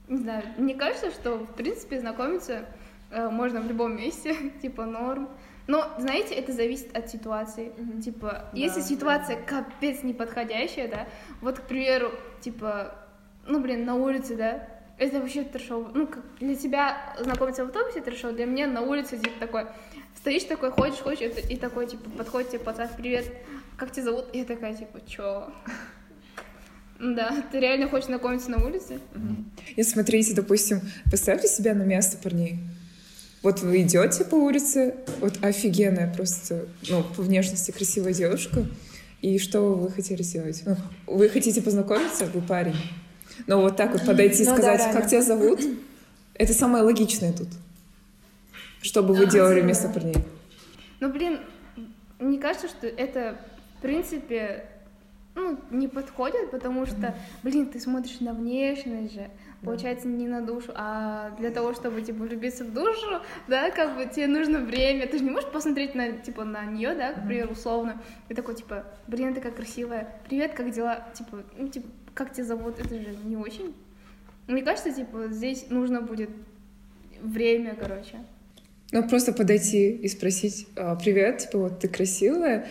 не 0.08 0.18
знаю, 0.18 0.44
мне 0.58 0.76
кажется, 0.76 1.12
что, 1.12 1.38
в 1.38 1.54
принципе, 1.56 2.00
знакомиться 2.00 2.66
э, 3.12 3.30
можно 3.30 3.62
в 3.62 3.68
любом 3.68 3.96
месте, 3.96 4.36
типа 4.62 4.86
норм. 4.86 5.30
Но, 5.68 5.92
знаете, 5.98 6.36
это 6.36 6.52
зависит 6.52 6.96
от 6.96 7.10
ситуации. 7.10 7.72
Типа, 8.04 8.46
если 8.54 8.82
ситуация 8.82 9.42
капец 9.42 10.04
неподходящая, 10.04 10.88
да, 10.88 11.08
вот, 11.42 11.60
к 11.60 11.64
примеру, 11.64 12.12
типа, 12.40 12.94
ну, 13.48 13.60
блин, 13.60 13.84
на 13.84 13.96
улице, 13.96 14.36
да, 14.36 14.68
это 14.98 15.20
вообще 15.20 15.44
трешово. 15.44 15.90
Ну, 15.94 16.06
как 16.08 16.24
для 16.40 16.56
тебя 16.56 17.16
знакомиться 17.20 17.66
в 17.66 17.70
автобусе 17.70 18.02
трешово, 18.02 18.34
для 18.34 18.46
меня 18.46 18.68
на 18.68 18.82
улице, 18.82 19.18
типа, 19.18 19.40
такой, 19.40 19.66
стоишь 20.16 20.44
такой, 20.44 20.70
ходишь, 20.70 21.00
ходишь, 21.00 21.22
и, 21.22 21.54
и 21.54 21.58
такой, 21.58 21.88
типа, 21.88 22.10
подходит 22.12 22.52
тебе 22.52 22.60
пацан, 22.60 22.90
привет, 22.96 23.26
как 23.76 23.92
тебя 23.92 24.04
зовут? 24.04 24.26
И 24.34 24.40
я 24.40 24.46
такая, 24.46 24.76
типа, 24.76 25.00
чё? 25.08 25.52
Да, 27.00 27.44
ты 27.52 27.60
реально 27.60 27.90
хочешь 27.90 28.08
знакомиться 28.08 28.50
на 28.50 28.66
улице? 28.66 29.00
Если 29.76 29.92
смотрите, 29.92 30.34
допустим, 30.34 30.82
поставьте 31.12 31.48
себя 31.48 31.74
на 31.74 31.84
место 31.84 32.18
парней. 32.18 32.60
Вот 33.44 33.60
вы 33.62 33.82
идете 33.82 34.26
по 34.26 34.36
улице, 34.36 34.96
вот 35.20 35.38
офигенная 35.44 36.12
просто, 36.12 36.66
ну, 36.90 37.04
по 37.04 37.22
внешности 37.22 37.70
красивая 37.72 38.14
девушка, 38.14 38.66
и 39.22 39.38
что 39.38 39.74
вы 39.76 39.92
хотели 39.92 40.24
сделать? 40.24 40.64
Ну, 40.66 40.76
вы 41.06 41.30
хотите 41.30 41.62
познакомиться, 41.62 42.26
вы 42.26 42.42
парень. 42.42 42.76
Но 43.46 43.62
вот 43.62 43.76
так 43.76 43.92
вот 43.92 44.06
подойти 44.06 44.44
и 44.44 44.46
Ну 44.46 44.52
да, 44.52 44.58
сказать, 44.58 44.80
реально. 44.80 45.00
как 45.02 45.10
тебя 45.10 45.22
зовут, 45.22 45.60
это 46.34 46.54
самое 46.54 46.84
логичное 46.84 47.34
тут. 47.34 47.50
Что 48.82 49.04
бы 49.04 49.14
вы 49.14 49.28
делали 49.28 49.62
вместо 49.62 49.90
парней? 49.90 50.16
Ну, 51.00 51.12
блин, 51.12 51.40
мне 52.20 52.40
кажется, 52.40 52.68
что 52.68 52.88
это, 52.88 53.38
в 53.78 53.82
принципе, 53.82 54.66
ну, 55.36 55.60
не 55.70 55.88
подходит, 55.88 56.50
потому 56.50 56.86
что, 56.86 57.14
блин, 57.44 57.68
ты 57.68 57.80
смотришь 57.80 58.22
на 58.22 58.34
внешность 58.34 59.14
же, 59.14 59.30
получается, 59.62 60.08
не 60.08 60.28
на 60.28 60.42
душу, 60.42 60.72
а 60.74 61.36
для 61.38 61.52
того, 61.52 61.74
чтобы, 61.74 62.02
типа, 62.02 62.24
влюбиться 62.24 62.64
в 62.64 62.74
душу, 62.74 63.22
да, 63.48 63.70
как 63.70 63.98
бы 63.98 64.06
тебе 64.06 64.28
нужно 64.28 64.60
время, 64.60 65.08
ты 65.08 65.18
же 65.18 65.24
не 65.24 65.32
можешь 65.32 65.52
посмотреть 65.52 65.94
на, 65.94 66.14
типа, 66.14 66.46
на 66.46 66.66
нее, 66.66 66.96
да, 66.96 67.14
к 67.14 67.28
примеру, 67.28 67.52
условно, 67.52 68.02
и 68.30 68.34
такой, 68.34 68.56
типа, 68.56 68.86
блин, 69.08 69.34
ты 69.34 69.36
такая 69.36 69.52
красивая, 69.52 70.22
привет, 70.28 70.54
как 70.54 70.72
дела, 70.72 71.06
типа, 71.14 71.44
ну, 71.58 71.68
типа, 71.68 71.88
как 72.14 72.32
тебя 72.34 72.46
зовут, 72.46 72.80
это 72.80 72.96
же 72.96 73.16
не 73.26 73.36
очень. 73.36 73.76
Мне 74.48 74.62
кажется, 74.62 74.92
типа, 74.94 75.28
здесь 75.30 75.68
нужно 75.70 76.02
будет 76.02 76.30
время, 77.22 77.76
короче. 77.78 78.20
Ну, 78.92 79.08
просто 79.08 79.34
подойти 79.34 79.92
и 79.92 80.08
спросить, 80.08 80.68
«А, 80.78 80.96
привет, 80.96 81.40
типа, 81.40 81.58
вот 81.58 81.80
ты 81.80 81.88
красивая, 81.88 82.68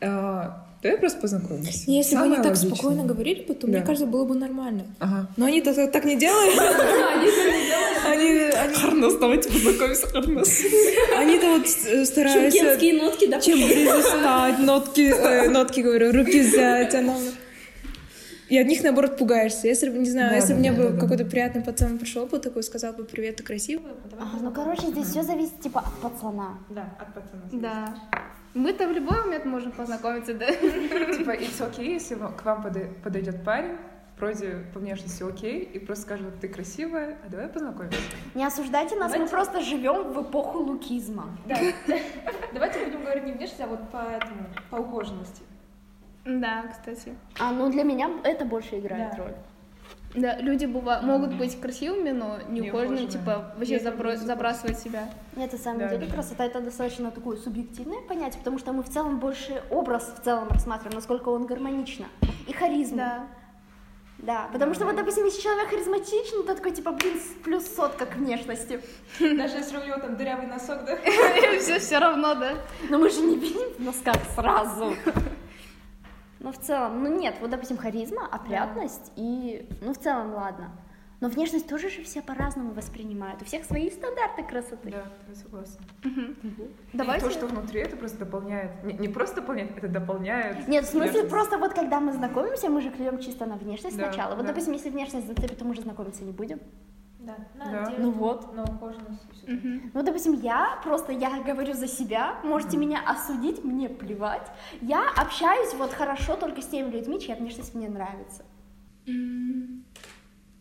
а, 0.00 0.65
давай 0.86 0.98
просто 1.00 1.20
познакомимся. 1.20 1.90
Если 1.90 2.14
бы 2.14 2.20
Самое 2.22 2.32
они 2.34 2.36
так 2.42 2.46
логичное. 2.56 2.74
спокойно 2.76 3.04
говорили 3.04 3.42
бы, 3.44 3.54
то, 3.54 3.66
Да. 3.66 3.72
мне 3.78 3.82
кажется, 3.82 4.06
было 4.06 4.24
бы 4.24 4.34
нормально. 4.34 4.84
Ага. 5.00 5.28
Но 5.36 5.46
они 5.46 5.60
так, 5.62 5.76
так 5.92 6.04
не 6.04 6.16
делают. 6.16 6.54
Они, 8.06 8.30
они, 8.30 8.74
Харнос, 8.74 9.16
давайте 9.18 9.48
познакомимся, 9.50 10.06
Харнос. 10.06 10.62
они-то 11.18 11.46
вот 11.58 11.66
э, 11.86 12.04
стараются 12.04 12.58
Шумкенские 12.58 13.02
нотки, 13.02 13.26
да? 13.26 13.40
чем 13.40 13.58
ближе 13.58 14.00
стать, 14.02 14.58
нотки, 14.60 15.12
э, 15.12 15.48
нотки, 15.50 15.80
говорю, 15.80 16.12
руки 16.12 16.40
взять, 16.40 16.94
она... 16.94 17.14
И 18.48 18.56
от 18.58 18.68
них, 18.68 18.84
наоборот, 18.84 19.16
пугаешься. 19.18 19.66
Если 19.66 19.90
бы, 19.90 19.98
не 19.98 20.08
знаю, 20.08 20.30
Да, 20.30 20.36
если 20.36 20.50
да, 20.50 20.54
бы 20.54 20.60
мне 20.60 20.70
да, 20.72 20.76
бы 20.76 20.82
да, 20.84 20.90
да. 20.94 21.00
какой-то 21.00 21.24
приятный 21.24 21.62
пацан 21.64 21.98
пришел 21.98 22.26
бы 22.26 22.38
такой, 22.38 22.62
сказал 22.62 22.92
бы, 22.92 23.02
привет, 23.04 23.36
ты 23.36 23.42
красивая. 23.42 23.94
А, 24.20 24.38
ну, 24.40 24.52
короче, 24.52 24.86
здесь 24.86 25.08
все 25.08 25.24
зависит, 25.24 25.60
типа, 25.60 25.80
от 25.80 26.00
пацана. 26.12 26.58
Да, 26.70 26.94
от 27.00 27.12
пацана. 27.12 27.42
Да. 27.52 27.94
Мы-то 28.56 28.88
в 28.88 28.92
любой 28.92 29.20
момент 29.20 29.44
можем 29.44 29.70
познакомиться, 29.70 30.32
да? 30.32 30.46
Типа, 30.50 31.32
it's 31.32 31.62
окей, 31.62 31.92
если 31.92 32.14
к 32.14 32.42
вам 32.42 32.62
подой- 32.62 32.88
подойдет 33.04 33.44
парень, 33.44 33.76
вроде 34.16 34.64
по 34.72 34.80
внешности 34.80 35.22
окей, 35.22 35.60
и 35.60 35.78
просто 35.78 36.04
скажет, 36.04 36.40
ты 36.40 36.48
красивая, 36.48 37.18
а 37.22 37.28
давай 37.28 37.48
познакомимся. 37.48 37.98
Не 38.34 38.46
осуждайте 38.46 38.96
нас, 38.96 39.14
мы 39.14 39.28
просто 39.28 39.60
живем 39.60 40.10
в 40.10 40.22
эпоху 40.22 40.60
лукизма. 40.60 41.36
Да. 41.44 41.56
Давайте 42.54 42.82
будем 42.86 43.02
говорить 43.02 43.24
не 43.24 43.32
внешность, 43.32 43.60
а 43.60 43.66
вот 43.66 43.90
по 43.90 43.98
этому, 43.98 44.46
по 44.70 44.76
ухоженности. 44.76 45.42
Да, 46.24 46.64
кстати. 46.72 47.14
А, 47.38 47.52
ну 47.52 47.70
для 47.70 47.82
меня 47.82 48.10
это 48.24 48.46
больше 48.46 48.78
играет 48.78 49.18
роль. 49.18 49.34
Да, 50.16 50.36
люди 50.38 50.64
быва- 50.64 51.00
могут 51.02 51.34
быть 51.34 51.60
красивыми, 51.60 52.10
но 52.10 52.38
неухоженными, 52.48 53.06
типа 53.06 53.52
вообще 53.56 53.76
забро- 53.76 54.16
забрасывать 54.16 54.78
себя. 54.78 55.10
Нет, 55.36 55.52
на 55.52 55.58
самом 55.58 55.78
Да, 55.80 55.88
деле 55.88 56.06
да. 56.06 56.12
красота 56.14 56.44
это 56.46 56.60
достаточно 56.60 57.10
такое 57.10 57.36
субъективное 57.36 58.00
понятие, 58.00 58.38
потому 58.38 58.58
что 58.58 58.72
мы 58.72 58.82
в 58.82 58.88
целом 58.88 59.18
больше 59.18 59.62
образ 59.70 60.12
в 60.18 60.24
целом 60.24 60.48
рассматриваем, 60.48 60.94
насколько 60.96 61.28
он 61.28 61.46
гармонично. 61.46 62.06
И 62.46 62.52
харизму. 62.52 62.96
Да. 62.96 63.26
Да, 64.18 64.48
потому 64.50 64.72
что 64.72 64.86
вот, 64.86 64.96
допустим, 64.96 65.26
если 65.26 65.42
человек 65.42 65.68
харизматичный, 65.68 66.42
то 66.46 66.54
такой, 66.54 66.70
типа, 66.72 66.92
блин, 66.92 67.20
плюс 67.44 67.66
сотка 67.66 68.06
к 68.06 68.16
внешности. 68.16 68.80
Даже 69.20 69.58
если 69.58 69.76
у 69.76 69.84
него 69.84 69.98
там 69.98 70.16
дырявый 70.16 70.46
носок, 70.46 70.86
да? 70.86 70.96
Все, 71.60 71.78
все 71.78 71.98
равно, 71.98 72.34
да. 72.34 72.54
Но 72.88 72.98
мы 72.98 73.10
же 73.10 73.20
не 73.20 73.36
видим 73.36 73.74
в 73.78 73.80
носках 73.80 74.16
сразу. 74.34 74.94
Но 76.40 76.52
в 76.52 76.58
целом, 76.58 77.02
ну 77.02 77.18
нет, 77.18 77.36
вот, 77.40 77.50
допустим, 77.50 77.76
харизма, 77.76 78.26
опрятность 78.26 79.12
и, 79.16 79.68
ну, 79.80 79.94
в 79.94 79.98
целом, 79.98 80.34
ладно. 80.34 80.70
Но 81.20 81.28
внешность 81.28 81.66
тоже 81.66 81.88
же 81.88 82.02
все 82.02 82.20
по-разному 82.20 82.72
воспринимают. 82.74 83.40
У 83.40 83.46
всех 83.46 83.64
свои 83.64 83.90
стандарты 83.90 84.42
красоты. 84.42 84.90
Да, 84.90 85.04
я 85.28 85.34
согласна. 85.34 85.82
Давайте. 86.92 87.24
И 87.24 87.28
то, 87.28 87.34
что 87.34 87.46
внутри, 87.46 87.80
это 87.80 87.96
просто 87.96 88.18
дополняет. 88.18 88.84
Не, 88.84 88.92
не 88.92 89.08
просто 89.08 89.36
дополняет, 89.36 89.78
это 89.78 89.88
дополняет. 89.88 90.68
Нет, 90.68 90.84
в 90.84 90.88
смысле, 90.88 91.10
внешность. 91.10 91.30
просто 91.30 91.58
вот 91.58 91.72
когда 91.72 92.00
мы 92.00 92.12
знакомимся, 92.12 92.68
мы 92.68 92.82
же 92.82 92.90
клюем 92.90 93.18
чисто 93.18 93.46
на 93.46 93.56
внешность 93.56 93.96
Да, 93.96 94.04
сначала. 94.04 94.34
Вот, 94.34 94.42
да. 94.42 94.48
допустим, 94.48 94.74
если 94.74 94.90
внешность 94.90 95.26
зацепит, 95.26 95.58
то 95.58 95.64
мы 95.64 95.74
же 95.74 95.80
знакомиться 95.80 96.22
не 96.22 96.32
будем. 96.32 96.60
Да. 97.26 97.36
Да. 97.54 97.94
Ну 97.98 98.10
вот. 98.12 98.54
На 98.54 98.62
ухоженность 98.62 99.22
и. 99.46 99.50
Мгм. 99.50 99.90
Ну, 99.92 100.02
допустим, 100.02 100.34
я 100.34 100.80
просто, 100.84 101.12
я 101.12 101.42
говорю 101.42 101.74
за 101.74 101.88
себя, 101.88 102.38
можете 102.44 102.76
меня 102.76 103.00
осудить, 103.04 103.64
мне 103.64 103.88
плевать. 103.88 104.46
Я 104.80 105.10
общаюсь 105.16 105.74
вот 105.74 105.92
хорошо 105.92 106.36
только 106.36 106.62
с 106.62 106.66
теми 106.66 106.90
людьми, 106.90 107.20
чья 107.20 107.34
внешность 107.34 107.74
мне 107.74 107.88
нравится. 107.88 108.44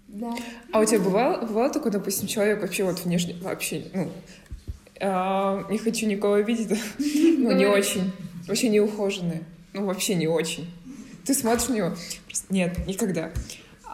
Да. 0.08 0.34
А 0.72 0.80
у 0.80 0.86
тебя 0.86 1.00
бывало, 1.00 1.46
бывало 1.46 1.70
такое, 1.70 1.92
допустим, 1.92 2.28
человек 2.28 2.62
вообще 2.62 2.84
вот 2.84 3.04
внешне, 3.04 3.36
вообще, 3.42 3.86
ну, 3.94 4.12
а, 5.02 5.66
не 5.70 5.78
хочу 5.78 6.06
никого 6.06 6.38
видеть, 6.38 6.70
ну, 7.00 7.52
не 7.52 7.66
очень, 7.66 8.14
вообще 8.48 8.70
не 8.70 8.80
ухоженный, 8.80 9.44
ну, 9.74 9.86
вообще 9.86 10.16
не 10.16 10.28
очень. 10.28 10.72
Ты 11.26 11.34
смотришь 11.34 11.68
на 11.68 11.74
него, 11.74 11.96
нет, 12.50 12.88
никогда. 12.88 13.32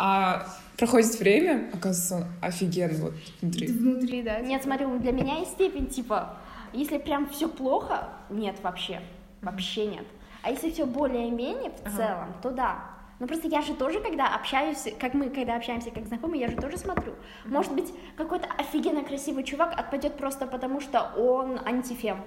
А 0.03 0.47
проходит 0.77 1.19
время, 1.19 1.69
оказывается, 1.71 2.15
он 2.15 2.23
офигенный 2.41 2.99
вот 2.99 3.13
внутри. 3.39 3.67
Внутри, 3.67 4.23
да. 4.23 4.39
Нет, 4.39 4.63
смотри, 4.63 4.87
для 4.97 5.11
меня 5.11 5.37
есть 5.37 5.51
степень, 5.51 5.85
типа, 5.85 6.37
если 6.73 6.97
прям 6.97 7.29
все 7.29 7.47
плохо, 7.47 8.09
нет 8.31 8.55
вообще, 8.63 8.99
вообще 9.43 9.85
нет. 9.85 10.05
А 10.41 10.49
если 10.49 10.71
все 10.71 10.87
более-менее 10.87 11.71
в 11.85 11.95
целом, 11.95 12.33
то 12.41 12.49
да. 12.49 12.79
Но 13.19 13.27
просто 13.27 13.47
я 13.47 13.61
же 13.61 13.75
тоже, 13.75 13.99
когда 13.99 14.33
общаюсь, 14.33 14.87
как 14.99 15.13
мы, 15.13 15.29
когда 15.29 15.55
общаемся 15.55 15.91
как 15.91 16.07
знакомые, 16.07 16.41
я 16.41 16.47
же 16.47 16.55
тоже 16.55 16.79
смотрю. 16.79 17.13
Может 17.45 17.73
быть, 17.73 17.93
какой-то 18.17 18.47
офигенно 18.57 19.03
красивый 19.03 19.43
чувак 19.43 19.79
отпадет 19.79 20.17
просто 20.17 20.47
потому, 20.47 20.81
что 20.81 21.11
он 21.15 21.59
антифем. 21.63 22.17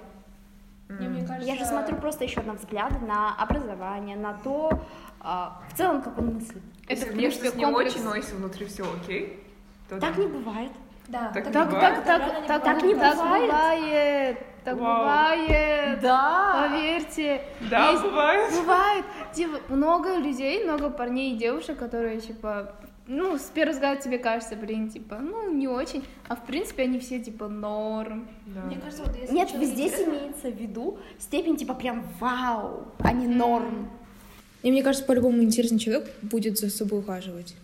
Не, 0.89 1.07
мне 1.07 1.25
кажется, 1.27 1.49
Я 1.49 1.55
же 1.57 1.65
смотрю 1.65 1.95
просто 1.97 2.23
еще 2.23 2.41
на 2.41 2.53
взгляды, 2.53 2.99
на 3.05 3.33
образование, 3.35 4.15
на 4.15 4.33
то, 4.33 4.71
а, 5.19 5.61
в 5.73 5.77
целом, 5.77 6.01
как 6.01 6.17
он 6.19 6.35
мыслит. 6.35 6.61
Это, 6.87 7.01
Если 7.01 7.09
внешность 7.09 7.55
не 7.55 7.65
очень, 7.65 8.03
но 8.03 8.15
если 8.15 8.35
внутри 8.35 8.65
все 8.67 8.83
окей, 8.83 9.43
то 9.89 9.99
Так 9.99 10.15
да. 10.15 10.21
не 10.21 10.27
бывает. 10.27 10.71
Да. 11.07 11.31
Так 11.33 11.33
Так, 11.33 11.45
не 11.47 11.53
так, 11.53 11.69
бывает? 11.69 12.03
так, 12.05 12.19
не 12.19 12.25
так, 12.25 12.61
бывает. 12.61 12.63
Так 12.63 12.83
не 12.83 12.95
так 12.95 13.15
бывает. 13.17 13.45
бывает. 13.49 14.37
Так 14.63 14.77
Вау. 14.79 14.97
бывает. 14.99 15.99
Да. 16.01 16.67
Поверьте. 16.69 17.41
Да, 17.69 17.89
Есть- 17.91 18.03
бывает. 18.03 18.53
Бывает. 18.53 19.05
Типа, 19.33 19.59
много 19.69 20.15
людей, 20.17 20.63
много 20.63 20.89
парней 20.89 21.33
и 21.33 21.37
девушек, 21.37 21.77
которые, 21.77 22.19
типа, 22.19 22.73
ну, 23.07 23.37
с 23.37 23.43
первого 23.43 23.73
взгляда 23.73 24.01
тебе 24.01 24.17
кажется, 24.17 24.55
блин, 24.55 24.89
типа, 24.89 25.19
ну, 25.19 25.51
не 25.53 25.67
очень. 25.67 26.03
А 26.27 26.35
в 26.35 26.45
принципе 26.45 26.83
они 26.83 26.99
все, 26.99 27.19
типа, 27.19 27.47
норм. 27.47 28.27
Да. 28.47 28.63
Мне 28.63 28.77
кажется, 28.77 29.03
вот 29.03 29.15
если 29.15 29.33
Нет, 29.33 29.49
здесь 29.49 29.93
интересный- 29.93 30.19
имеется 30.19 30.49
в 30.49 30.55
виду 30.55 30.97
степень 31.19 31.57
типа 31.57 31.75
прям 31.75 32.05
вау, 32.19 32.87
а 32.99 33.11
не 33.11 33.27
норм. 33.27 33.89
И 34.63 34.71
мне 34.71 34.81
кажется, 34.81 35.05
по-любому 35.05 35.43
интересный 35.43 35.77
человек 35.77 36.09
будет 36.23 36.57
за 36.57 36.71
собой 36.71 36.99
ухаживать. 36.99 37.55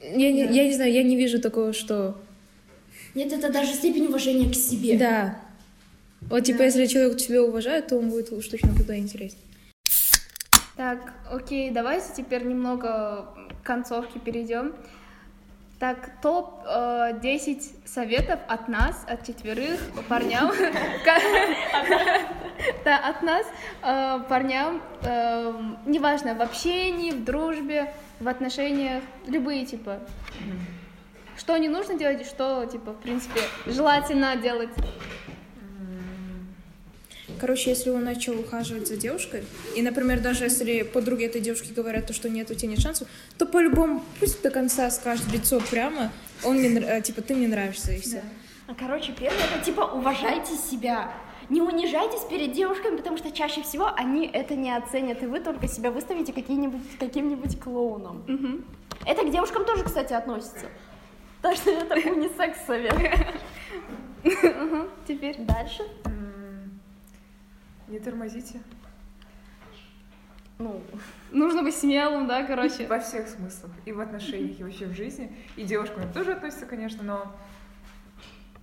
Я, 0.00 0.32
не, 0.32 0.40
я 0.40 0.64
не 0.64 0.72
знаю, 0.72 0.92
я 0.92 1.02
не 1.02 1.16
вижу 1.16 1.40
такого, 1.40 1.72
что... 1.72 2.16
Нет, 3.14 3.32
это 3.32 3.52
даже 3.52 3.74
степень 3.74 4.06
уважения 4.06 4.50
к 4.50 4.54
себе. 4.54 4.96
Да. 4.98 5.38
Вот, 6.22 6.44
типа, 6.44 6.62
если 6.62 6.86
человек 6.86 7.18
тебя 7.18 7.42
уважает, 7.42 7.88
то 7.88 7.98
он 7.98 8.08
будет 8.08 8.32
уж 8.32 8.48
точно 8.48 8.70
куда 8.74 8.96
интереснее. 8.96 9.42
Так, 10.76 11.12
окей, 11.30 11.70
давайте 11.70 12.06
теперь 12.16 12.44
немного 12.44 13.28
к 13.62 13.66
концовке 13.66 14.18
перейдем. 14.18 14.72
Так, 15.78 16.20
топ 16.20 16.62
э, 16.64 17.18
10 17.20 17.88
советов 17.88 18.38
от 18.46 18.68
нас, 18.68 19.04
от 19.08 19.26
четверых 19.26 19.80
парням. 20.08 20.52
Да, 22.84 22.96
от 22.98 23.22
нас 23.22 23.44
э, 23.82 24.20
парням, 24.28 24.80
э, 25.02 25.52
неважно, 25.86 26.34
в 26.34 26.42
общении, 26.42 27.10
в 27.10 27.24
дружбе, 27.24 27.92
в 28.20 28.28
отношениях, 28.28 29.02
любые 29.26 29.66
типа. 29.66 29.98
Что 31.36 31.56
не 31.56 31.68
нужно 31.68 31.98
делать 31.98 32.24
что, 32.26 32.64
типа, 32.66 32.92
в 32.92 33.00
принципе, 33.00 33.40
желательно 33.66 34.36
делать. 34.36 34.70
Короче, 37.42 37.70
если 37.70 37.90
он 37.90 38.04
начал 38.04 38.38
ухаживать 38.38 38.86
за 38.86 38.96
девушкой, 38.96 39.42
и, 39.74 39.82
например, 39.82 40.20
даже 40.20 40.44
если 40.44 40.82
подруги 40.82 41.24
этой 41.24 41.40
девушки 41.40 41.72
говорят, 41.72 42.06
то, 42.06 42.12
что 42.12 42.28
нет, 42.28 42.48
у 42.52 42.54
тебя 42.54 42.68
нет 42.70 42.78
шансов, 42.78 43.08
то 43.36 43.46
по-любому 43.46 44.04
пусть 44.20 44.40
до 44.42 44.50
конца 44.50 44.88
скажет 44.92 45.26
лицо 45.32 45.60
прямо, 45.68 46.12
он 46.44 46.58
мне, 46.58 47.00
типа, 47.00 47.20
ты 47.20 47.34
мне 47.34 47.48
нравишься, 47.48 47.90
и 47.90 48.00
все. 48.00 48.22
А, 48.68 48.74
Короче, 48.74 49.10
первое, 49.10 49.40
это 49.40 49.64
типа 49.64 49.80
уважайте 49.80 50.54
себя. 50.54 51.12
Не 51.48 51.60
унижайтесь 51.60 52.22
перед 52.30 52.52
девушками, 52.52 52.96
потому 52.96 53.16
что 53.16 53.32
чаще 53.32 53.60
всего 53.64 53.92
они 53.96 54.24
это 54.32 54.54
не 54.54 54.70
оценят, 54.70 55.20
и 55.24 55.26
вы 55.26 55.40
только 55.40 55.66
себя 55.66 55.90
выставите 55.90 56.32
каким-нибудь 56.32 57.58
клоуном. 57.58 58.64
Это 59.04 59.26
к 59.26 59.32
девушкам 59.32 59.64
тоже, 59.64 59.82
кстати, 59.82 60.12
относится. 60.12 60.66
Так 61.40 61.56
что 61.56 61.72
это 61.72 61.96
унисекс 62.08 62.64
совет. 62.68 62.94
Теперь 65.08 65.38
Дальше. 65.40 65.82
Не 67.92 67.98
тормозите. 67.98 68.58
Ну, 70.58 70.82
нужно 71.30 71.62
быть 71.62 71.76
смелым, 71.76 72.26
да, 72.26 72.42
короче. 72.42 72.86
Во 72.86 72.98
всех 72.98 73.28
смыслах. 73.28 73.70
И 73.84 73.92
в 73.92 74.00
отношениях, 74.00 74.58
и 74.58 74.64
вообще 74.64 74.86
в 74.86 74.94
жизни. 74.94 75.36
И 75.56 75.64
девушкам 75.64 76.04
это 76.04 76.14
тоже 76.14 76.32
относится, 76.32 76.64
конечно, 76.64 77.02
но... 77.02 77.36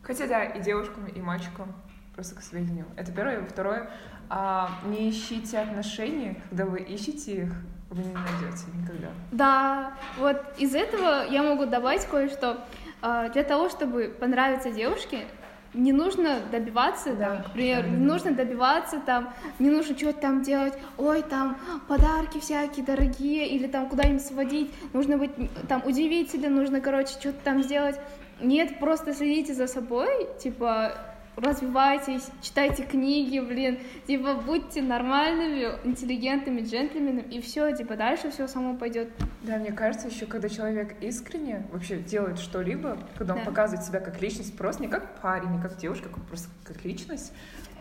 Хотя 0.01 0.25
да, 0.25 0.43
и 0.45 0.63
девушкам, 0.63 1.05
и 1.05 1.21
мальчикам. 1.21 1.75
Просто 2.15 2.37
к 2.37 2.41
сведению. 2.41 2.87
Это 2.95 3.11
первое. 3.11 3.45
Второе, 3.45 3.91
а, 4.29 4.71
не 4.85 5.11
ищите 5.11 5.59
отношения. 5.59 6.41
Когда 6.49 6.65
вы 6.65 6.79
ищете 6.79 7.43
их, 7.43 7.53
вы 7.91 8.03
не 8.03 8.13
найдете 8.13 8.65
никогда. 8.73 9.09
Да, 9.31 9.93
вот 10.17 10.43
из 10.57 10.73
этого 10.73 11.27
я 11.29 11.43
могу 11.43 11.67
добавить 11.67 12.05
кое-что. 12.05 12.65
А, 13.03 13.29
Для 13.29 13.43
того, 13.43 13.69
чтобы 13.69 14.07
понравиться 14.19 14.71
девушке, 14.71 15.27
не 15.73 15.93
нужно 15.93 16.39
добиваться, 16.51 17.13
Да, 17.13 17.35
там, 17.35 17.43
к 17.43 17.51
примеру, 17.51 17.83
да, 17.83 17.89
не 17.89 18.05
да, 18.05 18.13
нужно 18.13 18.31
добиваться, 18.31 18.99
там, 18.99 19.33
не 19.59 19.69
нужно 19.69 19.97
что-то 19.97 20.19
там 20.19 20.41
делать, 20.41 20.73
ой, 20.97 21.21
там, 21.21 21.57
подарки 21.87 22.39
всякие 22.39 22.85
дорогие, 22.85 23.47
или 23.47 23.67
там 23.67 23.87
куда-нибудь 23.89 24.25
сводить, 24.25 24.71
нужно 24.93 25.17
быть 25.17 25.31
там 25.67 25.83
удивительным, 25.85 26.55
нужно, 26.55 26.81
короче, 26.81 27.11
что-то 27.11 27.39
там 27.43 27.63
сделать. 27.63 27.99
Нет, 28.41 28.79
просто 28.79 29.13
следите 29.13 29.53
за 29.53 29.67
собой, 29.67 30.27
типа, 30.41 30.93
развивайтесь, 31.39 32.27
читайте 32.41 32.83
книги, 32.83 33.39
блин, 33.39 33.79
типа, 34.07 34.35
будьте 34.35 34.81
нормальными, 34.81 35.67
интеллигентными 35.83 36.61
джентльменами, 36.61 37.21
и 37.21 37.41
все, 37.41 37.71
типа, 37.75 37.95
дальше 37.95 38.29
все 38.31 38.47
само 38.47 38.75
пойдет. 38.75 39.09
Да, 39.43 39.57
мне 39.57 39.71
кажется, 39.71 40.07
еще 40.07 40.25
когда 40.25 40.49
человек 40.49 40.95
искренне 41.01 41.65
вообще 41.71 41.97
делает 41.97 42.39
что-либо, 42.39 42.97
когда 43.17 43.33
он 43.33 43.39
Да. 43.39 43.45
показывает 43.45 43.85
себя 43.85 43.99
как 43.99 44.21
личность, 44.21 44.55
просто 44.57 44.81
не 44.81 44.87
как 44.89 45.19
парень, 45.21 45.49
не 45.51 45.61
как 45.61 45.77
девушка, 45.77 46.09
как 46.09 46.23
просто 46.25 46.49
как 46.63 46.83
личность, 46.85 47.31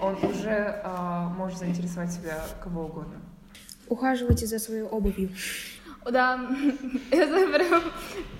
он 0.01 0.17
уже 0.23 0.81
а, 0.85 1.29
может 1.37 1.59
заинтересовать 1.59 2.13
себя 2.13 2.41
кого 2.63 2.85
угодно. 2.85 3.21
Ухаживайте 3.89 4.47
за 4.47 4.59
своей 4.59 4.83
обувью. 4.83 5.31
Да, 6.09 6.41
это 7.11 7.47
прям 7.53 7.83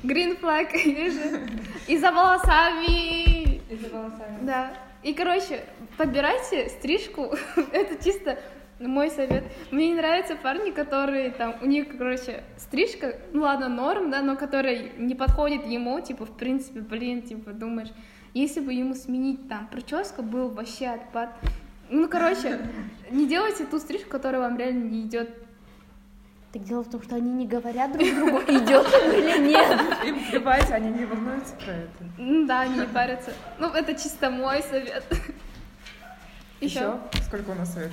green 0.05 0.41
flag. 0.41 0.69
И 1.89 1.99
за 1.99 2.13
волосами. 2.13 3.57
И 3.69 3.77
за 3.77 3.89
волосами. 3.89 4.39
Да. 4.43 4.73
И, 5.03 5.13
короче, 5.15 5.65
подбирайте 5.97 6.69
стрижку. 6.69 7.35
это 7.73 8.03
чисто 8.03 8.39
мой 8.81 9.11
совет. 9.11 9.45
Мне 9.71 9.89
не 9.89 9.95
нравятся 9.95 10.37
парни, 10.37 10.71
которые 10.71 11.31
там, 11.31 11.57
у 11.61 11.67
них, 11.67 11.97
короче, 11.97 12.45
стрижка, 12.57 13.17
ну 13.33 13.43
ладно, 13.43 13.69
норм, 13.69 14.11
да, 14.11 14.23
но 14.23 14.37
которая 14.37 14.91
не 14.97 15.15
подходит 15.15 15.67
ему, 15.67 16.01
типа, 16.01 16.27
в 16.27 16.37
принципе, 16.37 16.81
блин, 16.81 17.23
типа, 17.23 17.53
думаешь, 17.53 17.89
если 18.35 18.61
бы 18.61 18.73
ему 18.73 18.95
сменить 18.95 19.49
там 19.49 19.67
прическу, 19.69 20.23
был 20.23 20.51
вообще 20.51 20.89
отпад. 20.89 21.31
Ну, 21.91 22.09
короче, 22.09 22.61
не 23.11 23.27
делайте 23.27 23.65
ту 23.65 23.79
стрижку, 23.79 24.11
которая 24.11 24.43
вам 24.43 24.59
реально 24.59 24.85
не 24.85 25.03
идет. 25.03 25.31
Так 26.53 26.65
дело 26.65 26.83
в 26.83 26.91
том, 26.91 27.03
что 27.03 27.15
они 27.17 27.31
не 27.31 27.47
говорят 27.47 27.93
друг 27.93 28.09
другу, 28.15 28.39
идет 28.49 28.87
он 28.87 29.11
или 29.13 29.49
нет. 29.49 29.81
Им 30.05 30.25
плевать, 30.31 30.71
они 30.71 30.91
не 30.91 31.05
волнуются 31.05 31.55
про 31.57 31.73
это. 31.73 32.05
Ну 32.17 32.47
да, 32.47 32.61
они 32.61 32.79
не 32.81 32.87
парятся. 32.87 33.33
Ну, 33.59 33.69
это 33.69 33.95
чисто 33.95 34.31
мой 34.31 34.63
совет. 34.63 35.05
Еще? 36.61 36.79
Еще? 36.81 36.99
Сколько 37.27 37.51
у 37.51 37.55
нас 37.55 37.73
совет? 37.75 37.93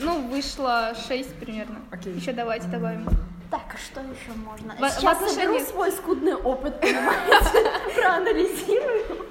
Ну, 0.00 0.28
вышло 0.28 0.94
6 1.08 1.34
примерно. 1.36 1.78
Окей. 1.90 2.12
Еще 2.14 2.32
давайте 2.32 2.66
добавим. 2.68 3.06
Так, 3.50 3.62
а 3.74 3.78
что 3.78 4.00
еще 4.00 4.36
можно? 4.44 4.74
В- 4.74 4.80
в 4.80 4.90
Сейчас 5.00 5.32
соберу 5.32 5.58
свой 5.60 5.92
скудный 5.92 6.34
опыт, 6.34 6.80
понимаете? 6.80 7.70
Проанализирую. 7.94 9.26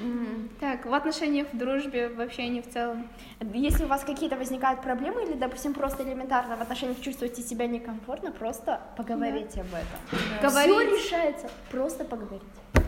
М, 0.00 0.48
Так, 0.60 0.86
в 0.86 0.94
отношениях, 0.94 1.48
в 1.52 1.56
дружбе, 1.58 2.08
в 2.08 2.20
общении 2.20 2.60
в 2.60 2.68
целом. 2.70 3.08
Если 3.52 3.84
у 3.84 3.88
вас 3.88 4.04
какие-то 4.04 4.36
возникают 4.36 4.80
проблемы 4.82 5.24
или, 5.24 5.34
допустим, 5.34 5.74
просто 5.74 6.04
элементарно 6.04 6.56
в 6.56 6.60
отношениях 6.62 7.00
чувствуете 7.00 7.42
себя 7.42 7.66
некомфортно, 7.66 8.30
просто 8.30 8.80
поговорите 8.96 9.60
об 9.62 9.68
этом. 9.68 10.18
Все 10.38 10.48
Говорить. 10.48 11.04
решается, 11.04 11.50
просто 11.70 12.04
поговорите. 12.04 12.44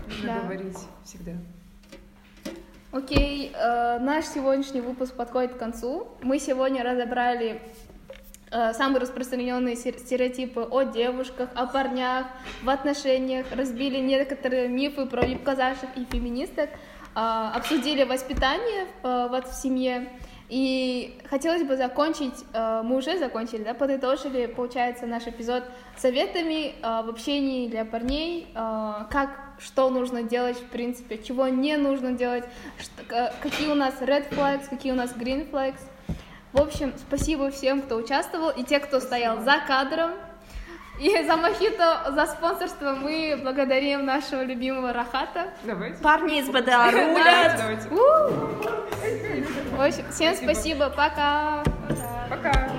Нужно 0.07 0.35
Да. 0.35 0.41
говорить 0.41 0.79
всегда. 1.05 1.33
Окей, 2.93 3.53
э, 3.55 3.99
наш 4.01 4.25
сегодняшний 4.27 4.81
выпуск 4.81 5.15
подходит 5.15 5.55
к 5.55 5.59
концу. 5.59 6.09
Мы 6.23 6.39
сегодня 6.39 6.83
разобрали 6.85 7.61
э, 8.53 8.73
самые 8.73 9.01
распространенные 9.01 9.77
стереотипы 9.77 10.63
о 10.63 10.83
девушках, 10.83 11.51
о 11.55 11.67
парнях, 11.69 12.27
в 12.65 12.69
отношениях, 12.69 13.47
разбили 13.55 13.99
некоторые 13.99 14.67
мифы 14.67 15.07
про 15.07 15.25
вип-казашек 15.25 15.89
и 15.95 16.05
феминисток, 16.05 16.69
обсудили 17.15 18.05
воспитание 18.05 18.87
э, 19.03 19.29
вот 19.31 19.49
в 19.49 19.55
семье. 19.55 20.09
И 20.49 21.21
хотелось 21.29 21.63
бы 21.63 21.77
закончить, 21.77 22.35
э, 22.53 22.83
мы 22.85 22.97
уже 22.97 23.19
закончили, 23.19 23.63
да, 23.63 23.75
подытожили, 23.75 24.47
получается, 24.47 25.07
наш 25.07 25.27
эпизод 25.27 25.65
советами 25.97 26.75
в 26.83 27.09
общении 27.09 27.69
для 27.69 27.85
парней, 27.85 28.49
как, 28.55 29.31
что 29.59 29.91
нужно 29.91 30.23
делать, 30.23 30.57
в 30.57 30.67
принципе, 30.71 31.19
чего 31.19 31.49
не 31.49 31.77
нужно 31.77 32.13
делать, 32.13 32.45
какие 33.43 33.69
у 33.69 33.75
нас 33.75 34.01
red 34.01 34.29
flags, 34.31 34.69
какие 34.69 34.93
у 34.93 34.97
нас 34.97 35.13
green 35.13 35.51
flags. 35.51 35.81
В 36.53 36.61
общем, 36.61 36.95
спасибо 36.97 37.51
всем, 37.51 37.83
кто 37.83 37.97
участвовал, 37.97 38.51
и 38.51 38.65
те, 38.65 38.81
кто 38.81 38.99
стоял 38.99 39.41
за 39.43 39.59
кадром. 39.69 40.13
И 41.01 41.25
за 41.25 41.37
Мохито, 41.37 42.13
за 42.15 42.27
спонсорство 42.27 42.93
мы 42.93 43.39
благодарим 43.43 44.05
нашего 44.05 44.43
любимого 44.43 44.93
Рахата. 44.93 45.49
Давайте. 45.63 46.03
Парни 46.03 46.41
из 46.41 46.49
БДА 46.51 46.91
рулят. 46.91 47.57
давайте. 47.57 47.89
В 49.71 49.81
общем, 49.81 50.05
всем 50.11 50.35
спасибо, 50.35 50.91
пока! 50.91 51.63
Пока. 52.29 52.71